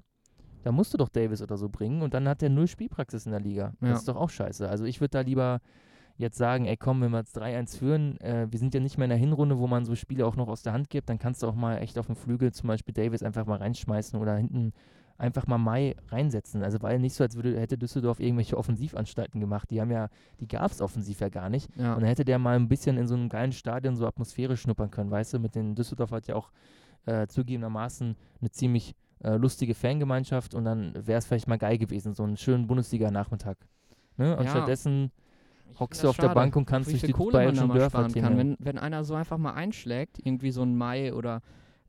Da 0.64 0.72
musst 0.72 0.94
du 0.96 0.98
doch 0.98 1.10
Davis 1.10 1.44
oder 1.44 1.58
so 1.58 1.70
bringen 1.70 2.02
und 2.02 2.16
dann 2.16 2.28
hat 2.28 2.42
er 2.42 2.50
null 2.50 2.68
Spielpraxis 2.68 3.28
in 3.28 3.32
der 3.32 3.42
Liga. 3.42 3.74
Ja. 3.82 3.90
Das 3.90 4.00
ist 4.00 4.08
doch 4.08 4.16
auch 4.16 4.32
scheiße. 4.32 4.68
Also 4.68 4.86
ich 4.86 5.00
würde 5.00 5.12
da 5.12 5.22
lieber 5.22 5.62
jetzt 6.18 6.38
sagen, 6.40 6.66
ey 6.66 6.76
komm, 6.76 7.02
wenn 7.02 7.12
wir 7.12 7.20
jetzt 7.20 7.38
3-1 7.38 7.78
führen, 7.78 8.20
äh, 8.22 8.48
wir 8.50 8.58
sind 8.58 8.74
ja 8.74 8.80
nicht 8.80 8.98
mehr 8.98 9.06
in 9.06 9.10
der 9.10 9.20
Hinrunde, 9.20 9.60
wo 9.60 9.68
man 9.68 9.86
so 9.86 9.94
Spiele 9.94 10.26
auch 10.26 10.36
noch 10.36 10.48
aus 10.48 10.64
der 10.64 10.74
Hand 10.74 10.90
gibt, 10.90 11.10
dann 11.10 11.20
kannst 11.20 11.44
du 11.44 11.48
auch 11.48 11.56
mal 11.56 11.78
echt 11.78 12.00
auf 12.00 12.08
dem 12.08 12.16
Flügel 12.16 12.52
zum 12.52 12.68
Beispiel 12.68 12.96
Davis 12.96 13.22
einfach 13.22 13.46
mal 13.46 13.58
reinschmeißen 13.58 14.20
oder 14.20 14.38
hinten 14.38 14.74
einfach 15.18 15.48
mal 15.48 15.58
Mai 15.58 15.96
reinsetzen. 16.10 16.64
Also 16.64 16.82
weil 16.82 17.00
nicht 17.00 17.16
so, 17.16 17.24
als 17.24 17.36
würde, 17.36 17.60
hätte 17.60 17.78
Düsseldorf 17.78 18.20
irgendwelche 18.20 18.58
Offensivanstalten 18.58 19.40
gemacht. 19.40 19.72
Die 19.72 19.80
haben 19.80 19.92
ja, 19.92 20.10
die 20.40 20.48
gab 20.48 20.72
es 20.72 20.82
offensiv 20.82 21.22
ja 21.22 21.30
gar 21.30 21.50
nicht. 21.50 21.70
Ja. 21.78 21.94
Und 21.94 22.02
dann 22.02 22.10
hätte 22.10 22.26
der 22.26 22.40
mal 22.40 22.56
ein 22.56 22.68
bisschen 22.68 22.98
in 22.98 23.08
so 23.08 23.16
einem 23.16 23.30
geilen 23.30 23.54
Stadion 23.54 23.96
so 23.96 24.06
Atmosphäre 24.06 24.58
schnuppern 24.58 24.92
können, 24.92 25.12
weißt 25.12 25.34
du? 25.34 25.40
Mit 25.40 25.56
den 25.56 25.76
Düsseldorf 25.76 26.12
hat 26.12 26.28
ja 26.28 26.36
auch 26.36 26.52
äh, 27.06 27.28
zugegebenermaßen 27.28 28.16
eine 28.42 28.52
ziemlich 28.52 28.96
äh, 29.24 29.38
lustige 29.38 29.74
Fangemeinschaft 29.74 30.54
und 30.54 30.66
dann 30.66 30.94
wäre 30.96 31.20
es 31.20 31.26
vielleicht 31.26 31.48
mal 31.48 31.58
geil 31.58 31.78
gewesen, 31.78 32.14
so 32.14 32.24
einen 32.24 32.38
schönen 32.38 32.68
Bundesliga-Nachmittag. 32.68 33.58
Ne? 34.18 34.36
Und 34.36 34.46
ja. 34.46 34.52
stattdessen 34.52 35.12
hockst 35.80 36.04
du 36.04 36.10
auf 36.10 36.16
schade, 36.16 36.30
der 36.30 36.36
Bank 36.36 36.56
und 36.56 36.66
kannst 36.66 36.92
durch 36.92 37.02
die 37.02 37.12
Kohle 37.12 37.32
bayerischen 37.32 37.70
Dörfer 37.70 38.08
kann. 38.10 38.38
Wenn, 38.38 38.56
wenn 38.60 38.78
einer 38.78 39.04
so 39.04 39.16
einfach 39.16 39.38
mal 39.38 39.54
einschlägt, 39.54 40.20
irgendwie 40.24 40.52
so 40.52 40.62
ein 40.64 40.76
Mai 40.76 41.14
oder 41.14 41.42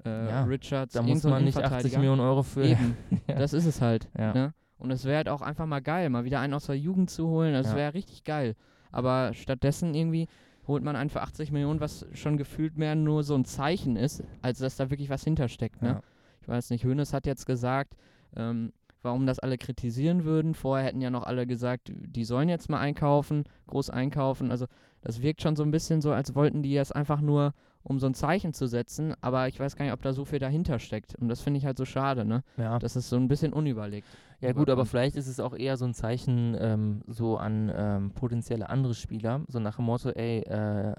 äh, 0.05 0.29
ja, 0.29 0.45
Richards. 0.45 0.95
Da 0.95 1.03
muss 1.03 1.23
man 1.25 1.45
nicht 1.45 1.59
80 1.59 1.97
Millionen 1.97 2.21
Euro 2.21 2.43
für. 2.43 2.65
Eben, 2.65 2.97
ja. 3.29 3.37
das 3.37 3.53
ist 3.53 3.67
es 3.67 3.81
halt. 3.81 4.09
Ja. 4.19 4.33
Ne? 4.33 4.55
Und 4.79 4.91
es 4.91 5.05
wäre 5.05 5.17
halt 5.17 5.29
auch 5.29 5.43
einfach 5.43 5.67
mal 5.67 5.81
geil, 5.81 6.11
mal 6.11 6.25
wieder 6.25 6.41
einen 6.41 6.55
aus 6.55 6.67
der 6.67 6.79
Jugend 6.79 7.11
zu 7.11 7.29
holen. 7.29 7.55
Das 7.55 7.69
ja. 7.69 7.77
wäre 7.77 7.95
richtig 7.95 8.25
geil. 8.25 8.55
Aber 8.93 9.33
stattdessen 9.35 9.95
irgendwie 9.95 10.29
holt 10.67 10.83
man 10.83 10.97
einen 10.97 11.11
für 11.11 11.23
80 11.23 11.53
Millionen, 11.53 11.81
was 11.81 12.07
schon 12.13 12.37
gefühlt 12.37 12.77
mehr 12.77 12.95
nur 12.95 13.23
so 13.23 13.35
ein 13.35 13.45
Zeichen 13.45 13.97
ist, 13.97 14.23
als 14.43 14.59
dass 14.59 14.77
da 14.77 14.91
wirklich 14.91 15.11
was 15.11 15.25
hintersteckt. 15.25 15.81
Ne? 15.81 16.01
Ich 16.41 16.49
weiß 16.49 16.71
nicht, 16.71 16.85
Hönes 16.85 17.13
hat 17.13 17.27
jetzt 17.27 17.47
gesagt, 17.47 17.95
ähm, 18.37 18.73
warum 19.03 19.27
das 19.27 19.39
alle 19.39 19.57
kritisieren 19.59 20.25
würden. 20.25 20.55
Vorher 20.55 20.87
hätten 20.87 21.01
ja 21.01 21.11
noch 21.11 21.23
alle 21.23 21.47
gesagt, 21.47 21.93
die 21.95 22.25
sollen 22.25 22.49
jetzt 22.49 22.69
mal 22.69 22.81
einkaufen, 22.81 23.45
groß 23.69 23.91
einkaufen. 23.91 24.51
Also 24.51 24.67
das 25.01 25.23
wirkt 25.23 25.43
schon 25.43 25.57
so 25.57 25.63
ein 25.63 25.71
bisschen 25.71 26.01
so, 26.01 26.13
als 26.13 26.35
wollten 26.35 26.63
die 26.63 26.77
es 26.77 26.93
einfach 26.93 27.21
nur, 27.21 27.55
um 27.87 28.01
so 28.01 28.07
ein 28.09 28.14
Zeichen 28.14 28.53
zu 28.53 28.66
setzen, 28.66 29.14
aber 29.20 29.46
ich 29.46 29.61
weiß 29.61 29.77
gar 29.77 29.85
nicht, 29.85 29.94
ob 29.94 30.03
da 30.03 30.12
so 30.12 30.25
viel 30.25 30.40
dahinter 30.40 30.81
steckt. 30.81 31.14
Und 31.14 31.29
das 31.29 31.40
finde 31.40 31.59
ich 31.59 31.66
halt 31.66 31.79
so 31.79 31.85
schade, 31.85 32.25
ne? 32.25 32.42
Ja. 32.57 32.81
Das 32.81 32.96
ist 32.96 33.09
so 33.09 33.16
ein 33.16 33.29
bisschen 33.29 33.53
unüberlegt. 33.53 34.09
Ja 34.40 34.53
gut, 34.53 34.68
aber 34.70 34.85
vielleicht 34.87 35.14
ist 35.14 35.29
es 35.29 35.38
auch 35.38 35.55
eher 35.57 35.77
so 35.77 35.85
ein 35.85 35.94
Zeichen 35.94 36.57
ähm, 36.59 37.03
so 37.07 37.37
an 37.37 37.72
ähm, 37.75 38.11
potenzielle 38.11 38.68
andere 38.68 38.94
Spieler, 38.94 39.42
so 39.46 39.61
nach 39.61 39.77
dem 39.77 39.85
Motto, 39.85 40.11
ey, 40.11 40.40
äh, 40.40 40.94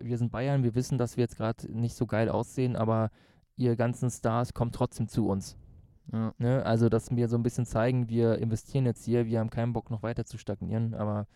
wir 0.00 0.16
sind 0.16 0.30
Bayern, 0.30 0.62
wir 0.62 0.76
wissen, 0.76 0.96
dass 0.96 1.16
wir 1.16 1.24
jetzt 1.24 1.36
gerade 1.36 1.70
nicht 1.76 1.96
so 1.96 2.06
geil 2.06 2.28
aussehen, 2.28 2.76
aber 2.76 3.10
ihr 3.56 3.74
ganzen 3.74 4.08
Stars 4.08 4.54
kommt 4.54 4.76
trotzdem 4.76 5.08
zu 5.08 5.26
uns. 5.26 5.56
Ja. 6.12 6.32
Ne? 6.38 6.64
Also, 6.64 6.88
dass 6.88 7.14
wir 7.14 7.28
so 7.28 7.36
ein 7.36 7.42
bisschen 7.42 7.66
zeigen, 7.66 8.08
wir 8.08 8.38
investieren 8.38 8.86
jetzt 8.86 9.04
hier, 9.04 9.26
wir 9.26 9.40
haben 9.40 9.50
keinen 9.50 9.72
Bock 9.72 9.90
noch 9.90 10.04
weiter 10.04 10.24
zu 10.24 10.38
stagnieren, 10.38 10.94
aber 10.94 11.26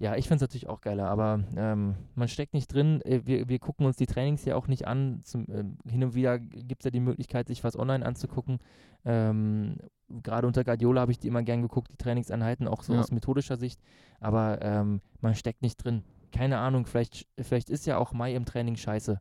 ja, 0.00 0.14
ich 0.14 0.28
finde 0.28 0.36
es 0.36 0.42
natürlich 0.42 0.68
auch 0.68 0.80
geiler, 0.80 1.08
aber 1.08 1.40
ähm, 1.56 1.96
man 2.14 2.28
steckt 2.28 2.54
nicht 2.54 2.72
drin. 2.72 3.02
Äh, 3.02 3.22
wir, 3.24 3.48
wir 3.48 3.58
gucken 3.58 3.84
uns 3.84 3.96
die 3.96 4.06
Trainings 4.06 4.44
ja 4.44 4.54
auch 4.54 4.68
nicht 4.68 4.86
an. 4.86 5.20
Zum, 5.24 5.46
äh, 5.46 5.64
hin 5.90 6.04
und 6.04 6.14
wieder 6.14 6.38
gibt 6.38 6.82
es 6.82 6.84
ja 6.84 6.90
die 6.92 7.00
Möglichkeit, 7.00 7.48
sich 7.48 7.64
was 7.64 7.76
online 7.76 8.06
anzugucken. 8.06 8.58
Ähm, 9.04 9.76
Gerade 10.08 10.46
unter 10.46 10.62
Guardiola 10.62 11.00
habe 11.00 11.12
ich 11.12 11.18
die 11.18 11.26
immer 11.26 11.42
gern 11.42 11.62
geguckt, 11.62 11.90
die 11.92 11.96
Trainingseinheiten, 11.96 12.68
auch 12.68 12.82
so 12.82 12.94
ja. 12.94 13.00
aus 13.00 13.10
methodischer 13.10 13.56
Sicht. 13.56 13.80
Aber 14.20 14.62
ähm, 14.62 15.00
man 15.20 15.34
steckt 15.34 15.62
nicht 15.62 15.82
drin. 15.84 16.04
Keine 16.32 16.58
Ahnung, 16.58 16.86
vielleicht, 16.86 17.26
vielleicht 17.40 17.68
ist 17.68 17.84
ja 17.84 17.98
auch 17.98 18.12
Mai 18.12 18.34
im 18.34 18.44
Training 18.44 18.76
scheiße. 18.76 19.20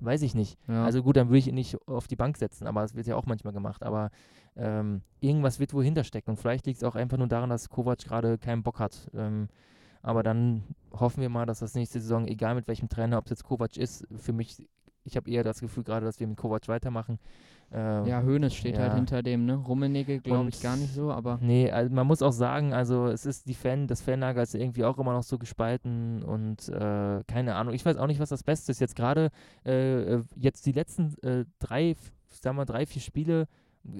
Weiß 0.00 0.22
ich 0.22 0.34
nicht. 0.34 0.58
Ja. 0.68 0.84
Also 0.84 1.02
gut, 1.02 1.16
dann 1.16 1.28
würde 1.28 1.38
ich 1.38 1.48
ihn 1.48 1.54
nicht 1.54 1.76
auf 1.88 2.06
die 2.06 2.16
Bank 2.16 2.36
setzen, 2.36 2.66
aber 2.66 2.82
das 2.82 2.94
wird 2.94 3.06
ja 3.06 3.16
auch 3.16 3.26
manchmal 3.26 3.52
gemacht. 3.52 3.82
Aber 3.82 4.10
ähm, 4.54 5.02
irgendwas 5.20 5.58
wird 5.58 5.74
wohl 5.74 5.84
hinterstecken. 5.84 6.30
Und 6.30 6.36
vielleicht 6.36 6.66
liegt 6.66 6.78
es 6.78 6.84
auch 6.84 6.94
einfach 6.94 7.18
nur 7.18 7.26
daran, 7.26 7.50
dass 7.50 7.68
Kovac 7.68 7.98
gerade 7.98 8.38
keinen 8.38 8.62
Bock 8.62 8.78
hat. 8.78 9.10
Ähm, 9.14 9.48
aber 10.04 10.22
dann 10.22 10.62
hoffen 10.92 11.22
wir 11.22 11.30
mal, 11.30 11.46
dass 11.46 11.60
das 11.60 11.74
nächste 11.74 11.98
Saison, 11.98 12.28
egal 12.28 12.54
mit 12.54 12.68
welchem 12.68 12.90
Trainer, 12.90 13.16
ob 13.16 13.24
es 13.24 13.30
jetzt 13.30 13.44
Kovac 13.44 13.78
ist, 13.78 14.06
für 14.16 14.34
mich, 14.34 14.68
ich 15.02 15.16
habe 15.16 15.30
eher 15.30 15.42
das 15.42 15.60
Gefühl 15.60 15.82
gerade, 15.82 16.04
dass 16.04 16.20
wir 16.20 16.26
mit 16.26 16.36
Kovac 16.36 16.68
weitermachen. 16.68 17.18
Ähm, 17.72 18.04
ja, 18.04 18.22
Hönes 18.22 18.54
steht 18.54 18.74
halt 18.74 18.88
ja. 18.88 18.90
halt 18.90 18.96
hinter 18.96 19.22
dem, 19.22 19.46
ne? 19.46 19.54
Rummenigge 19.54 20.20
glaube 20.20 20.50
ich 20.50 20.60
gar 20.60 20.76
nicht 20.76 20.92
so, 20.92 21.10
aber. 21.10 21.38
Nee, 21.40 21.70
also 21.70 21.92
man 21.92 22.06
muss 22.06 22.20
auch 22.20 22.32
sagen, 22.32 22.74
also 22.74 23.06
es 23.06 23.24
ist 23.24 23.48
die 23.48 23.54
Fan, 23.54 23.86
das 23.86 24.02
Fanlager 24.02 24.42
ist 24.42 24.54
irgendwie 24.54 24.84
auch 24.84 24.98
immer 24.98 25.14
noch 25.14 25.22
so 25.22 25.38
gespalten 25.38 26.22
und 26.22 26.68
äh, 26.68 27.24
keine 27.26 27.54
Ahnung. 27.54 27.72
Ich 27.72 27.86
weiß 27.86 27.96
auch 27.96 28.06
nicht, 28.06 28.20
was 28.20 28.28
das 28.28 28.42
Beste 28.42 28.72
ist. 28.72 28.80
Jetzt 28.80 28.96
gerade, 28.96 29.30
äh, 29.64 30.02
äh 30.02 30.22
jetzt 30.36 30.66
die 30.66 30.72
letzten 30.72 31.14
äh, 31.22 31.46
drei, 31.58 31.96
sagen 32.28 32.58
wir 32.58 32.66
drei, 32.66 32.84
vier 32.84 33.00
Spiele 33.00 33.48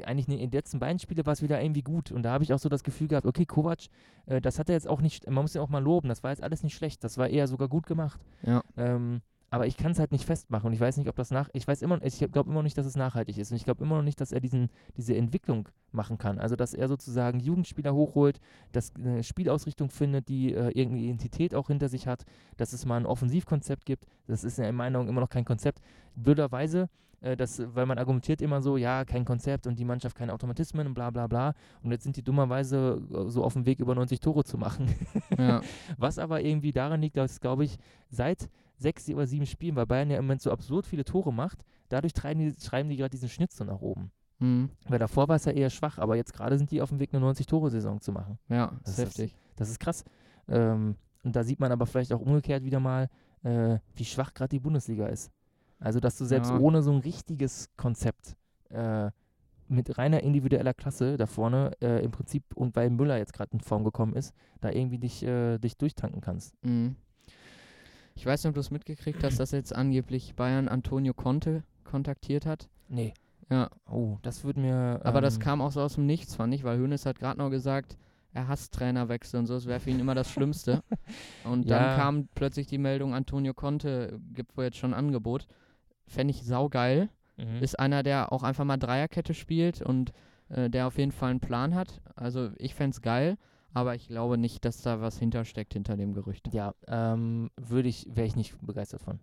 eigentlich 0.04 0.28
in 0.28 0.38
den 0.38 0.50
letzten 0.50 0.78
beiden 0.78 0.98
Spielen 0.98 1.26
war 1.26 1.32
es 1.32 1.42
wieder 1.42 1.60
irgendwie 1.62 1.82
gut. 1.82 2.10
Und 2.12 2.22
da 2.22 2.32
habe 2.32 2.44
ich 2.44 2.52
auch 2.52 2.58
so 2.58 2.68
das 2.68 2.82
Gefühl 2.82 3.08
gehabt, 3.08 3.26
okay, 3.26 3.46
Kovac, 3.46 3.86
äh, 4.26 4.40
das 4.40 4.58
hat 4.58 4.68
er 4.68 4.74
jetzt 4.74 4.88
auch 4.88 5.00
nicht, 5.00 5.28
man 5.28 5.42
muss 5.42 5.54
ihn 5.54 5.60
auch 5.60 5.68
mal 5.68 5.82
loben, 5.82 6.08
das 6.08 6.22
war 6.22 6.30
jetzt 6.30 6.42
alles 6.42 6.62
nicht 6.62 6.74
schlecht, 6.74 7.04
das 7.04 7.18
war 7.18 7.28
eher 7.28 7.46
sogar 7.48 7.68
gut 7.68 7.86
gemacht. 7.86 8.20
Ja. 8.42 8.62
Ähm, 8.76 9.20
aber 9.54 9.68
ich 9.68 9.76
kann 9.76 9.92
es 9.92 10.00
halt 10.00 10.10
nicht 10.10 10.24
festmachen 10.24 10.66
und 10.66 10.72
ich 10.72 10.80
weiß 10.80 10.96
nicht, 10.96 11.08
ob 11.08 11.14
das 11.14 11.30
nach, 11.30 11.48
ich 11.52 11.68
weiß 11.68 11.82
immer, 11.82 12.02
ich 12.02 12.18
glaube 12.18 12.50
immer 12.50 12.54
noch 12.54 12.64
nicht, 12.64 12.76
dass 12.76 12.86
es 12.86 12.96
nachhaltig 12.96 13.38
ist 13.38 13.52
und 13.52 13.56
ich 13.56 13.62
glaube 13.62 13.84
immer 13.84 13.94
noch 13.94 14.02
nicht, 14.02 14.20
dass 14.20 14.32
er 14.32 14.40
diesen, 14.40 14.68
diese 14.96 15.14
Entwicklung 15.14 15.68
machen 15.92 16.18
kann. 16.18 16.40
Also, 16.40 16.56
dass 16.56 16.74
er 16.74 16.88
sozusagen 16.88 17.38
Jugendspieler 17.38 17.94
hochholt, 17.94 18.40
dass 18.72 18.92
eine 18.96 19.22
Spielausrichtung 19.22 19.90
findet, 19.90 20.28
die 20.28 20.52
äh, 20.52 20.70
irgendeine 20.70 21.02
Identität 21.02 21.54
auch 21.54 21.68
hinter 21.68 21.88
sich 21.88 22.08
hat, 22.08 22.24
dass 22.56 22.72
es 22.72 22.84
mal 22.84 22.96
ein 22.96 23.06
Offensivkonzept 23.06 23.86
gibt. 23.86 24.06
Das 24.26 24.42
ist 24.42 24.58
ja 24.58 24.68
in 24.68 24.74
meiner 24.74 24.98
Meinung 24.98 25.08
immer 25.08 25.20
noch 25.20 25.30
kein 25.30 25.44
Konzept. 25.44 25.80
Blöderweise 26.16 26.88
äh, 27.24 27.36
das, 27.36 27.62
weil 27.74 27.86
man 27.86 27.98
argumentiert 27.98 28.42
immer 28.42 28.60
so, 28.60 28.76
ja, 28.76 29.04
kein 29.04 29.24
Konzept 29.24 29.66
und 29.66 29.78
die 29.78 29.84
Mannschaft 29.84 30.16
keine 30.16 30.32
Automatismen 30.32 30.86
und 30.86 30.94
bla 30.94 31.10
bla 31.10 31.26
bla. 31.26 31.54
Und 31.82 31.90
jetzt 31.90 32.04
sind 32.04 32.16
die 32.16 32.22
dummerweise 32.22 33.00
äh, 33.12 33.30
so 33.30 33.42
auf 33.42 33.54
dem 33.54 33.64
Weg, 33.64 33.80
über 33.80 33.94
90 33.94 34.20
Tore 34.20 34.44
zu 34.44 34.58
machen. 34.58 34.94
Ja. 35.38 35.62
Was 35.96 36.18
aber 36.18 36.42
irgendwie 36.42 36.70
daran 36.70 37.00
liegt, 37.00 37.16
dass, 37.16 37.40
glaube 37.40 37.64
ich, 37.64 37.78
seit 38.08 38.48
sechs 38.76 39.08
oder 39.08 39.26
sieben 39.26 39.46
Spielen, 39.46 39.74
weil 39.74 39.86
Bayern 39.86 40.10
ja 40.10 40.18
im 40.18 40.24
Moment 40.24 40.42
so 40.42 40.50
absurd 40.50 40.86
viele 40.86 41.04
Tore 41.04 41.32
macht, 41.32 41.64
dadurch 41.88 42.12
treiben 42.12 42.40
die, 42.40 42.54
schreiben 42.60 42.88
die 42.88 42.96
gerade 42.96 43.10
diesen 43.10 43.28
Schnitt 43.28 43.50
so 43.50 43.64
nach 43.64 43.80
oben. 43.80 44.12
Mhm. 44.38 44.70
Weil 44.86 44.98
davor 44.98 45.28
war 45.28 45.36
es 45.36 45.44
ja 45.44 45.52
eher 45.52 45.70
schwach, 45.70 45.98
aber 45.98 46.16
jetzt 46.16 46.34
gerade 46.34 46.56
sind 46.56 46.70
die 46.70 46.82
auf 46.82 46.90
dem 46.90 47.00
Weg, 47.00 47.12
eine 47.12 47.24
90-Tore-Saison 47.24 48.00
zu 48.00 48.12
machen. 48.12 48.38
Ja, 48.48 48.72
das, 48.84 48.98
ist 48.98 49.06
heftig. 49.06 49.36
Das 49.56 49.70
ist 49.70 49.80
krass. 49.80 50.04
Ähm, 50.48 50.96
und 51.24 51.34
da 51.34 51.42
sieht 51.42 51.58
man 51.58 51.72
aber 51.72 51.86
vielleicht 51.86 52.12
auch 52.12 52.20
umgekehrt 52.20 52.64
wieder 52.64 52.80
mal, 52.80 53.08
äh, 53.42 53.78
wie 53.94 54.04
schwach 54.04 54.34
gerade 54.34 54.50
die 54.50 54.60
Bundesliga 54.60 55.06
ist. 55.06 55.32
Also, 55.78 56.00
dass 56.00 56.16
du 56.16 56.24
selbst 56.24 56.50
ja. 56.50 56.58
ohne 56.58 56.82
so 56.82 56.92
ein 56.92 56.98
richtiges 56.98 57.68
Konzept 57.76 58.36
äh, 58.70 59.10
mit 59.68 59.98
reiner 59.98 60.22
individueller 60.22 60.74
Klasse 60.74 61.16
da 61.16 61.26
vorne 61.26 61.72
äh, 61.80 62.04
im 62.04 62.10
Prinzip 62.10 62.44
und 62.54 62.76
weil 62.76 62.90
Müller 62.90 63.18
jetzt 63.18 63.32
gerade 63.32 63.52
in 63.52 63.60
Form 63.60 63.84
gekommen 63.84 64.14
ist, 64.14 64.34
da 64.60 64.70
irgendwie 64.70 64.98
dich, 64.98 65.22
äh, 65.22 65.58
dich 65.58 65.76
durchtanken 65.76 66.20
kannst. 66.20 66.54
Mhm. 66.64 66.96
Ich 68.14 68.24
weiß 68.24 68.44
nicht, 68.44 68.50
ob 68.50 68.54
du 68.54 68.60
es 68.60 68.70
mitgekriegt 68.70 69.24
hast, 69.24 69.40
dass 69.40 69.50
jetzt 69.50 69.74
angeblich 69.74 70.36
Bayern 70.36 70.68
Antonio 70.68 71.14
Conte 71.14 71.64
kontaktiert 71.82 72.46
hat. 72.46 72.68
Nee. 72.88 73.12
Ja. 73.50 73.70
Oh, 73.90 74.18
das 74.22 74.44
würde 74.44 74.60
mir. 74.60 75.00
Aber 75.02 75.20
das 75.20 75.34
ähm, 75.34 75.40
kam 75.40 75.60
auch 75.60 75.72
so 75.72 75.80
aus 75.80 75.94
dem 75.94 76.06
Nichts, 76.06 76.36
fand 76.36 76.54
ich, 76.54 76.64
weil 76.64 76.78
Hönes 76.78 77.06
hat 77.06 77.18
gerade 77.18 77.38
noch 77.38 77.50
gesagt, 77.50 77.96
er 78.32 78.48
hasst 78.48 78.72
Trainerwechsel 78.74 79.40
und 79.40 79.46
so, 79.46 79.54
das 79.54 79.66
wäre 79.66 79.80
für 79.80 79.90
ihn 79.90 80.00
immer 80.00 80.14
das 80.14 80.30
Schlimmste. 80.30 80.82
und 81.44 81.66
ja. 81.66 81.78
dann 81.78 81.96
kam 81.96 82.28
plötzlich 82.34 82.66
die 82.66 82.78
Meldung, 82.78 83.14
Antonio 83.14 83.52
Conte 83.52 84.20
gibt 84.32 84.56
wohl 84.56 84.64
jetzt 84.64 84.76
schon 84.76 84.94
ein 84.94 84.98
Angebot 84.98 85.46
fände 86.06 86.32
ich 86.32 86.44
saugeil. 86.44 87.08
Mhm. 87.36 87.62
Ist 87.62 87.78
einer, 87.78 88.02
der 88.02 88.32
auch 88.32 88.42
einfach 88.42 88.64
mal 88.64 88.76
Dreierkette 88.76 89.34
spielt 89.34 89.82
und 89.82 90.12
äh, 90.48 90.70
der 90.70 90.86
auf 90.86 90.98
jeden 90.98 91.12
Fall 91.12 91.30
einen 91.30 91.40
Plan 91.40 91.74
hat. 91.74 92.00
Also 92.14 92.50
ich 92.58 92.74
fände 92.74 92.94
es 92.94 93.02
geil, 93.02 93.36
aber 93.72 93.94
ich 93.94 94.08
glaube 94.08 94.38
nicht, 94.38 94.64
dass 94.64 94.82
da 94.82 95.00
was 95.00 95.18
hintersteckt 95.18 95.72
hinter 95.72 95.96
dem 95.96 96.14
Gerücht. 96.14 96.52
Ja, 96.52 96.74
ähm, 96.86 97.50
würde 97.56 97.88
ich, 97.88 98.06
wäre 98.08 98.26
ich 98.26 98.36
nicht 98.36 98.56
begeistert 98.64 99.02
von. 99.02 99.18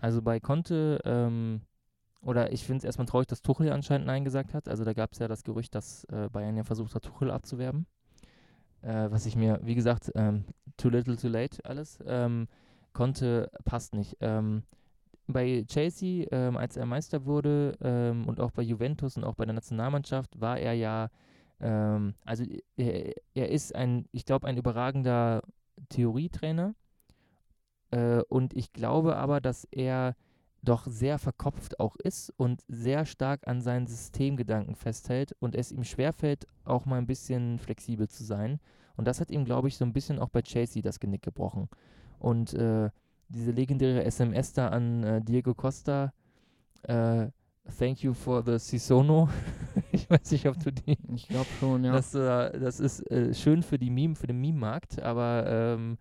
Also 0.00 0.22
bei 0.22 0.40
Conte, 0.40 1.00
ähm, 1.04 1.62
oder 2.20 2.52
ich 2.52 2.64
finde 2.64 2.78
es 2.78 2.84
erstmal 2.84 3.06
traurig, 3.06 3.28
dass 3.28 3.42
Tuchel 3.42 3.70
anscheinend 3.70 4.06
Nein 4.06 4.24
gesagt 4.24 4.52
hat. 4.52 4.68
Also 4.68 4.84
da 4.84 4.92
gab 4.92 5.12
es 5.12 5.20
ja 5.20 5.28
das 5.28 5.44
Gerücht, 5.44 5.74
dass 5.74 6.04
äh, 6.04 6.28
Bayern 6.30 6.56
ja 6.56 6.64
versucht 6.64 6.94
hat, 6.94 7.04
Tuchel 7.04 7.30
abzuwerben. 7.30 7.86
Äh, 8.82 9.10
was 9.10 9.26
ich 9.26 9.36
mir, 9.36 9.60
wie 9.62 9.74
gesagt, 9.74 10.10
ähm, 10.14 10.44
too 10.76 10.88
little, 10.88 11.16
too 11.16 11.28
late 11.28 11.64
alles. 11.64 11.98
Ähm, 12.06 12.48
Conte 12.92 13.50
passt 13.64 13.94
nicht. 13.94 14.16
Ähm, 14.20 14.64
bei 15.26 15.64
Chelsea, 15.66 16.26
ähm, 16.30 16.56
als 16.56 16.76
er 16.76 16.86
Meister 16.86 17.24
wurde 17.24 17.76
ähm, 17.80 18.26
und 18.26 18.40
auch 18.40 18.50
bei 18.52 18.62
Juventus 18.62 19.16
und 19.16 19.24
auch 19.24 19.34
bei 19.34 19.44
der 19.44 19.54
Nationalmannschaft, 19.54 20.40
war 20.40 20.58
er 20.58 20.72
ja, 20.72 21.10
ähm, 21.60 22.14
also 22.24 22.44
er, 22.76 23.12
er, 23.34 23.50
ist 23.50 23.74
ein, 23.74 24.06
ich 24.12 24.24
glaube, 24.24 24.46
ein 24.46 24.56
überragender 24.56 25.42
Theorietrainer. 25.88 26.74
Äh, 27.90 28.22
und 28.28 28.54
ich 28.54 28.72
glaube 28.72 29.16
aber, 29.16 29.40
dass 29.40 29.64
er 29.70 30.14
doch 30.62 30.86
sehr 30.86 31.18
verkopft 31.18 31.78
auch 31.80 31.96
ist 31.96 32.32
und 32.36 32.62
sehr 32.68 33.06
stark 33.06 33.46
an 33.46 33.60
seinen 33.60 33.86
Systemgedanken 33.86 34.74
festhält 34.74 35.34
und 35.38 35.54
es 35.54 35.70
ihm 35.70 35.84
schwerfällt, 35.84 36.46
auch 36.64 36.86
mal 36.86 36.98
ein 36.98 37.06
bisschen 37.06 37.58
flexibel 37.58 38.08
zu 38.08 38.24
sein. 38.24 38.58
Und 38.96 39.06
das 39.06 39.20
hat 39.20 39.30
ihm, 39.30 39.44
glaube 39.44 39.68
ich, 39.68 39.76
so 39.76 39.84
ein 39.84 39.92
bisschen 39.92 40.18
auch 40.18 40.30
bei 40.30 40.42
Chelsea 40.42 40.82
das 40.82 40.98
Genick 40.98 41.22
gebrochen. 41.22 41.68
Und 42.18 42.54
äh, 42.54 42.90
diese 43.28 43.50
legendäre 43.50 44.04
SMS 44.04 44.52
da 44.52 44.68
an 44.68 45.02
äh, 45.02 45.20
Diego 45.22 45.54
Costa. 45.54 46.12
Äh, 46.82 47.28
thank 47.78 48.02
you 48.02 48.14
for 48.14 48.42
the 48.44 48.58
Sisono. 48.58 49.28
ich 49.92 50.08
weiß 50.08 50.30
nicht, 50.30 50.46
ob 50.46 50.58
du 50.62 50.72
die. 50.72 50.96
Ich 51.14 51.28
glaube 51.28 51.48
schon, 51.58 51.84
ja. 51.84 51.92
Das, 51.92 52.14
äh, 52.14 52.58
das 52.58 52.80
ist 52.80 53.10
äh, 53.10 53.34
schön 53.34 53.62
für 53.62 53.78
die 53.78 53.90
Meme, 53.90 54.14
für 54.14 54.26
den 54.26 54.40
Meme-Markt, 54.40 55.02
aber 55.02 55.44
ähm, 55.46 55.98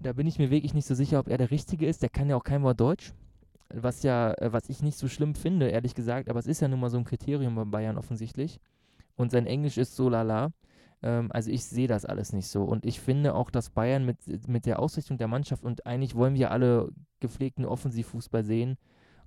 da 0.00 0.12
bin 0.12 0.26
ich 0.26 0.38
mir 0.38 0.50
wirklich 0.50 0.74
nicht 0.74 0.86
so 0.86 0.94
sicher, 0.94 1.18
ob 1.18 1.28
er 1.28 1.38
der 1.38 1.50
Richtige 1.50 1.86
ist. 1.86 2.02
Der 2.02 2.08
kann 2.08 2.28
ja 2.28 2.36
auch 2.36 2.44
kein 2.44 2.62
Wort 2.62 2.80
Deutsch. 2.80 3.12
Was 3.72 4.02
ja, 4.02 4.32
äh, 4.34 4.52
was 4.52 4.68
ich 4.68 4.82
nicht 4.82 4.98
so 4.98 5.08
schlimm 5.08 5.34
finde, 5.34 5.68
ehrlich 5.68 5.94
gesagt, 5.94 6.28
aber 6.28 6.38
es 6.38 6.46
ist 6.46 6.60
ja 6.60 6.68
nun 6.68 6.80
mal 6.80 6.90
so 6.90 6.98
ein 6.98 7.04
Kriterium 7.04 7.54
bei 7.54 7.64
Bayern 7.64 7.98
offensichtlich. 7.98 8.58
Und 9.16 9.30
sein 9.30 9.46
Englisch 9.46 9.76
ist 9.76 9.94
so 9.94 10.08
lala. 10.08 10.52
Ähm, 11.02 11.30
also 11.32 11.50
ich 11.50 11.64
sehe 11.64 11.88
das 11.88 12.04
alles 12.04 12.32
nicht 12.32 12.48
so. 12.48 12.64
Und 12.64 12.84
ich 12.84 13.00
finde 13.00 13.34
auch, 13.34 13.50
dass 13.50 13.70
Bayern 13.70 14.04
mit, 14.04 14.48
mit 14.48 14.66
der 14.66 14.78
Ausrichtung 14.78 15.18
der 15.18 15.28
Mannschaft 15.28 15.64
und 15.64 15.86
eigentlich 15.86 16.14
wollen 16.14 16.34
wir 16.34 16.50
alle 16.50 16.92
gepflegten 17.20 17.64
Offensivfußball 17.64 18.44
sehen. 18.44 18.76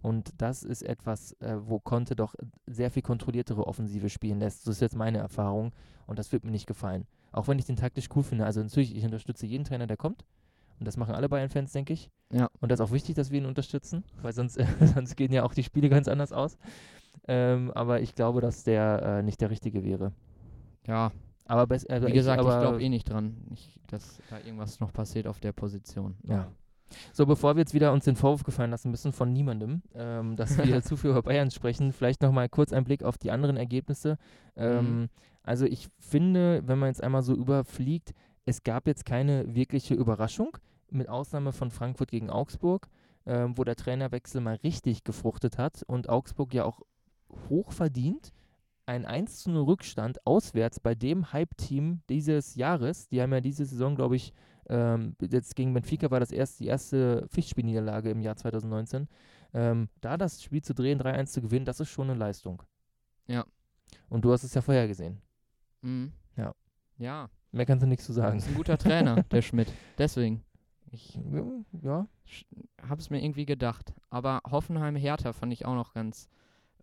Und 0.02 0.34
das 0.42 0.64
ist 0.64 0.84
etwas, 0.84 1.32
äh, 1.40 1.56
wo 1.62 1.80
Conte 1.80 2.16
doch 2.16 2.36
sehr 2.68 2.92
viel 2.92 3.02
kontrolliertere 3.02 3.66
Offensive 3.66 4.10
spielen 4.10 4.40
lässt. 4.40 4.68
Das 4.68 4.76
ist 4.76 4.82
jetzt 4.82 4.98
meine 4.98 5.20
Erfahrung 5.20 5.72
und 6.08 6.20
das 6.20 6.32
wird 6.32 6.44
mir 6.44 6.52
nicht 6.52 6.68
gefallen. 6.68 7.08
Auch 7.32 7.48
wenn 7.48 7.58
ich 7.58 7.66
den 7.66 7.78
taktisch 7.78 8.10
cool 8.16 8.24
finde. 8.24 8.46
Also 8.46 8.62
natürlich, 8.62 8.96
ich 8.96 9.06
unterstütze 9.06 9.46
jeden 9.46 9.64
Trainer, 9.64 9.88
der 9.88 9.98
kommt. 9.98 10.26
Und 10.80 10.88
das 10.88 10.98
machen 10.98 11.15
alle 11.15 11.30
Bayern-Fans, 11.30 11.71
denke 11.71 11.94
ich. 11.94 12.10
Ja. 12.32 12.50
Und 12.60 12.69
das 12.69 12.80
ist 12.80 12.86
auch 12.86 12.92
wichtig, 12.92 13.15
dass 13.15 13.32
wir 13.32 13.40
ihn 13.40 13.46
unterstützen, 13.46 14.04
weil 14.21 14.34
sonst, 14.34 14.60
sonst 14.94 15.15
gehen 15.15 15.32
ja 15.32 15.44
auch 15.44 15.54
die 15.54 15.63
Spiele 15.63 15.88
ganz 15.88 16.08
anders 16.08 16.34
aus. 16.34 16.58
Ähm, 17.28 17.71
aber 17.71 18.02
ich 18.02 18.15
glaube, 18.15 18.42
dass 18.42 18.63
der 18.63 19.02
äh, 19.02 19.24
nicht 19.24 19.40
der 19.40 19.50
Richtige 19.50 19.84
wäre. 19.84 20.12
Ja. 20.86 21.12
Aber 21.46 21.67
best, 21.67 21.89
also 21.89 22.08
Wie 22.08 22.13
gesagt, 22.13 22.41
ich, 22.41 22.48
ich 22.48 22.60
glaube 22.60 22.81
eh 22.81 22.89
nicht 22.89 23.10
dran, 23.10 23.35
ich, 23.52 23.79
dass 23.87 24.19
da 24.29 24.37
irgendwas 24.39 24.79
noch 24.79 24.94
passiert 24.94 25.27
auf 25.27 25.39
der 25.39 25.52
Position. 25.52 26.15
Ja. 26.23 26.52
So, 27.12 27.25
bevor 27.25 27.56
wir 27.56 27.62
jetzt 27.62 27.73
wieder 27.73 27.91
uns 27.91 28.06
den 28.06 28.15
Vorwurf 28.15 28.44
gefallen 28.44 28.71
lassen 28.71 28.91
müssen 28.91 29.13
von 29.13 29.33
niemandem, 29.33 29.81
ähm, 29.96 30.35
dass 30.35 30.58
wir 30.58 30.81
zu 30.83 30.96
viel 30.96 31.10
über 31.10 31.23
Bayern 31.23 31.52
sprechen, 31.52 31.91
vielleicht 31.91 32.21
nochmal 32.21 32.50
kurz 32.50 32.71
ein 32.71 32.83
Blick 32.83 33.04
auf 33.04 33.17
die 33.17 33.31
anderen 33.31 33.58
Ergebnisse. 33.58 34.17
Ähm, 34.56 35.02
mhm. 35.02 35.10
Also 35.44 35.65
ich 35.65 35.89
finde, 36.00 36.62
wenn 36.65 36.79
man 36.79 36.89
jetzt 36.89 37.04
einmal 37.04 37.23
so 37.23 37.33
überfliegt, 37.33 38.13
es 38.46 38.63
gab 38.63 38.87
jetzt 38.87 39.06
keine 39.06 39.56
wirkliche 39.56 39.96
Überraschung, 39.96 40.58
mit 40.89 41.10
Ausnahme 41.10 41.52
von 41.52 41.71
Frankfurt 41.71 42.12
gegen 42.12 42.29
Augsburg, 42.29 42.87
ähm, 43.25 43.58
wo 43.58 43.63
der 43.63 43.75
Trainerwechsel 43.75 44.41
mal 44.41 44.56
richtig 44.56 45.04
gefruchtet 45.04 45.58
hat 45.58 45.83
und 45.87 46.08
Augsburg 46.10 46.54
ja 46.54 46.65
auch 46.65 46.81
hoch 47.50 47.71
verdient 47.71 48.31
ein 48.86 49.06
1 49.06 49.40
zu 49.40 49.52
0 49.52 49.63
Rückstand 49.63 50.25
auswärts 50.25 50.79
bei 50.79 50.96
dem 50.96 51.31
Hype-Team 51.31 52.02
dieses 52.10 52.56
Jahres. 52.56 53.08
Die 53.08 53.21
haben 53.21 53.31
ja 53.31 53.42
diese 53.42 53.65
Saison, 53.65 53.96
glaube 53.96 54.15
ich, 54.15 54.34
ähm, 54.67 55.15
jetzt 55.19 55.56
gegen 55.56 55.73
Benfica 55.73 56.10
war 56.12 56.19
das 56.19 56.31
erst 56.31 56.60
die 56.60 56.67
erste 56.67 57.27
Pflichtspielniederlage 57.29 58.12
im 58.12 58.21
Jahr 58.21 58.36
2019. 58.36 59.08
Ähm, 59.54 59.90
da 60.02 60.17
das 60.17 60.42
Spiel 60.42 60.62
zu 60.62 60.73
drehen, 60.73 61.00
3-1 61.00 61.25
zu 61.27 61.42
gewinnen, 61.42 61.65
das 61.65 61.79
ist 61.79 61.90
schon 61.90 62.10
eine 62.10 62.17
Leistung. 62.17 62.63
Ja. 63.27 63.46
Und 64.10 64.25
du 64.25 64.31
hast 64.31 64.44
es 64.44 64.54
ja 64.54 64.62
vorher 64.62 64.88
gesehen. 64.88 65.21
Mhm. 65.81 66.12
Ja. 66.36 66.54
Ja. 66.98 67.29
Mehr 67.52 67.65
kannst 67.65 67.84
du 67.84 67.88
nichts 67.88 68.06
zu 68.06 68.13
sagen. 68.13 68.38
Das 68.38 68.46
ist 68.46 68.52
ein 68.52 68.58
guter 68.58 68.77
Trainer, 68.77 69.23
der 69.31 69.42
Schmidt. 69.42 69.71
Deswegen. 69.98 70.44
Ich 70.92 71.19
ja. 71.81 72.08
habe 72.81 73.02
es 73.02 73.10
mir 73.10 73.23
irgendwie 73.23 73.46
gedacht. 73.46 73.94
Aber 74.10 74.42
Hoffenheim-Hertha 74.50 75.34
fand 75.34 75.54
ich 75.54 75.65
auch 75.65 75.75
noch 75.75 75.94
ganz 75.94 76.29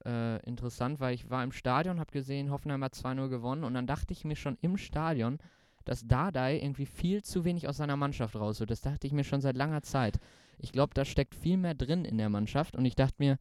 äh, 0.05 0.38
interessant, 0.46 1.01
weil 1.01 1.14
ich 1.14 1.30
war 1.30 1.44
im 1.44 1.53
Stadion, 1.53 2.01
habe 2.01 2.12
gesehen, 2.12 2.51
Hoffenheim 2.51 2.84
hat 2.84 2.94
2-0 2.94 3.28
gewonnen 3.28 3.64
und 3.64 3.74
dann 3.74 3.86
dachte 3.86 4.12
ich 4.12 4.24
mir 4.24 4.36
schon 4.36 4.59
im 4.61 4.76
Stadion, 4.76 5.38
dass 5.84 6.07
Dardai 6.07 6.59
irgendwie 6.61 6.86
viel 6.86 7.22
zu 7.22 7.44
wenig 7.44 7.68
aus 7.68 7.78
seiner 7.78 7.96
Mannschaft 7.96 8.36
raus 8.36 8.61
wird. 8.61 8.70
Das 8.70 8.82
dachte 8.82 9.07
ich 9.07 9.12
mir 9.12 9.24
schon 9.24 9.40
seit 9.40 9.57
langer 9.57 9.82
Zeit. 9.82 10.20
Ich 10.59 10.72
glaube, 10.72 10.94
da 10.94 11.05
steckt 11.05 11.34
viel 11.34 11.57
mehr 11.57 11.74
drin 11.74 12.05
in 12.05 12.18
der 12.18 12.28
Mannschaft 12.28 12.76
und 12.76 12.84
ich 12.84 12.94
dachte 12.94 13.16
mir, 13.18 13.38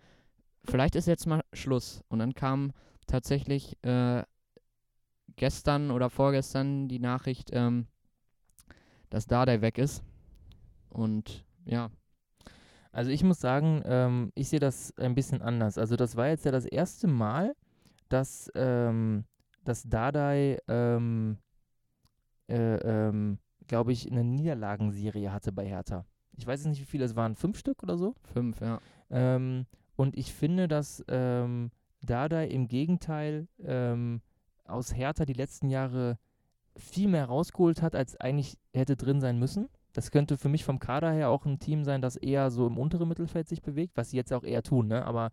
vielleicht 0.65 0.95
ist 0.95 1.07
jetzt 1.07 1.25
mal 1.25 1.43
Schluss. 1.53 2.01
Und 2.07 2.19
dann 2.19 2.33
kam 2.33 2.71
tatsächlich 3.07 3.77
äh, 3.83 4.23
gestern 5.35 5.91
oder 5.91 6.09
vorgestern 6.09 6.87
die 6.87 6.99
Nachricht, 6.99 7.49
ähm, 7.53 7.87
dass 9.09 9.27
Dardai 9.27 9.61
weg 9.61 9.77
ist. 9.77 10.03
Und 10.89 11.45
ja, 11.65 11.91
also 12.91 13.11
ich 13.11 13.23
muss 13.23 13.39
sagen, 13.39 13.81
ähm, 13.85 14.31
ich 14.35 14.49
sehe 14.49 14.59
das 14.59 14.95
ein 14.97 15.15
bisschen 15.15 15.41
anders. 15.41 15.77
Also 15.77 15.95
das 15.95 16.15
war 16.15 16.27
jetzt 16.27 16.45
ja 16.45 16.51
das 16.51 16.65
erste 16.65 17.07
Mal, 17.07 17.55
dass, 18.09 18.51
ähm, 18.55 19.25
dass 19.63 19.83
Dardai, 19.83 20.59
ähm, 20.67 21.37
äh, 22.47 22.75
ähm, 22.77 23.37
glaube 23.67 23.91
ich, 23.91 24.11
eine 24.11 24.23
Niederlagenserie 24.23 25.31
hatte 25.31 25.51
bei 25.51 25.67
Hertha. 25.67 26.05
Ich 26.35 26.47
weiß 26.47 26.61
jetzt 26.61 26.69
nicht, 26.69 26.81
wie 26.81 26.91
viele 26.91 27.05
es 27.05 27.15
waren, 27.15 27.35
fünf 27.35 27.59
Stück 27.59 27.83
oder 27.83 27.97
so? 27.97 28.15
Fünf, 28.33 28.59
ja. 28.61 28.79
Ähm, 29.11 29.65
und 29.95 30.17
ich 30.17 30.33
finde, 30.33 30.67
dass 30.67 31.03
ähm, 31.09 31.71
Dardai 32.01 32.47
im 32.47 32.67
Gegenteil 32.67 33.47
aus 34.65 34.95
Hertha 34.95 35.25
die 35.25 35.33
letzten 35.33 35.69
Jahre 35.69 36.17
viel 36.77 37.09
mehr 37.09 37.25
rausgeholt 37.25 37.81
hat, 37.81 37.95
als 37.95 38.15
eigentlich 38.15 38.57
hätte 38.73 38.95
drin 38.95 39.19
sein 39.19 39.37
müssen. 39.37 39.67
Das 39.93 40.11
könnte 40.11 40.37
für 40.37 40.49
mich 40.49 40.63
vom 40.63 40.79
Kader 40.79 41.11
her 41.11 41.29
auch 41.29 41.45
ein 41.45 41.59
Team 41.59 41.83
sein, 41.83 42.01
das 42.01 42.15
eher 42.15 42.51
so 42.51 42.67
im 42.67 42.77
unteren 42.77 43.07
Mittelfeld 43.07 43.47
sich 43.47 43.61
bewegt, 43.61 43.97
was 43.97 44.11
sie 44.11 44.17
jetzt 44.17 44.33
auch 44.33 44.43
eher 44.43 44.63
tun, 44.63 44.87
ne? 44.87 45.05
aber 45.05 45.31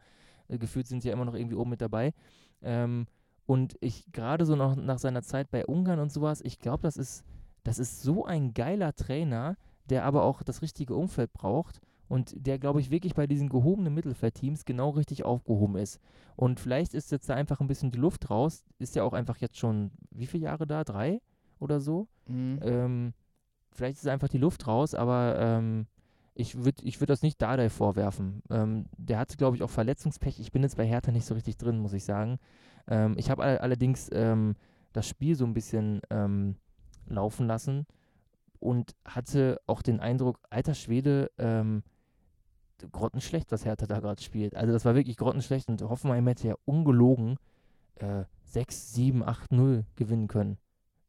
äh, 0.49 0.59
gefühlt 0.59 0.87
sind 0.87 1.03
sie 1.03 1.09
ja 1.09 1.15
immer 1.15 1.25
noch 1.25 1.35
irgendwie 1.35 1.57
oben 1.57 1.71
mit 1.71 1.81
dabei. 1.81 2.15
Ähm, 2.63 3.07
und 3.47 3.77
ich 3.81 4.11
gerade 4.13 4.45
so 4.45 4.57
noch 4.57 4.75
nach 4.77 4.99
seiner 4.99 5.23
Zeit 5.23 5.51
bei 5.51 5.67
Ungarn 5.67 6.01
und 6.01 6.11
sowas, 6.11 6.41
ich 6.43 6.59
glaube, 6.59 6.83
das 6.83 6.97
ist, 6.97 7.25
das 7.65 7.79
ist 7.79 8.03
so 8.03 8.25
ein 8.25 8.55
geiler 8.55 8.95
Trainer, 8.95 9.57
der 9.89 10.05
aber 10.05 10.23
auch 10.23 10.43
das 10.43 10.63
richtige 10.63 10.95
Umfeld 10.97 11.33
braucht 11.33 11.81
und 12.09 12.35
der, 12.47 12.59
glaube 12.59 12.81
ich, 12.81 12.91
wirklich 12.91 13.15
bei 13.15 13.27
diesen 13.27 13.49
gehobenen 13.49 13.95
Mittelfeldteams 13.95 14.65
genau 14.65 14.91
richtig 14.91 15.25
aufgehoben 15.25 15.77
ist. 15.77 16.01
Und 16.37 16.61
vielleicht 16.61 16.95
ist 16.95 17.11
jetzt 17.11 17.29
da 17.29 17.35
einfach 17.35 17.61
ein 17.61 17.67
bisschen 17.67 17.91
die 17.91 17.99
Luft 17.99 18.31
raus. 18.31 18.65
Ist 18.79 18.95
ja 18.95 19.03
auch 19.03 19.13
einfach 19.13 19.39
jetzt 19.39 19.59
schon, 19.59 19.91
wie 20.11 20.27
viele 20.27 20.45
Jahre 20.45 20.67
da? 20.67 20.85
Drei 20.85 21.21
oder 21.59 21.81
so? 21.81 22.09
Mhm. 22.27 22.61
Ähm, 22.63 23.15
vielleicht 23.77 23.99
ist 23.99 24.09
einfach 24.09 24.29
die 24.29 24.39
Luft 24.39 24.67
raus, 24.67 24.95
aber 24.95 25.37
ähm, 25.39 25.87
ich 26.35 26.65
würde 26.65 26.83
ich 26.85 27.01
würd 27.01 27.11
das 27.11 27.23
nicht 27.23 27.41
Dardai 27.41 27.71
vorwerfen. 27.71 28.43
Ähm, 28.51 28.87
der 28.97 29.19
hatte, 29.19 29.37
glaube 29.37 29.57
ich, 29.57 29.63
auch 29.63 29.71
Verletzungspech. 29.71 30.39
Ich 30.41 30.53
bin 30.53 30.63
jetzt 30.63 30.77
bei 30.77 30.87
Hertha 30.87 31.11
nicht 31.11 31.27
so 31.27 31.35
richtig 31.35 31.57
drin, 31.57 31.79
muss 31.79 31.93
ich 31.93 32.05
sagen. 32.05 32.39
Ähm, 32.89 33.15
ich 33.17 33.31
habe 33.31 33.43
all 33.43 33.59
allerdings 33.59 34.11
ähm, 34.13 34.55
das 34.93 35.07
Spiel 35.09 35.35
so 35.35 35.45
ein 35.45 35.55
bisschen 35.55 36.03
ähm, 36.11 36.57
laufen 37.07 37.47
lassen 37.47 37.87
und 38.59 38.95
hatte 39.05 39.61
auch 39.67 39.83
den 39.83 40.01
Eindruck, 40.01 40.39
alter 40.51 40.75
Schwede, 40.75 41.31
ähm, 41.39 41.83
grottenschlecht, 42.93 43.51
was 43.53 43.65
Hertha 43.65 43.87
da 43.87 44.01
gerade 44.01 44.23
spielt. 44.23 44.55
Also 44.55 44.73
das 44.73 44.85
war 44.85 44.95
wirklich 44.95 45.17
grottenschlecht 45.17 45.69
und 45.69 45.81
Hoffenheim 45.83 46.27
hätte 46.27 46.49
ja 46.49 46.55
ungelogen 46.67 47.39
äh, 47.97 48.25
6, 48.45 48.93
7, 48.95 49.23
8, 49.23 49.53
0 49.53 49.85
gewinnen 49.97 50.29
können 50.29 50.59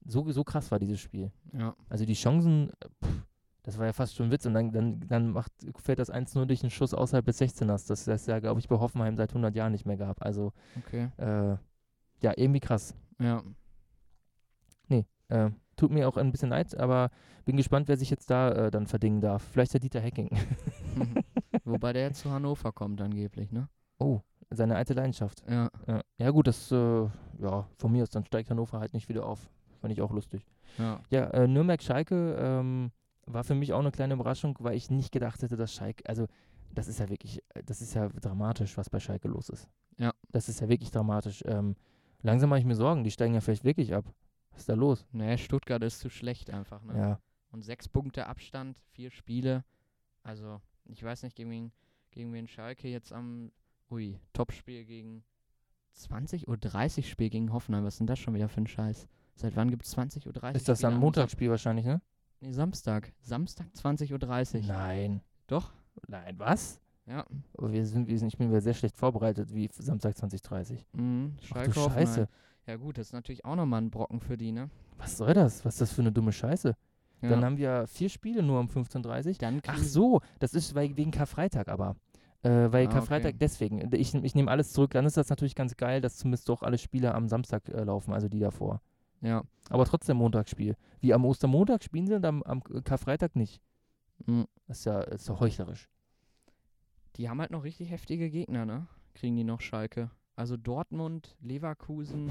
so, 0.07 0.31
so 0.31 0.43
krass 0.43 0.71
war 0.71 0.79
dieses 0.79 0.99
Spiel. 0.99 1.31
Ja. 1.53 1.75
Also 1.89 2.05
die 2.05 2.13
Chancen, 2.13 2.71
pff, 3.03 3.25
das 3.63 3.77
war 3.77 3.85
ja 3.85 3.93
fast 3.93 4.15
schon 4.15 4.27
ein 4.27 4.31
Witz. 4.31 4.45
Und 4.45 4.53
dann, 4.53 4.71
dann, 4.71 4.99
dann 5.07 5.31
macht, 5.31 5.51
fällt 5.75 5.99
das 5.99 6.09
1 6.09 6.35
nur 6.35 6.45
durch 6.45 6.63
einen 6.63 6.71
Schuss 6.71 6.93
außerhalb 6.93 7.25
des 7.25 7.41
16ers. 7.41 7.87
Das 7.87 8.07
ist 8.07 8.27
ja, 8.27 8.39
glaube 8.39 8.59
ich, 8.61 8.69
bei 8.69 8.79
Hoffenheim 8.79 9.17
seit 9.17 9.31
100 9.31 9.53
Jahren 9.55 9.73
nicht 9.73 9.85
mehr 9.85 9.97
gab. 9.97 10.21
Also, 10.21 10.53
okay. 10.77 11.09
äh, 11.17 11.57
ja, 12.21 12.33
irgendwie 12.35 12.61
krass. 12.61 12.95
Ja. 13.19 13.43
Nee, 14.87 15.05
äh, 15.27 15.49
tut 15.75 15.91
mir 15.91 16.07
auch 16.07 16.15
ein 16.15 16.31
bisschen 16.31 16.49
leid, 16.49 16.77
aber 16.79 17.09
bin 17.43 17.57
gespannt, 17.57 17.89
wer 17.89 17.97
sich 17.97 18.09
jetzt 18.09 18.29
da 18.29 18.51
äh, 18.51 18.71
dann 18.71 18.87
verdingen 18.87 19.19
darf. 19.19 19.43
Vielleicht 19.43 19.73
der 19.73 19.81
Dieter 19.81 19.99
Hecking. 19.99 20.29
Wobei 21.65 21.91
der 21.91 22.03
jetzt 22.03 22.21
zu 22.21 22.31
Hannover 22.31 22.71
kommt 22.71 23.01
angeblich, 23.01 23.51
ne? 23.51 23.67
Oh, 23.99 24.21
seine 24.49 24.77
alte 24.77 24.93
Leidenschaft. 24.93 25.43
Ja. 25.49 25.69
Ja, 25.87 26.01
ja 26.17 26.31
gut, 26.31 26.47
das, 26.47 26.71
äh, 26.71 27.09
ja, 27.39 27.67
von 27.77 27.91
mir 27.91 28.03
aus, 28.03 28.09
dann 28.09 28.25
steigt 28.25 28.49
Hannover 28.49 28.79
halt 28.79 28.93
nicht 28.93 29.09
wieder 29.09 29.25
auf. 29.25 29.49
Fand 29.79 29.93
ich 29.93 30.01
auch 30.01 30.11
lustig. 30.11 30.45
Ja, 30.77 30.99
ja 31.09 31.25
äh, 31.31 31.47
Nürnberg-Schalke 31.47 32.35
ähm, 32.39 32.91
war 33.25 33.43
für 33.43 33.55
mich 33.55 33.73
auch 33.73 33.79
eine 33.79 33.91
kleine 33.91 34.13
Überraschung, 34.13 34.55
weil 34.59 34.75
ich 34.75 34.89
nicht 34.89 35.11
gedacht 35.11 35.41
hätte, 35.41 35.57
dass 35.57 35.73
Schalke, 35.73 36.07
also 36.07 36.27
das 36.73 36.87
ist 36.87 36.99
ja 36.99 37.09
wirklich, 37.09 37.41
äh, 37.53 37.63
das 37.63 37.81
ist 37.81 37.93
ja 37.93 38.07
dramatisch, 38.09 38.77
was 38.77 38.89
bei 38.89 38.99
Schalke 38.99 39.27
los 39.27 39.49
ist. 39.49 39.67
Ja. 39.97 40.13
Das 40.31 40.49
ist 40.49 40.61
ja 40.61 40.69
wirklich 40.69 40.91
dramatisch. 40.91 41.43
Ähm, 41.45 41.75
langsam 42.21 42.49
mache 42.49 42.59
ich 42.59 42.65
mir 42.65 42.75
Sorgen, 42.75 43.03
die 43.03 43.11
steigen 43.11 43.33
ja 43.33 43.41
vielleicht 43.41 43.63
wirklich 43.63 43.93
ab. 43.93 44.05
Was 44.51 44.61
ist 44.61 44.69
da 44.69 44.73
los? 44.73 45.05
Nee, 45.11 45.37
Stuttgart 45.37 45.83
ist 45.83 45.99
zu 45.99 46.09
schlecht 46.09 46.49
einfach, 46.49 46.83
ne? 46.83 46.97
Ja. 46.97 47.19
Und 47.51 47.63
sechs 47.63 47.87
Punkte 47.87 48.27
Abstand, 48.27 48.77
vier 48.91 49.09
Spiele. 49.09 49.63
Also, 50.23 50.61
ich 50.85 51.01
weiß 51.03 51.23
nicht, 51.23 51.35
gegen 51.35 51.49
wen, 51.49 51.71
gegen 52.11 52.33
wen 52.33 52.47
Schalke 52.47 52.87
jetzt 52.87 53.13
am, 53.13 53.51
ui, 53.89 54.19
Topspiel 54.33 54.85
gegen 54.85 55.23
20 55.93 56.47
oder 56.47 56.57
30 56.57 57.09
Spiel 57.09 57.29
gegen 57.29 57.53
Hoffenheim. 57.53 57.83
Was 57.83 57.95
ist 57.95 57.99
denn 57.99 58.07
das 58.07 58.19
schon 58.19 58.33
wieder 58.33 58.49
für 58.49 58.61
ein 58.61 58.67
Scheiß? 58.67 59.07
Seit 59.37 59.55
wann 59.55 59.69
gibt 59.69 59.85
es 59.85 59.95
20.30 59.95 60.25
Uhr? 60.25 60.55
Ist 60.55 60.67
das 60.67 60.79
dann 60.79 60.95
ein 60.95 60.99
Montagsspiel 60.99 61.51
wahrscheinlich, 61.51 61.85
ne? 61.85 62.01
Nee, 62.41 62.51
Samstag. 62.51 63.13
Samstag 63.21 63.67
20.30 63.75 64.61
Uhr. 64.61 64.67
Nein. 64.67 65.21
Doch? 65.45 65.73
Nein, 66.07 66.35
was? 66.39 66.81
Ja. 67.05 67.23
Aber 67.55 67.71
wir 67.71 67.85
sind, 67.85 68.07
wir 68.07 68.17
sind, 68.17 68.29
ich 68.29 68.37
bin 68.37 68.49
wieder 68.49 68.61
sehr 68.61 68.73
schlecht 68.73 68.97
vorbereitet, 68.97 69.53
wie 69.53 69.69
Samstag 69.71 70.17
2030. 70.17 70.85
Mhm, 70.93 71.37
Ach 71.53 71.63
du 71.63 71.71
Scheiße. 71.71 72.27
Ja 72.65 72.75
gut, 72.75 72.97
das 72.97 73.07
ist 73.07 73.13
natürlich 73.13 73.45
auch 73.45 73.55
nochmal 73.55 73.81
ein 73.81 73.91
Brocken 73.91 74.19
für 74.19 74.37
die, 74.37 74.51
ne? 74.51 74.69
Was 74.97 75.17
soll 75.17 75.33
das? 75.33 75.63
Was 75.63 75.75
ist 75.75 75.81
das 75.81 75.93
für 75.93 76.01
eine 76.01 76.11
dumme 76.11 76.33
Scheiße? 76.33 76.75
Ja. 77.21 77.29
Dann 77.29 77.45
haben 77.45 77.57
wir 77.57 77.85
vier 77.87 78.09
Spiele 78.09 78.41
nur 78.43 78.59
um 78.59 78.67
15.30 78.67 79.41
Uhr. 79.41 79.61
Ach 79.67 79.77
so, 79.77 80.21
das 80.39 80.53
ist 80.53 80.75
wegen 80.75 81.11
Karfreitag 81.11 81.67
aber. 81.69 81.95
Äh, 82.43 82.71
weil 82.71 82.87
ah, 82.87 82.91
Karfreitag, 82.91 83.35
okay. 83.35 83.37
deswegen, 83.39 83.93
ich, 83.93 84.13
ich 84.13 84.35
nehme 84.35 84.51
alles 84.51 84.73
zurück, 84.73 84.91
dann 84.91 85.05
ist 85.05 85.17
das 85.17 85.29
natürlich 85.29 85.55
ganz 85.55 85.77
geil, 85.77 86.01
dass 86.01 86.17
zumindest 86.17 86.49
doch 86.49 86.61
alle 86.61 86.77
Spiele 86.77 87.15
am 87.15 87.27
Samstag 87.27 87.69
äh, 87.69 87.83
laufen, 87.83 88.13
also 88.13 88.27
die 88.27 88.39
davor. 88.39 88.81
Ja. 89.21 89.43
Aber 89.69 89.85
trotzdem 89.85 90.17
Montagsspiel. 90.17 90.75
Wie 90.99 91.13
am 91.13 91.25
Ostermontag 91.25 91.83
spielen 91.83 92.07
sie 92.07 92.15
und 92.15 92.25
am, 92.25 92.43
am 92.43 92.63
Karfreitag 92.63 93.35
nicht. 93.35 93.61
Mhm. 94.25 94.47
Das 94.67 94.79
ist 94.79 94.85
ja, 94.85 95.01
ist 95.01 95.27
ja 95.27 95.39
heuchlerisch. 95.39 95.89
Die 97.15 97.29
haben 97.29 97.41
halt 97.41 97.51
noch 97.51 97.63
richtig 97.63 97.89
heftige 97.89 98.29
Gegner, 98.29 98.65
ne? 98.65 98.87
Kriegen 99.13 99.35
die 99.35 99.43
noch 99.43 99.61
Schalke. 99.61 100.11
Also 100.35 100.55
Dortmund, 100.55 101.35
Leverkusen, 101.41 102.29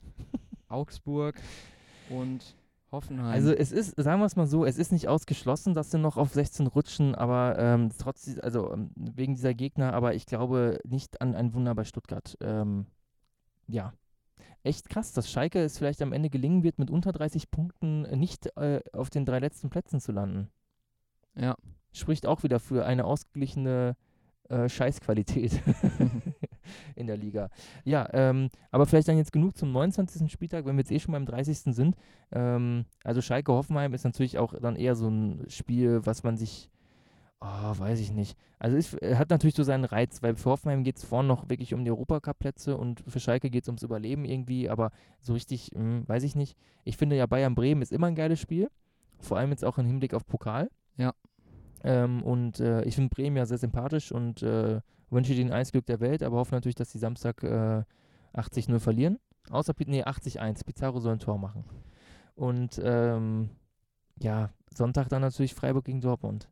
Augsburg 0.68 1.40
und 2.08 2.56
Hoffenheim. 2.92 3.32
Also 3.32 3.52
es 3.52 3.72
ist, 3.72 3.96
sagen 3.96 4.20
wir 4.20 4.26
es 4.26 4.36
mal 4.36 4.46
so, 4.46 4.64
es 4.64 4.78
ist 4.78 4.92
nicht 4.92 5.08
ausgeschlossen, 5.08 5.74
dass 5.74 5.90
sie 5.90 5.98
noch 5.98 6.16
auf 6.16 6.32
16 6.32 6.68
rutschen, 6.68 7.14
aber 7.14 7.58
ähm, 7.58 7.90
trotz, 7.98 8.38
also 8.40 8.72
ähm, 8.72 8.90
wegen 8.94 9.34
dieser 9.34 9.54
Gegner, 9.54 9.94
aber 9.94 10.14
ich 10.14 10.26
glaube 10.26 10.78
nicht 10.84 11.20
an 11.20 11.34
ein 11.34 11.54
Wunder 11.54 11.74
bei 11.74 11.84
Stuttgart. 11.84 12.36
Ähm, 12.40 12.86
ja, 13.66 13.92
echt 14.62 14.88
krass, 14.88 15.12
dass 15.12 15.30
Schalke 15.30 15.60
es 15.60 15.78
vielleicht 15.78 16.02
am 16.02 16.12
Ende 16.12 16.30
gelingen 16.30 16.62
wird, 16.62 16.78
mit 16.78 16.90
unter 16.90 17.12
30 17.12 17.50
Punkten 17.50 18.02
nicht 18.18 18.56
äh, 18.56 18.80
auf 18.92 19.10
den 19.10 19.24
drei 19.24 19.38
letzten 19.38 19.70
Plätzen 19.70 20.00
zu 20.00 20.12
landen. 20.12 20.48
Ja. 21.34 21.56
Spricht 21.92 22.26
auch 22.26 22.42
wieder 22.42 22.58
für 22.58 22.86
eine 22.86 23.04
ausgeglichene 23.04 23.96
äh, 24.48 24.68
Scheißqualität 24.68 25.62
in 26.94 27.06
der 27.06 27.16
Liga. 27.16 27.50
Ja, 27.84 28.08
ähm, 28.12 28.48
aber 28.70 28.86
vielleicht 28.86 29.08
dann 29.08 29.16
jetzt 29.16 29.32
genug 29.32 29.56
zum 29.56 29.72
29. 29.72 30.30
Spieltag, 30.30 30.64
wenn 30.64 30.76
wir 30.76 30.80
jetzt 30.80 30.92
eh 30.92 30.98
schon 30.98 31.12
beim 31.12 31.26
30. 31.26 31.74
sind. 31.74 31.96
Ähm, 32.30 32.86
also 33.04 33.20
Schalke 33.20 33.52
Hoffenheim 33.52 33.94
ist 33.94 34.04
natürlich 34.04 34.38
auch 34.38 34.54
dann 34.60 34.76
eher 34.76 34.94
so 34.94 35.08
ein 35.08 35.44
Spiel, 35.48 36.04
was 36.04 36.22
man 36.22 36.36
sich, 36.36 36.70
oh, 37.42 37.78
weiß 37.78 38.00
ich 38.00 38.12
nicht. 38.12 38.36
Also 38.58 38.76
es 38.76 39.18
hat 39.18 39.30
natürlich 39.30 39.54
so 39.54 39.64
seinen 39.64 39.84
Reiz, 39.84 40.22
weil 40.22 40.36
für 40.36 40.50
Hoffenheim 40.50 40.84
geht 40.84 40.96
es 40.96 41.04
vorne 41.04 41.28
noch 41.28 41.48
wirklich 41.48 41.74
um 41.74 41.84
die 41.84 41.90
Europacup-Plätze 41.90 42.76
und 42.76 43.00
für 43.06 43.20
Schalke 43.20 43.50
geht 43.50 43.64
es 43.64 43.68
ums 43.68 43.82
Überleben 43.82 44.24
irgendwie, 44.24 44.68
aber 44.68 44.92
so 45.20 45.32
richtig, 45.32 45.72
mh, 45.74 45.80
hm, 45.80 46.08
weiß 46.08 46.22
ich 46.22 46.36
nicht. 46.36 46.56
Ich 46.84 46.96
finde 46.96 47.16
ja 47.16 47.26
Bayern 47.26 47.54
Bremen 47.54 47.82
ist 47.82 47.92
immer 47.92 48.06
ein 48.06 48.14
geiles 48.14 48.40
Spiel, 48.40 48.70
vor 49.18 49.38
allem 49.38 49.50
jetzt 49.50 49.64
auch 49.64 49.78
im 49.78 49.86
Hinblick 49.86 50.14
auf 50.14 50.26
Pokal. 50.26 50.70
Ja. 50.96 51.14
Ähm, 51.84 52.22
und 52.22 52.60
äh, 52.60 52.84
ich 52.84 52.94
finde 52.94 53.10
Bremen 53.10 53.36
ja 53.36 53.46
sehr 53.46 53.58
sympathisch 53.58 54.12
und 54.12 54.42
äh, 54.42 54.80
wünsche 55.10 55.34
denen 55.34 55.52
alles 55.52 55.72
Glück 55.72 55.86
der 55.86 56.00
Welt, 56.00 56.22
aber 56.22 56.38
hoffe 56.38 56.54
natürlich, 56.54 56.76
dass 56.76 56.92
sie 56.92 56.98
Samstag 56.98 57.42
äh, 57.42 57.82
80-0 58.34 58.78
verlieren. 58.78 59.18
Außer, 59.50 59.74
nee, 59.86 60.04
80-1. 60.04 60.64
Pizarro 60.64 61.00
soll 61.00 61.14
ein 61.14 61.18
Tor 61.18 61.38
machen. 61.38 61.64
Und 62.36 62.80
ähm, 62.82 63.50
ja, 64.20 64.50
Sonntag 64.72 65.08
dann 65.08 65.22
natürlich 65.22 65.54
Freiburg 65.54 65.84
gegen 65.84 66.00
Dortmund. 66.00 66.48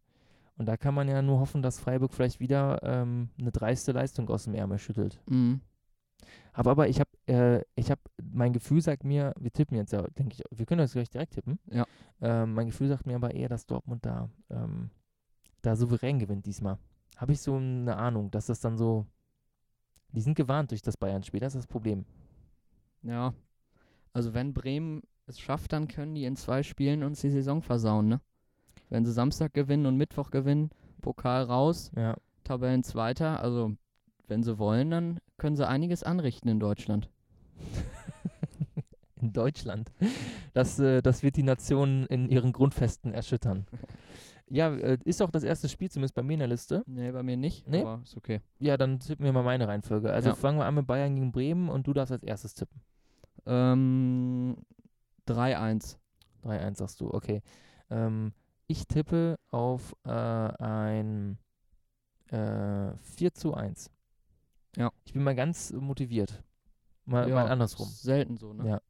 Und 0.60 0.66
da 0.66 0.76
kann 0.76 0.92
man 0.92 1.08
ja 1.08 1.22
nur 1.22 1.40
hoffen, 1.40 1.62
dass 1.62 1.80
Freiburg 1.80 2.12
vielleicht 2.12 2.38
wieder 2.38 2.82
ähm, 2.82 3.30
eine 3.40 3.50
dreiste 3.50 3.92
Leistung 3.92 4.28
aus 4.28 4.44
dem 4.44 4.52
Ärmel 4.52 4.76
schüttelt. 4.76 5.18
Mhm. 5.26 5.62
Aber, 6.52 6.72
aber 6.72 6.88
ich 6.88 7.00
habe, 7.00 7.08
äh, 7.28 7.64
ich 7.76 7.90
habe, 7.90 8.02
mein 8.22 8.52
Gefühl 8.52 8.82
sagt 8.82 9.02
mir, 9.02 9.32
wir 9.40 9.50
tippen 9.50 9.78
jetzt 9.78 9.94
ja, 9.94 10.02
denke 10.18 10.34
ich, 10.34 10.42
wir 10.50 10.66
können 10.66 10.80
das 10.80 10.92
gleich 10.92 11.08
direkt 11.08 11.32
tippen. 11.32 11.58
Ja. 11.70 11.86
Ähm, 12.20 12.52
mein 12.52 12.66
Gefühl 12.66 12.88
sagt 12.88 13.06
mir 13.06 13.14
aber 13.16 13.34
eher, 13.34 13.48
dass 13.48 13.64
Dortmund 13.64 14.04
da 14.04 14.28
ähm, 14.50 14.90
da 15.62 15.76
souverän 15.76 16.18
gewinnt 16.18 16.44
diesmal. 16.44 16.76
Habe 17.16 17.32
ich 17.32 17.40
so 17.40 17.56
eine 17.56 17.96
Ahnung, 17.96 18.30
dass 18.30 18.44
das 18.44 18.60
dann 18.60 18.76
so. 18.76 19.06
Die 20.12 20.20
sind 20.20 20.34
gewarnt 20.34 20.72
durch 20.72 20.82
das 20.82 20.98
Bayern-Spiel, 20.98 21.40
das 21.40 21.54
ist 21.54 21.62
das 21.62 21.72
Problem. 21.72 22.04
Ja. 23.00 23.32
Also, 24.12 24.34
wenn 24.34 24.52
Bremen 24.52 25.04
es 25.24 25.40
schafft, 25.40 25.72
dann 25.72 25.88
können 25.88 26.14
die 26.14 26.26
in 26.26 26.36
zwei 26.36 26.62
Spielen 26.62 27.02
uns 27.02 27.22
die 27.22 27.30
Saison 27.30 27.62
versauen, 27.62 28.08
ne? 28.08 28.20
Wenn 28.90 29.06
sie 29.06 29.12
Samstag 29.12 29.54
gewinnen 29.54 29.86
und 29.86 29.96
Mittwoch 29.96 30.30
gewinnen, 30.30 30.70
Pokal 31.00 31.44
raus, 31.44 31.90
ja. 31.96 32.16
Tabellenzweiter, 32.44 33.42
also 33.42 33.76
wenn 34.28 34.42
sie 34.42 34.58
wollen, 34.58 34.90
dann 34.90 35.20
können 35.38 35.56
sie 35.56 35.66
einiges 35.66 36.02
anrichten 36.02 36.48
in 36.48 36.60
Deutschland. 36.60 37.08
in 39.20 39.32
Deutschland. 39.32 39.90
Das, 40.52 40.80
äh, 40.80 41.00
das 41.00 41.22
wird 41.22 41.36
die 41.36 41.44
Nation 41.44 42.06
in 42.06 42.28
ihren 42.28 42.52
Grundfesten 42.52 43.14
erschüttern. 43.14 43.66
Ja, 44.52 44.74
äh, 44.74 44.98
ist 45.04 45.22
auch 45.22 45.30
das 45.30 45.44
erste 45.44 45.68
Spiel, 45.68 45.88
zumindest 45.92 46.16
bei 46.16 46.24
mir 46.24 46.32
in 46.32 46.40
der 46.40 46.48
Liste. 46.48 46.82
Nee, 46.86 47.12
bei 47.12 47.22
mir 47.22 47.36
nicht, 47.36 47.68
nee? 47.68 47.82
aber 47.82 48.00
ist 48.02 48.16
okay. 48.16 48.40
Ja, 48.58 48.76
dann 48.76 48.98
tippen 48.98 49.24
wir 49.24 49.32
mal 49.32 49.44
meine 49.44 49.68
Reihenfolge. 49.68 50.12
Also 50.12 50.30
ja. 50.30 50.34
fangen 50.34 50.58
wir 50.58 50.64
an 50.64 50.74
mit 50.74 50.88
Bayern 50.88 51.14
gegen 51.14 51.30
Bremen 51.30 51.68
und 51.68 51.86
du 51.86 51.92
darfst 51.92 52.10
als 52.10 52.24
erstes 52.24 52.54
tippen. 52.54 52.80
Ähm, 53.46 54.56
3-1. 55.28 55.98
3-1 56.42 56.78
sagst 56.78 57.00
du, 57.00 57.14
okay. 57.14 57.42
Ähm, 57.90 58.32
ich 58.70 58.86
tippe 58.86 59.36
auf 59.50 59.96
äh, 60.04 60.10
ein 60.10 61.38
äh, 62.28 62.92
4 63.16 63.34
zu 63.34 63.54
1. 63.54 63.90
Ja. 64.76 64.92
Ich 65.04 65.12
bin 65.12 65.24
mal 65.24 65.34
ganz 65.34 65.72
motiviert. 65.72 66.44
Mal, 67.04 67.28
ja, 67.28 67.34
mal 67.34 67.48
andersrum. 67.48 67.88
Selten 67.88 68.36
so, 68.36 68.52
ne? 68.52 68.68
Ja. 68.68 68.80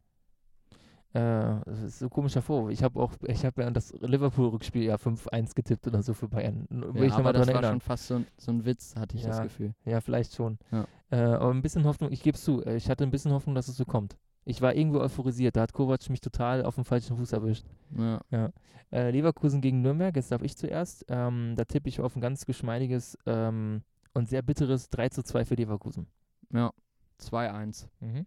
Äh, 1.12 1.60
das 1.64 1.80
ist 1.80 1.98
so 1.98 2.10
komischer 2.10 2.42
Vorwurf. 2.42 2.70
Ich 2.70 2.82
habe 2.82 3.00
auch, 3.00 3.14
ich 3.26 3.44
habe 3.46 3.62
ja 3.62 3.70
das 3.70 3.94
Liverpool-Rückspiel 3.94 4.82
ja 4.82 4.96
5-1 4.96 5.54
getippt 5.54 5.86
oder 5.86 6.02
so 6.02 6.12
für 6.12 6.28
Bayern. 6.28 6.66
Will 6.68 7.08
ja, 7.08 7.16
aber 7.16 7.32
das 7.32 7.46
war 7.46 7.54
erinnern. 7.54 7.72
schon 7.72 7.80
fast 7.80 8.06
so, 8.06 8.22
so, 8.36 8.52
ein 8.52 8.66
Witz, 8.66 8.94
hatte 8.96 9.16
ich 9.16 9.22
ja, 9.22 9.30
das 9.30 9.40
Gefühl. 9.40 9.74
Ja, 9.86 10.02
vielleicht 10.02 10.34
schon. 10.34 10.58
Ja. 10.70 10.86
Äh, 11.10 11.16
aber 11.16 11.54
ein 11.54 11.62
bisschen 11.62 11.84
Hoffnung, 11.84 12.12
ich 12.12 12.22
gebe 12.22 12.36
es 12.36 12.44
zu, 12.44 12.62
äh, 12.64 12.76
ich 12.76 12.90
hatte 12.90 13.02
ein 13.02 13.10
bisschen 13.10 13.32
Hoffnung, 13.32 13.54
dass 13.54 13.66
es 13.68 13.76
so 13.76 13.86
kommt. 13.86 14.18
Ich 14.50 14.60
war 14.60 14.74
irgendwo 14.74 14.98
euphorisiert, 14.98 15.54
da 15.54 15.60
hat 15.60 15.72
Kovac 15.72 16.10
mich 16.10 16.20
total 16.20 16.64
auf 16.64 16.74
dem 16.74 16.84
falschen 16.84 17.16
Fuß 17.16 17.32
erwischt. 17.32 17.64
Ja. 17.96 18.20
ja. 18.32 18.50
Äh, 18.90 19.12
Leverkusen 19.12 19.60
gegen 19.60 19.80
Nürnberg, 19.80 20.16
jetzt 20.16 20.32
darf 20.32 20.42
ich 20.42 20.56
zuerst. 20.56 21.04
Ähm, 21.08 21.54
da 21.54 21.64
tippe 21.64 21.88
ich 21.88 22.00
auf 22.00 22.16
ein 22.16 22.20
ganz 22.20 22.44
geschmeidiges 22.46 23.16
ähm, 23.26 23.82
und 24.12 24.28
sehr 24.28 24.42
bitteres 24.42 24.90
3 24.90 25.10
zu 25.10 25.22
2 25.22 25.44
für 25.44 25.54
Leverkusen. 25.54 26.08
Ja, 26.52 26.72
2-1. 27.20 27.86
Mhm. 28.00 28.26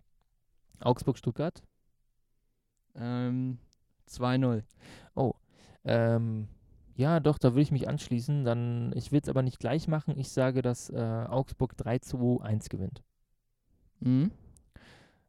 Augsburg-Stuttgart. 0.80 1.62
Ähm, 2.96 3.58
2-0. 4.10 4.64
Oh. 5.16 5.34
Ähm, 5.84 6.48
ja, 6.96 7.20
doch, 7.20 7.38
da 7.38 7.50
würde 7.50 7.64
ich 7.64 7.72
mich 7.72 7.90
anschließen. 7.90 8.46
Dann, 8.46 8.94
ich 8.96 9.12
will 9.12 9.20
es 9.22 9.28
aber 9.28 9.42
nicht 9.42 9.60
gleich 9.60 9.90
machen. 9.90 10.18
Ich 10.18 10.30
sage, 10.30 10.62
dass 10.62 10.90
äh, 10.90 11.26
Augsburg 11.28 11.76
3 11.76 12.00
zu 12.00 12.40
1 12.40 12.70
gewinnt. 12.70 13.04
Mhm. 14.00 14.32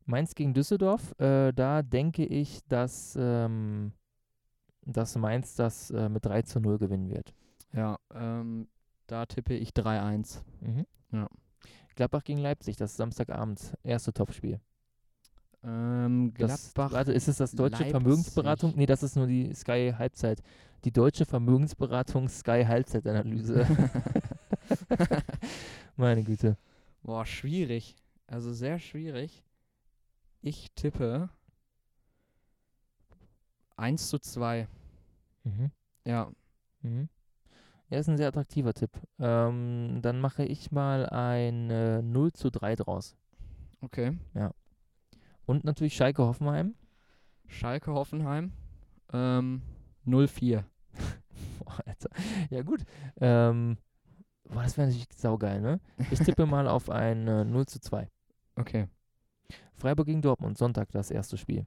Mainz 0.06 0.34
gegen 0.34 0.54
Düsseldorf, 0.54 1.18
äh, 1.18 1.52
da 1.52 1.82
denke 1.82 2.24
ich, 2.24 2.60
dass, 2.68 3.16
ähm, 3.18 3.92
dass 4.82 5.16
Mainz 5.16 5.54
das 5.56 5.90
äh, 5.90 6.08
mit 6.08 6.24
3 6.26 6.42
zu 6.42 6.60
0 6.60 6.78
gewinnen 6.78 7.08
wird. 7.08 7.34
Ja, 7.72 7.98
ähm, 8.14 8.68
da 9.06 9.26
tippe 9.26 9.54
ich 9.54 9.70
3-1. 9.70 10.42
Mhm. 10.60 10.86
Ja. 11.12 11.28
Gladbach 11.96 12.24
gegen 12.24 12.40
Leipzig, 12.40 12.76
das 12.76 12.92
ist 12.92 12.96
Samstagabend, 12.96 13.74
erste 13.82 14.12
Topspiel. 14.12 14.60
Ähm, 15.62 16.34
Gladbach. 16.34 16.88
Das, 16.88 16.92
warte, 16.92 17.12
ist 17.12 17.28
es 17.28 17.38
das 17.38 17.52
deutsche 17.52 17.78
Leipzig. 17.78 17.90
Vermögensberatung? 17.92 18.74
Nee, 18.76 18.86
das 18.86 19.02
ist 19.02 19.16
nur 19.16 19.26
die 19.26 19.54
Sky 19.54 19.94
Halbzeit. 19.96 20.42
Die 20.84 20.92
deutsche 20.92 21.24
Vermögensberatung 21.24 22.28
Sky 22.28 22.64
Halbzeitanalyse. 22.66 23.66
Meine 25.96 26.22
Güte. 26.22 26.58
Boah, 27.02 27.24
schwierig. 27.24 27.96
Also 28.26 28.52
sehr 28.52 28.78
schwierig. 28.78 29.42
Ich 30.46 30.70
tippe 30.74 31.30
1 33.76 34.10
zu 34.10 34.18
2. 34.18 34.68
Mhm. 35.44 35.70
Ja. 36.04 36.30
Mhm. 36.82 37.08
Ja, 37.88 37.98
ist 37.98 38.10
ein 38.10 38.18
sehr 38.18 38.28
attraktiver 38.28 38.74
Tipp. 38.74 38.90
Ähm, 39.18 40.00
dann 40.02 40.20
mache 40.20 40.44
ich 40.44 40.70
mal 40.70 41.08
ein 41.08 41.70
äh, 41.70 42.02
0 42.02 42.34
zu 42.34 42.50
3 42.50 42.76
draus. 42.76 43.16
Okay. 43.80 44.18
Ja. 44.34 44.52
Und 45.46 45.64
natürlich 45.64 45.96
Schalke 45.96 46.22
Hoffenheim. 46.22 46.74
Schalke 47.46 47.94
Hoffenheim. 47.94 48.52
Ähm, 49.14 49.62
0-4. 50.06 50.62
boah, 51.58 51.78
Alter. 51.86 52.10
Ja, 52.50 52.60
gut. 52.60 52.84
Ähm, 53.18 53.78
boah, 54.50 54.64
das 54.64 54.76
wäre 54.76 54.88
natürlich 54.88 55.08
saugeil, 55.16 55.62
ne? 55.62 55.80
Ich 56.10 56.18
tippe 56.18 56.44
mal 56.46 56.68
auf 56.68 56.90
ein 56.90 57.26
äh, 57.28 57.46
0 57.46 57.64
zu 57.64 57.80
2. 57.80 58.10
Okay. 58.56 58.88
Freiburg 59.74 60.06
gegen 60.06 60.22
Dortmund, 60.22 60.58
Sonntag 60.58 60.90
das 60.92 61.10
erste 61.10 61.36
Spiel. 61.36 61.66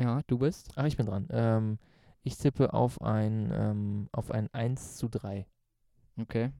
Ja, 0.00 0.20
du 0.26 0.38
bist? 0.38 0.72
Ach, 0.76 0.84
ich 0.84 0.96
bin 0.96 1.06
dran. 1.06 1.28
Ähm, 1.30 1.78
ich 2.22 2.36
tippe 2.36 2.72
auf 2.72 3.02
ein, 3.02 3.50
ähm, 3.52 4.08
auf 4.12 4.30
ein 4.30 4.52
1 4.52 4.96
zu 4.96 5.08
3. 5.08 5.46
Okay. 6.20 6.52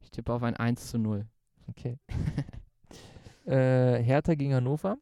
Ich 0.00 0.10
tippe 0.10 0.32
auf 0.32 0.42
ein 0.42 0.56
1 0.56 0.90
zu 0.90 0.98
0. 0.98 1.26
Okay. 1.68 1.98
äh, 3.46 4.02
Hertha 4.02 4.34
gegen 4.34 4.54
Hannover. 4.54 4.98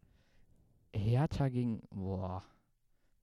Hertha 0.92 1.48
gegen, 1.48 1.82
boah, 1.90 2.42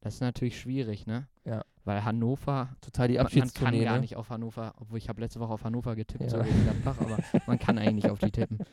das 0.01 0.15
ist 0.15 0.21
natürlich 0.21 0.59
schwierig, 0.59 1.05
ne? 1.05 1.27
Ja. 1.45 1.63
Weil 1.83 2.03
Hannover, 2.03 2.75
total 2.81 3.07
die 3.07 3.19
Abschiedstournee, 3.19 3.77
man, 3.77 3.79
man 3.79 3.85
kann 3.85 3.93
gar 3.93 3.95
ne? 3.95 4.01
nicht 4.01 4.15
auf 4.15 4.29
Hannover, 4.29 4.73
obwohl 4.79 4.97
ich 4.97 5.09
habe 5.09 5.21
letzte 5.21 5.39
Woche 5.39 5.53
auf 5.53 5.63
Hannover 5.63 5.95
getippt, 5.95 6.23
ja. 6.23 6.29
so 6.29 6.43
gegen 6.43 6.63
Gladbach, 6.63 6.99
aber 6.99 7.17
man 7.47 7.57
kann 7.57 7.77
eigentlich 7.77 8.03
nicht 8.03 8.09
auf 8.09 8.19
die 8.19 8.31
tippen. 8.31 8.59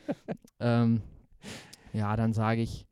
Ähm, 0.61 1.01
ja, 1.93 2.15
dann 2.15 2.33
sage 2.33 2.61
ich 2.61 2.85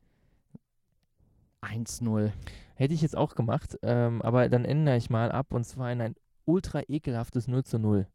1-0. 1.62 2.32
Hätte 2.76 2.94
ich 2.94 3.02
jetzt 3.02 3.18
auch 3.18 3.36
gemacht, 3.36 3.78
ähm, 3.82 4.22
aber 4.22 4.50
dann 4.50 4.66
ändere 4.66 4.98
ich 4.98 5.10
mal 5.10 5.32
ab 5.32 5.54
und 5.54 5.64
zwar 5.64 5.92
in 5.92 6.02
ein 6.02 6.16
ultra 6.46 6.82
ekelhaftes 6.88 7.48
0 7.48 7.64
zu 7.64 7.80
0. 7.80 8.08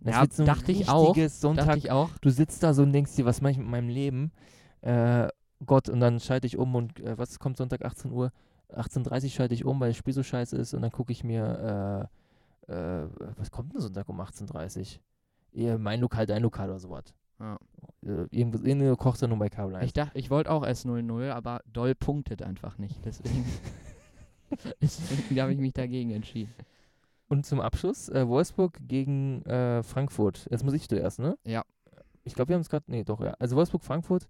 Das 0.00 0.14
ja, 0.14 0.24
so 0.30 0.44
dachte 0.44 0.72
ich 0.72 0.88
auch. 0.88 1.16
Sonntag, 1.28 1.66
dachte 1.66 1.78
ich 1.78 1.90
auch. 1.90 2.10
Du 2.20 2.30
sitzt 2.30 2.62
da 2.62 2.72
so 2.72 2.82
und 2.82 2.92
denkst 2.92 3.16
dir, 3.16 3.24
was 3.24 3.40
mache 3.40 3.52
ich 3.52 3.58
mit 3.58 3.66
meinem 3.68 3.88
Leben? 3.88 4.32
Äh, 4.80 5.28
Gott, 5.66 5.88
und 5.88 6.00
dann 6.00 6.20
schalte 6.20 6.46
ich 6.46 6.56
um 6.56 6.74
und 6.74 7.00
äh, 7.00 7.18
was 7.18 7.38
kommt 7.38 7.56
Sonntag 7.56 7.84
18 7.84 8.12
Uhr? 8.12 8.32
18.30 8.72 9.24
Uhr 9.24 9.30
schalte 9.30 9.54
ich 9.54 9.64
um, 9.64 9.80
weil 9.80 9.90
das 9.90 9.96
Spiel 9.96 10.14
so 10.14 10.22
scheiße 10.22 10.56
ist 10.56 10.74
und 10.74 10.82
dann 10.82 10.92
gucke 10.92 11.12
ich 11.12 11.24
mir, 11.24 12.08
äh, 12.68 12.72
äh, 12.72 13.08
was 13.36 13.50
kommt 13.50 13.72
denn 13.72 13.80
Sonntag 13.80 14.08
um 14.08 14.20
18.30 14.20 14.98
Uhr? 15.54 15.78
Mein 15.78 16.00
Lokal, 16.00 16.26
dein 16.26 16.42
Lokal 16.42 16.68
oder 16.68 16.78
sowas. 16.78 17.14
Ja. 17.40 17.58
Äh, 18.02 18.26
irgendwo, 18.30 18.58
irgendeine 18.58 18.96
kocht 18.96 19.22
er 19.22 19.28
nur 19.28 19.38
bei 19.38 19.48
Kabel 19.48 19.76
1. 19.76 19.86
Ich 19.86 19.92
dachte, 19.92 20.18
ich 20.18 20.30
wollte 20.30 20.50
auch 20.50 20.64
erst 20.64 20.86
0-0, 20.86 21.30
aber 21.30 21.60
Doll 21.72 21.94
punktet 21.94 22.42
einfach 22.42 22.78
nicht. 22.78 23.04
Deswegen, 23.04 23.44
deswegen 24.80 25.40
habe 25.40 25.52
ich 25.52 25.58
mich 25.58 25.72
dagegen 25.72 26.10
entschieden. 26.10 26.52
Und 27.28 27.44
zum 27.44 27.60
Abschluss, 27.60 28.08
äh, 28.08 28.26
Wolfsburg 28.26 28.78
gegen 28.80 29.42
äh, 29.42 29.82
Frankfurt. 29.82 30.48
Jetzt 30.50 30.64
muss 30.64 30.72
ich 30.72 30.88
zuerst, 30.88 31.18
ne? 31.18 31.36
Ja. 31.44 31.62
Ich 32.24 32.34
glaube, 32.34 32.48
wir 32.48 32.54
haben 32.54 32.62
es 32.62 32.70
gerade, 32.70 32.84
nee, 32.88 33.04
doch, 33.04 33.20
ja. 33.20 33.34
Also 33.38 33.56
Wolfsburg-Frankfurt, 33.56 34.26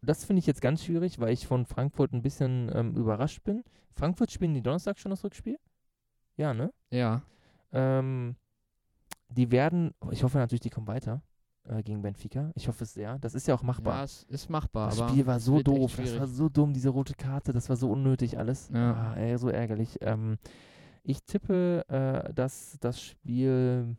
das 0.00 0.24
finde 0.24 0.40
ich 0.40 0.46
jetzt 0.46 0.60
ganz 0.60 0.84
schwierig, 0.84 1.18
weil 1.18 1.32
ich 1.32 1.46
von 1.46 1.66
Frankfurt 1.66 2.12
ein 2.12 2.22
bisschen 2.22 2.70
ähm, 2.72 2.94
überrascht 2.94 3.42
bin. 3.42 3.64
Frankfurt 3.94 4.30
spielen 4.30 4.54
die 4.54 4.62
Donnerstag 4.62 4.98
schon 4.98 5.10
das 5.10 5.24
Rückspiel? 5.24 5.58
Ja, 6.36 6.54
ne? 6.54 6.72
Ja. 6.90 7.22
Ähm, 7.72 8.36
die 9.28 9.50
werden, 9.50 9.92
ich 10.10 10.22
hoffe 10.22 10.38
natürlich, 10.38 10.60
die 10.60 10.70
kommen 10.70 10.86
weiter. 10.86 11.22
Äh, 11.68 11.82
gegen 11.82 12.02
Benfica. 12.02 12.50
Ich 12.54 12.68
hoffe 12.68 12.84
es 12.84 12.94
sehr. 12.94 13.18
Das 13.18 13.34
ist 13.34 13.46
ja 13.48 13.54
auch 13.54 13.62
machbar. 13.62 13.98
Ja, 13.98 14.04
es 14.04 14.24
ist 14.24 14.50
machbar. 14.50 14.90
Das 14.90 14.98
Spiel 15.10 15.26
war 15.26 15.40
so 15.40 15.62
doof. 15.62 15.96
Das 15.96 16.18
war 16.18 16.26
so 16.26 16.48
dumm, 16.48 16.72
diese 16.72 16.90
rote 16.90 17.14
Karte. 17.14 17.52
Das 17.52 17.68
war 17.68 17.76
so 17.76 17.90
unnötig 17.90 18.38
alles. 18.38 18.70
Ja. 18.72 18.92
Ah, 18.92 19.14
ey, 19.16 19.36
so 19.38 19.48
ärgerlich. 19.48 19.98
Ähm, 20.00 20.38
ich 21.02 21.22
tippe, 21.22 21.84
äh, 21.88 22.32
dass 22.32 22.76
das 22.80 23.00
Spiel. 23.00 23.96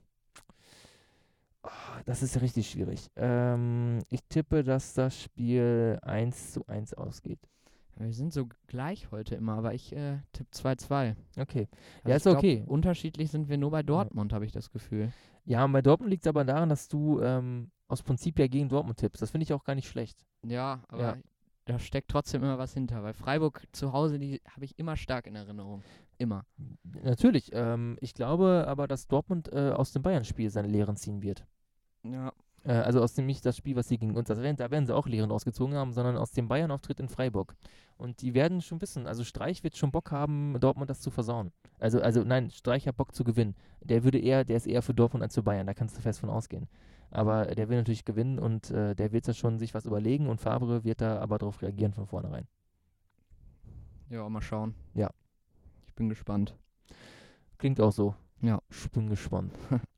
Ah, 1.63 2.01
das 2.05 2.23
ist 2.23 2.35
ja 2.35 2.41
richtig 2.41 2.69
schwierig. 2.69 3.09
Ähm, 3.15 3.99
ich 4.09 4.23
tippe, 4.23 4.63
dass 4.63 4.93
das 4.93 5.21
Spiel 5.21 5.99
1 6.01 6.53
zu 6.53 6.65
1 6.67 6.93
ausgeht. 6.93 7.39
Wir 7.99 8.13
sind 8.13 8.31
so 8.33 8.47
gleich 8.67 9.11
heute 9.11 9.35
immer, 9.35 9.53
aber 9.53 9.73
ich 9.73 9.93
äh, 9.95 10.19
tippe 10.33 10.49
2-2. 10.51 11.15
Okay. 11.39 11.67
Also 12.03 12.09
Ja, 12.09 12.15
ist 12.15 12.23
glaub, 12.23 12.37
okay. 12.37 12.63
Unterschiedlich 12.67 13.31
sind 13.31 13.49
wir 13.49 13.57
nur 13.57 13.71
bei 13.71 13.83
Dortmund, 13.83 14.33
habe 14.33 14.45
ich 14.45 14.51
das 14.51 14.71
Gefühl. 14.71 15.11
Ja, 15.45 15.65
bei 15.67 15.81
Dortmund 15.81 16.11
liegt 16.11 16.23
es 16.25 16.29
aber 16.29 16.43
daran, 16.45 16.69
dass 16.69 16.87
du 16.87 17.21
ähm, 17.21 17.71
aus 17.87 18.03
Prinzip 18.03 18.37
ja 18.39 18.47
gegen 18.47 18.69
Dortmund 18.69 18.97
tippst. 18.99 19.21
Das 19.21 19.31
finde 19.31 19.43
ich 19.43 19.53
auch 19.53 19.63
gar 19.63 19.75
nicht 19.75 19.87
schlecht. 19.87 20.25
Ja, 20.45 20.83
aber 20.89 21.01
Ja. 21.01 21.17
da 21.65 21.79
steckt 21.79 22.09
trotzdem 22.09 22.43
immer 22.43 22.57
was 22.57 22.73
hinter, 22.73 23.01
weil 23.01 23.13
Freiburg 23.13 23.63
zu 23.71 23.93
Hause, 23.93 24.19
die 24.19 24.41
habe 24.49 24.65
ich 24.65 24.77
immer 24.77 24.95
stark 24.95 25.25
in 25.25 25.35
Erinnerung. 25.35 25.81
Immer. 26.19 26.45
Natürlich. 27.03 27.51
Ähm, 27.53 27.97
ich 28.01 28.13
glaube 28.13 28.65
aber, 28.67 28.87
dass 28.87 29.07
Dortmund 29.07 29.51
äh, 29.53 29.71
aus 29.71 29.91
dem 29.91 30.01
Bayern-Spiel 30.01 30.49
seine 30.49 30.67
Lehren 30.67 30.97
ziehen 30.97 31.21
wird. 31.21 31.45
Ja. 32.03 32.33
Äh, 32.67 32.73
also 32.73 33.01
aus 33.01 33.13
dem 33.13 33.25
nicht 33.25 33.45
das 33.45 33.57
Spiel, 33.57 33.75
was 33.75 33.87
sie 33.87 33.97
gegen 33.97 34.15
uns, 34.15 34.27
das 34.27 34.41
werden, 34.41 34.57
da 34.57 34.69
werden 34.69 34.85
sie 34.85 34.95
auch 34.95 35.07
Lehren 35.07 35.31
rausgezogen 35.31 35.75
haben, 35.75 35.93
sondern 35.93 36.17
aus 36.17 36.31
dem 36.31 36.47
Bayern-Auftritt 36.47 36.99
in 36.99 37.07
Freiburg. 37.07 37.55
Und 37.97 38.21
die 38.21 38.33
werden 38.33 38.61
schon 38.61 38.81
wissen, 38.81 39.07
also 39.07 39.23
Streich 39.23 39.63
wird 39.63 39.77
schon 39.77 39.91
Bock 39.91 40.11
haben, 40.11 40.59
Dortmund 40.59 40.89
das 40.89 40.99
zu 40.99 41.09
versauen. 41.09 41.51
Also, 41.79 42.01
also 42.01 42.23
nein, 42.23 42.51
Streich 42.51 42.87
hat 42.87 42.97
Bock 42.97 43.15
zu 43.15 43.23
gewinnen. 43.23 43.55
Der 43.81 44.03
würde 44.03 44.19
eher, 44.19 44.43
der 44.43 44.57
ist 44.57 44.67
eher 44.67 44.81
für 44.81 44.93
Dortmund 44.93 45.23
als 45.23 45.33
für 45.33 45.43
Bayern, 45.43 45.65
da 45.65 45.73
kannst 45.73 45.97
du 45.97 46.01
fest 46.01 46.19
von 46.19 46.29
ausgehen. 46.29 46.67
Aber 47.09 47.45
der 47.45 47.69
will 47.69 47.77
natürlich 47.77 48.03
gewinnen 48.03 48.37
und 48.37 48.69
äh, 48.69 48.93
der 48.93 49.13
wird 49.13 49.27
da 49.27 49.33
schon 49.33 49.57
sich 49.57 49.73
was 49.73 49.85
überlegen 49.85 50.27
und 50.27 50.41
Fabre 50.41 50.83
wird 50.83 50.99
da 50.99 51.19
aber 51.19 51.37
darauf 51.37 51.61
reagieren 51.61 51.93
von 51.93 52.05
vornherein. 52.05 52.47
Ja, 54.09 54.27
mal 54.27 54.41
schauen. 54.41 54.75
Ja. 54.93 55.09
Ich 55.87 55.93
bin 55.95 56.09
gespannt. 56.09 56.55
Klingt 57.57 57.79
auch 57.79 57.91
so. 57.91 58.13
Ja. 58.41 58.61
Ich 58.69 58.91
bin 58.91 59.09
gespannt. 59.09 59.53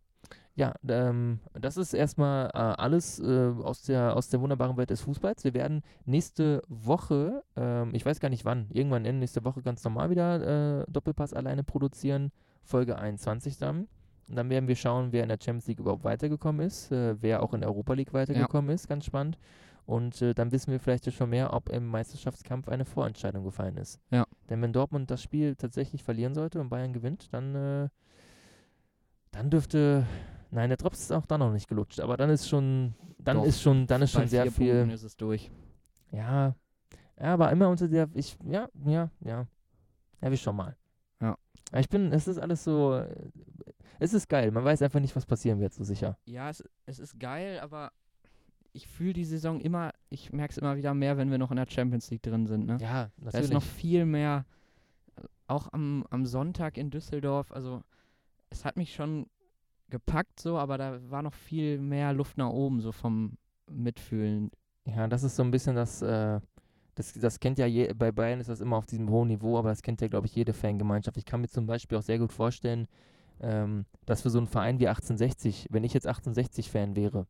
ja, 0.60 0.74
ähm, 0.88 1.40
das 1.54 1.78
ist 1.78 1.94
erstmal 1.94 2.48
äh, 2.48 2.58
alles 2.58 3.18
äh, 3.20 3.54
aus, 3.64 3.84
der, 3.84 4.18
aus 4.18 4.28
der 4.28 4.42
wunderbaren 4.42 4.76
Welt 4.76 4.90
des 4.90 5.00
Fußballs. 5.02 5.46
Wir 5.46 5.54
werden 5.54 5.84
nächste 6.06 6.64
Woche, 6.68 7.44
ähm, 7.56 7.92
ich 7.94 8.06
weiß 8.06 8.20
gar 8.20 8.28
nicht 8.28 8.44
wann, 8.44 8.68
irgendwann 8.70 9.06
Ende 9.06 9.22
nächste 9.22 9.46
Woche 9.46 9.62
ganz 9.62 9.84
normal 9.86 10.10
wieder 10.10 10.82
äh, 10.82 10.86
Doppelpass 10.90 11.34
alleine 11.34 11.64
produzieren. 11.64 12.32
Folge 12.62 13.00
21 13.00 13.58
dann. 13.58 13.88
Und 14.28 14.36
dann 14.36 14.50
werden 14.50 14.68
wir 14.68 14.76
schauen, 14.76 15.14
wer 15.14 15.24
in 15.24 15.30
der 15.30 15.40
Champions 15.42 15.68
League 15.68 15.80
überhaupt 15.80 16.04
weitergekommen 16.04 16.68
ist, 16.68 16.92
äh, 16.92 17.16
wer 17.22 17.42
auch 17.42 17.54
in 17.54 17.62
der 17.62 17.70
Europa 17.70 17.94
League 17.94 18.14
weitergekommen 18.14 18.70
ist, 18.70 18.90
ganz 18.90 19.06
spannend. 19.06 19.38
Und 19.86 20.22
äh, 20.22 20.34
dann 20.34 20.52
wissen 20.52 20.72
wir 20.72 20.82
vielleicht 20.82 21.06
ja 21.06 21.14
schon 21.14 21.30
mehr, 21.30 21.54
ob 21.54 21.70
im 21.70 21.88
Meisterschaftskampf 21.88 22.68
eine 22.68 22.84
Vorentscheidung 22.84 23.46
gefallen 23.46 23.78
ist. 23.78 24.02
Ja. 24.12 24.28
Denn 24.50 24.62
wenn 24.62 24.74
Dortmund 24.74 25.10
das 25.10 25.24
Spiel 25.24 25.56
tatsächlich 25.56 26.04
verlieren 26.04 26.36
sollte 26.36 26.60
und 26.60 26.68
Bayern 26.70 26.92
gewinnt, 26.92 27.34
dann, 27.34 27.56
äh, 27.56 27.90
dann 29.32 29.50
dürfte, 29.50 30.06
nein, 30.52 30.70
der 30.70 30.78
Drops 30.78 31.02
ist 31.02 31.12
auch 31.12 31.26
dann 31.26 31.40
noch 31.40 31.52
nicht 31.52 31.68
gelutscht, 31.68 32.00
aber 32.00 32.18
dann 32.18 32.30
ist 32.30 32.48
schon, 32.48 32.94
dann 33.20 33.38
Doch, 33.38 33.46
ist 33.46 33.62
schon, 33.62 33.88
dann 33.88 34.02
ist 34.02 34.12
schon 34.12 34.28
sehr 34.28 34.44
vier 34.44 34.52
viel, 34.52 34.74
Punkten 34.76 34.92
ist 34.96 35.04
es 35.04 35.18
durch. 35.18 35.52
ja, 36.12 36.56
ja, 37.20 37.34
aber 37.34 37.52
immer 37.52 37.68
unter 37.70 37.88
der, 37.90 38.08
ich, 38.14 38.38
ja, 38.46 38.70
ja, 38.86 39.12
ja, 39.20 39.46
ja, 40.22 40.30
wir 40.30 40.38
schon 40.38 40.56
mal. 40.56 40.76
Ja. 41.22 41.38
Ja, 41.74 41.80
Ich 41.80 41.90
bin, 41.90 42.14
es 42.14 42.28
ist 42.28 42.38
alles 42.40 42.64
so, 42.64 42.96
äh, 42.96 43.30
es 44.00 44.14
ist 44.14 44.30
geil, 44.30 44.52
man 44.52 44.64
weiß 44.64 44.82
einfach 44.82 45.02
nicht, 45.02 45.16
was 45.16 45.26
passieren 45.26 45.60
wird, 45.60 45.74
so 45.74 45.84
sicher. 45.84 46.18
Ja, 46.26 46.50
es, 46.50 46.64
es 46.86 47.00
ist 47.00 47.20
geil, 47.20 47.60
aber 47.60 47.92
ich 48.72 48.88
fühle 48.88 49.14
die 49.14 49.26
Saison 49.26 49.60
immer, 49.60 49.92
ich 50.10 50.32
merke 50.32 50.52
es 50.52 50.58
immer 50.58 50.78
wieder 50.78 50.94
mehr, 50.94 51.18
wenn 51.18 51.30
wir 51.32 51.38
noch 51.38 51.52
in 51.52 51.58
der 51.58 51.68
Champions 51.70 52.10
League 52.10 52.24
drin 52.24 52.46
sind. 52.48 52.68
Ne? 52.68 52.78
Ja, 52.80 53.10
Da 53.18 53.28
ist 53.28 53.34
natürlich. 53.34 53.52
noch 53.52 53.64
viel 53.64 54.06
mehr, 54.06 54.46
äh, 55.18 55.24
auch 55.48 55.74
am, 55.74 56.06
am 56.10 56.26
Sonntag 56.26 56.78
in 56.78 56.90
Düsseldorf, 56.90 57.52
also 57.52 57.82
es 58.50 58.64
hat 58.64 58.78
mich 58.78 58.94
schon 58.94 59.28
gepackt 59.90 60.40
so, 60.40 60.58
aber 60.58 60.78
da 60.78 61.00
war 61.10 61.22
noch 61.22 61.34
viel 61.34 61.80
mehr 61.80 62.14
Luft 62.14 62.38
nach 62.38 62.50
oben, 62.50 62.82
so 62.82 62.92
vom 62.92 63.38
Mitfühlen. 63.70 64.52
Ja, 64.86 65.08
das 65.08 65.24
ist 65.24 65.36
so 65.36 65.44
ein 65.44 65.52
bisschen 65.52 65.76
das, 65.76 66.02
äh, 66.02 66.40
das, 66.96 67.14
das 67.14 67.40
kennt 67.40 67.60
ja, 67.60 67.66
je, 67.66 67.94
bei 67.94 68.12
Bayern 68.12 68.40
ist 68.40 68.50
das 68.50 68.62
immer 68.62 68.78
auf 68.78 68.86
diesem 68.86 69.10
hohen 69.10 69.28
Niveau, 69.28 69.58
aber 69.58 69.70
das 69.70 69.82
kennt 69.82 70.02
ja, 70.02 70.08
glaube 70.08 70.28
ich, 70.28 70.36
jede 70.36 70.54
Fangemeinschaft. 70.54 71.18
Ich 71.18 71.26
kann 71.26 71.42
mir 71.42 71.48
zum 71.48 71.66
Beispiel 71.66 71.98
auch 71.98 72.04
sehr 72.04 72.20
gut 72.20 72.34
vorstellen, 72.34 72.88
ähm, 73.42 73.86
dass 74.06 74.22
für 74.22 74.30
so 74.30 74.38
einen 74.38 74.48
Verein 74.48 74.80
wie 74.80 74.88
1860, 74.88 75.68
wenn 75.70 75.84
ich 75.84 75.94
jetzt 75.94 76.08
1860-Fan 76.08 76.96
wäre 76.96 77.28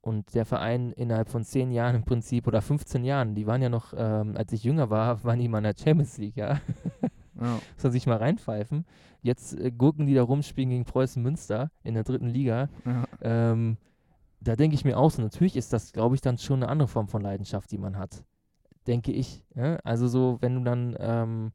und 0.00 0.34
der 0.34 0.46
Verein 0.46 0.92
innerhalb 0.92 1.28
von 1.28 1.44
10 1.44 1.70
Jahren 1.70 1.96
im 1.96 2.04
Prinzip 2.04 2.46
oder 2.46 2.62
15 2.62 3.04
Jahren, 3.04 3.34
die 3.34 3.46
waren 3.46 3.62
ja 3.62 3.68
noch, 3.68 3.92
ähm, 3.96 4.36
als 4.36 4.52
ich 4.52 4.64
jünger 4.64 4.90
war, 4.90 5.22
waren 5.24 5.38
die 5.38 5.48
mal 5.48 5.58
in 5.58 5.64
der 5.64 5.74
Champions 5.76 6.18
League, 6.18 6.36
ja. 6.36 6.60
Ja. 7.40 7.54
Muss 7.74 7.82
man 7.82 7.92
sich 7.92 8.06
mal 8.06 8.18
reinpfeifen. 8.18 8.84
Jetzt 9.22 9.58
äh, 9.58 9.70
gurken 9.70 10.06
die 10.06 10.14
da 10.14 10.22
rum, 10.22 10.42
spielen 10.42 10.70
gegen 10.70 10.84
Preußen 10.84 11.22
Münster 11.22 11.70
in 11.82 11.94
der 11.94 12.04
dritten 12.04 12.28
Liga. 12.28 12.68
Ja. 12.84 13.04
Ähm, 13.22 13.76
da 14.40 14.56
denke 14.56 14.74
ich 14.74 14.84
mir 14.84 14.96
auch 14.96 15.10
so, 15.10 15.20
natürlich 15.22 15.56
ist 15.56 15.72
das, 15.72 15.92
glaube 15.92 16.14
ich, 16.14 16.20
dann 16.20 16.38
schon 16.38 16.62
eine 16.62 16.70
andere 16.70 16.88
Form 16.88 17.08
von 17.08 17.22
Leidenschaft, 17.22 17.70
die 17.70 17.78
man 17.78 17.98
hat. 17.98 18.24
Denke 18.86 19.12
ich. 19.12 19.42
Ja? 19.54 19.76
Also 19.84 20.08
so, 20.08 20.38
wenn 20.40 20.54
du 20.54 20.62
dann 20.62 20.96
ähm, 20.98 21.52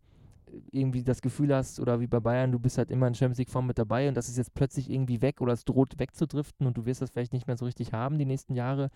irgendwie 0.71 1.03
das 1.03 1.21
Gefühl 1.21 1.53
hast, 1.53 1.79
oder 1.79 1.99
wie 1.99 2.07
bei 2.07 2.19
Bayern, 2.19 2.51
du 2.51 2.59
bist 2.59 2.77
halt 2.77 2.91
immer 2.91 3.07
in 3.07 3.15
Champions 3.15 3.39
League 3.39 3.49
Form 3.49 3.67
mit 3.67 3.79
dabei 3.79 4.07
und 4.07 4.15
das 4.15 4.29
ist 4.29 4.37
jetzt 4.37 4.53
plötzlich 4.53 4.89
irgendwie 4.89 5.21
weg 5.21 5.41
oder 5.41 5.53
es 5.53 5.65
droht 5.65 5.99
wegzudriften 5.99 6.67
und 6.67 6.77
du 6.77 6.85
wirst 6.85 7.01
das 7.01 7.09
vielleicht 7.09 7.33
nicht 7.33 7.47
mehr 7.47 7.57
so 7.57 7.65
richtig 7.65 7.93
haben 7.93 8.19
die 8.19 8.25
nächsten 8.25 8.53
Jahre, 8.53 8.91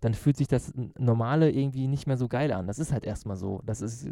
dann 0.00 0.14
fühlt 0.14 0.36
sich 0.36 0.48
das 0.48 0.72
Normale 0.98 1.50
irgendwie 1.50 1.88
nicht 1.88 2.06
mehr 2.06 2.16
so 2.16 2.28
geil 2.28 2.52
an. 2.52 2.66
Das 2.66 2.78
ist 2.78 2.92
halt 2.92 3.04
erstmal 3.04 3.36
so. 3.36 3.60
Das 3.66 3.80
ist, 3.80 4.08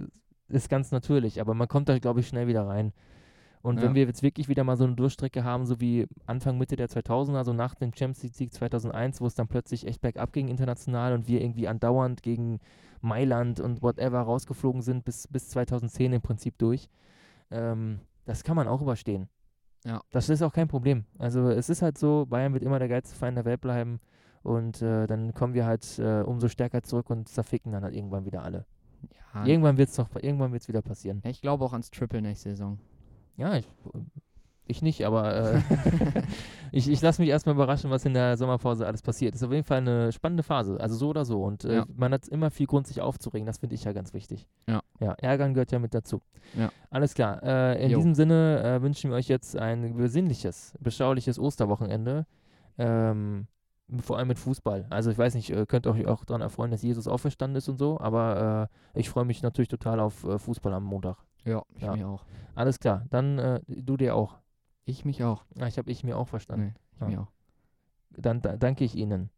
ist 0.49 0.69
ganz 0.69 0.91
natürlich, 0.93 1.41
aber 1.41 1.55
man 1.55 1.69
kommt 1.69 1.89
da, 1.89 1.99
glaube 1.99 2.21
ich, 2.21 2.29
schnell 2.29 2.47
wieder 2.47 2.67
rein. 2.67 2.93
Und 3.63 3.79
wenn 3.81 3.89
Ja. 3.91 3.95
wir 3.97 4.05
jetzt 4.07 4.23
wirklich 4.23 4.49
wieder 4.49 4.63
mal 4.63 4.77
so 4.77 4.85
eine 4.85 4.95
Durchstrecke 4.95 5.43
haben, 5.43 5.67
so 5.67 5.81
wie 5.81 6.07
Anfang, 6.27 6.57
Mitte 6.57 6.77
der 6.77 6.89
2000er, 6.89 7.43
so 7.43 7.53
nach 7.53 7.75
dem 7.75 7.93
Champions 7.93 8.23
League 8.23 8.35
Sieg 8.35 8.53
2001, 8.53 9.21
wo 9.21 9.27
es 9.27 9.35
dann 9.35 9.49
plötzlich 9.49 9.87
echt 9.89 10.01
bergab 10.01 10.33
ging 10.33 10.47
international 10.49 11.15
und 11.15 11.27
wir 11.27 11.41
irgendwie 11.41 11.67
andauernd 11.67 12.23
gegen 12.23 12.61
Mailand 13.01 13.59
und 13.59 13.83
whatever 13.83 14.21
rausgeflogen 14.21 14.83
sind 14.83 15.05
bis, 15.05 15.27
bis 15.27 15.49
2010 15.49 16.13
im 16.13 16.23
Prinzip 16.23 16.57
durch, 16.59 16.89
ähm, 17.51 18.01
das 18.25 18.45
kann 18.45 18.55
man 18.57 18.69
auch 18.69 18.83
überstehen. 18.83 19.29
Ja. 19.85 20.01
Das 20.13 20.29
ist 20.29 20.43
auch 20.43 20.53
kein 20.53 20.69
Problem. 20.69 21.05
Also 21.19 21.49
es 21.51 21.69
ist 21.69 21.83
halt 21.83 21.99
so, 21.99 22.27
Bayern 22.27 22.53
wird 22.53 22.63
immer 22.63 22.79
der 22.79 22.89
geilste 22.89 23.17
Verein 23.17 23.35
der 23.35 23.45
Welt 23.45 23.61
bleiben 23.61 24.01
und 24.43 24.81
äh, 24.81 25.07
dann 25.09 25.35
kommen 25.35 25.55
wir 25.55 25.67
halt 25.67 25.99
äh, 25.99 26.23
umso 26.23 26.49
stärker 26.49 26.83
zurück 26.85 27.11
und 27.11 27.29
zerficken 27.29 27.73
dann 27.73 27.83
halt 27.83 27.95
irgendwann 27.95 28.27
wieder 28.27 28.43
alle. 28.43 28.65
Ja. 29.35 29.45
Irgendwann 29.45 29.77
wird 29.77 29.89
es 29.91 29.99
noch, 29.99 30.09
irgendwann 30.17 30.53
wird 30.53 30.63
es 30.63 30.69
wieder 30.69 30.83
passieren. 30.83 31.21
Ich 31.25 31.41
glaube 31.43 31.65
auch 31.65 31.73
ans 31.73 31.91
Triple 31.91 32.23
nächste 32.23 32.51
Saison. 32.51 32.79
Ja, 33.37 33.55
ich, 33.57 33.69
ich 34.67 34.83
nicht, 34.83 35.05
aber 35.05 35.55
äh, 35.55 35.61
ich, 36.73 36.89
ich 36.89 37.03
lasse 37.03 37.21
mich 37.21 37.31
erstmal 37.31 37.55
überraschen, 37.55 37.91
was 37.91 38.05
in 38.05 38.15
der 38.15 38.37
Sommerpause 38.37 38.87
alles 38.87 39.03
passiert. 39.03 39.35
Ist 39.35 39.43
auf 39.45 39.53
jeden 39.53 39.65
Fall 39.65 39.79
eine 39.79 40.11
spannende 40.13 40.43
Phase, 40.43 40.81
also 40.81 40.97
so 40.97 41.09
oder 41.11 41.25
so. 41.25 41.43
Und 41.43 41.65
äh, 41.65 41.77
Ja. 41.77 41.87
man 41.95 42.13
hat 42.13 42.27
immer 42.29 42.51
viel 42.51 42.67
Grund, 42.67 42.87
sich 42.87 43.01
aufzuregen. 43.01 43.47
Das 43.47 43.59
finde 43.59 43.75
ich 43.75 43.85
ja 43.85 43.93
ganz 43.93 44.15
wichtig. 44.15 44.49
Ja. 44.69 44.81
Ja, 45.01 45.13
Ärgern 45.13 45.53
gehört 45.55 45.71
ja 45.73 45.79
mit 45.79 45.93
dazu. 45.93 46.23
Ja. 46.57 46.71
Alles 46.91 47.15
klar. 47.15 47.43
Äh, 47.43 47.85
in 47.85 47.91
Jo. 47.91 47.99
diesem 47.99 48.15
Sinne 48.15 48.63
äh, 48.63 48.83
wünschen 48.83 49.11
wir 49.11 49.17
euch 49.17 49.29
jetzt 49.29 49.57
ein 49.57 49.97
besinnliches, 49.97 50.75
beschauliches 50.81 51.39
Osterwochenende. 51.39 52.27
Ähm, 52.79 53.47
vor 54.01 54.19
allem 54.19 54.29
mit 54.29 54.39
Fußball. 54.39 54.87
Also 54.91 55.11
ich 55.11 55.19
weiß 55.19 55.35
nicht, 55.35 55.51
äh, 55.51 55.65
könnt 55.67 55.87
euch 55.87 56.07
auch 56.07 56.25
daran 56.25 56.41
erfreuen, 56.43 56.71
dass 56.71 56.83
Jesus 56.83 57.07
auferstanden 57.07 57.57
ist 57.57 57.69
und 57.69 57.79
so, 57.79 58.01
aber 58.01 58.69
äh, 58.95 58.99
ich 59.01 59.09
freue 59.11 59.25
mich 59.25 59.43
natürlich 59.43 59.69
total 59.69 60.01
auf 60.01 60.25
äh, 60.25 60.39
Fußball 60.39 60.73
am 60.73 60.85
Montag. 60.85 61.19
Ja, 61.45 61.63
ich 61.77 61.83
Ja. 61.83 61.95
mir 61.95 62.09
auch. 62.09 62.25
Alles 62.55 62.81
klar, 62.81 63.05
dann 63.11 63.39
äh, 63.39 63.61
du 63.67 63.97
dir 63.97 64.17
auch. 64.17 64.39
Ich 64.85 65.05
mich 65.05 65.23
auch. 65.25 65.45
Ah, 65.59 65.67
ich 65.67 65.79
habe 65.79 65.91
ich 65.91 66.03
mir 66.05 66.17
auch 66.19 66.29
verstanden. 66.29 66.75
Nee, 66.75 66.81
ich 66.97 67.03
Ah. 67.03 67.07
mir 67.07 67.21
auch. 67.23 67.33
Dann 68.11 68.41
da, 68.43 68.57
danke 68.57 68.85
ich 68.85 68.95
Ihnen. 68.95 69.31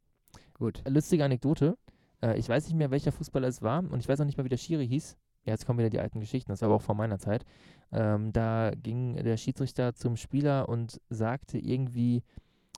Gut. 0.54 0.82
Lustige 0.88 1.24
Anekdote. 1.24 1.76
Äh, 2.22 2.38
ich 2.38 2.48
weiß 2.48 2.66
nicht 2.66 2.76
mehr, 2.76 2.90
welcher 2.90 3.12
Fußballer 3.12 3.48
es 3.48 3.60
war 3.62 3.78
und 3.80 3.98
ich 4.00 4.08
weiß 4.08 4.20
auch 4.20 4.24
nicht 4.24 4.36
mehr, 4.38 4.44
wie 4.44 4.48
der 4.50 4.56
Schiri 4.56 4.86
hieß. 4.88 5.16
Ja, 5.44 5.52
jetzt 5.52 5.66
kommen 5.66 5.78
wieder 5.78 5.90
die 5.90 6.00
alten 6.00 6.20
Geschichten, 6.20 6.50
das 6.50 6.60
war 6.62 6.66
aber 6.68 6.76
auch 6.76 6.82
vor 6.82 6.94
meiner 6.94 7.18
Zeit. 7.18 7.44
Ähm, 7.92 8.32
da 8.32 8.70
ging 8.74 9.16
der 9.16 9.36
Schiedsrichter 9.36 9.94
zum 9.94 10.16
Spieler 10.16 10.68
und 10.68 11.00
sagte 11.08 11.58
irgendwie, 11.58 12.22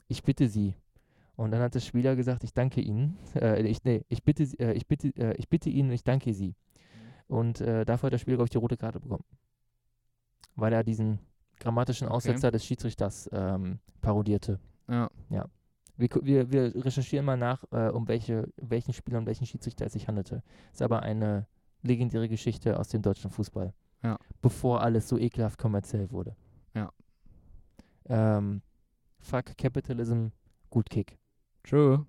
ich 0.09 0.23
bitte 0.23 0.49
Sie. 0.49 0.75
Und 1.41 1.53
dann 1.53 1.63
hat 1.63 1.75
der 1.75 1.81
Spieler 1.81 2.17
gesagt, 2.17 2.45
ich 2.45 2.53
danke 2.53 2.81
Ihnen. 2.83 3.17
Äh, 3.35 3.63
ich, 3.63 3.83
nee, 3.85 4.05
ich 4.09 4.23
bitte, 4.23 4.43
äh, 4.59 4.73
ich 4.75 4.87
bitte, 4.87 5.09
äh, 5.17 5.35
ich 5.37 5.49
bitte 5.49 5.71
Ihnen, 5.71 5.91
ich 5.91 6.05
danke 6.05 6.35
Sie. 6.35 6.55
Und 7.29 7.61
äh, 7.63 7.85
dafür 7.87 8.09
hat 8.09 8.13
der 8.13 8.19
Spieler, 8.19 8.37
glaube 8.37 8.47
ich, 8.49 8.51
die 8.51 8.59
rote 8.59 8.77
Karte 8.77 9.01
bekommen. 9.01 9.25
Weil 10.57 10.73
er 10.75 10.85
diesen 10.85 11.19
grammatischen 11.59 12.09
Okay. 12.09 12.17
Aussetzer 12.17 12.51
des 12.51 12.65
Schiedsrichters 12.67 13.31
ähm, 13.33 13.79
parodierte. 14.03 14.59
Ja. 14.89 15.09
Wir, 15.97 16.09
gu- 16.09 16.21
wir, 16.25 16.51
wir 16.53 16.75
recherchieren 16.85 17.25
mal 17.25 17.37
nach, 17.39 17.65
äh, 17.71 17.89
um 17.89 18.07
welche, 18.09 18.53
welchen 18.57 18.93
Spieler 18.93 19.19
und 19.19 19.27
welchen 19.27 19.47
Schiedsrichter 19.47 19.87
es 19.87 19.93
sich 19.95 20.09
handelte. 20.09 20.43
Ist 20.73 20.83
aber 20.83 21.03
eine 21.03 21.47
legendäre 21.83 22.29
Geschichte 22.29 22.79
aus 22.79 22.89
dem 22.89 23.01
deutschen 23.01 23.31
Fußball. 23.31 23.73
Ja. 24.03 24.19
Bevor 24.43 24.83
alles 24.83 25.09
so 25.09 25.17
ekelhaft 25.17 25.59
kommerziell 25.59 26.11
wurde. 26.11 26.37
Ja. 26.75 26.91
Ähm, 28.09 28.61
fuck 29.21 29.57
Capitalism, 29.57 30.29
gut 30.69 30.91
Kick. 30.91 31.19
True. 31.65 32.07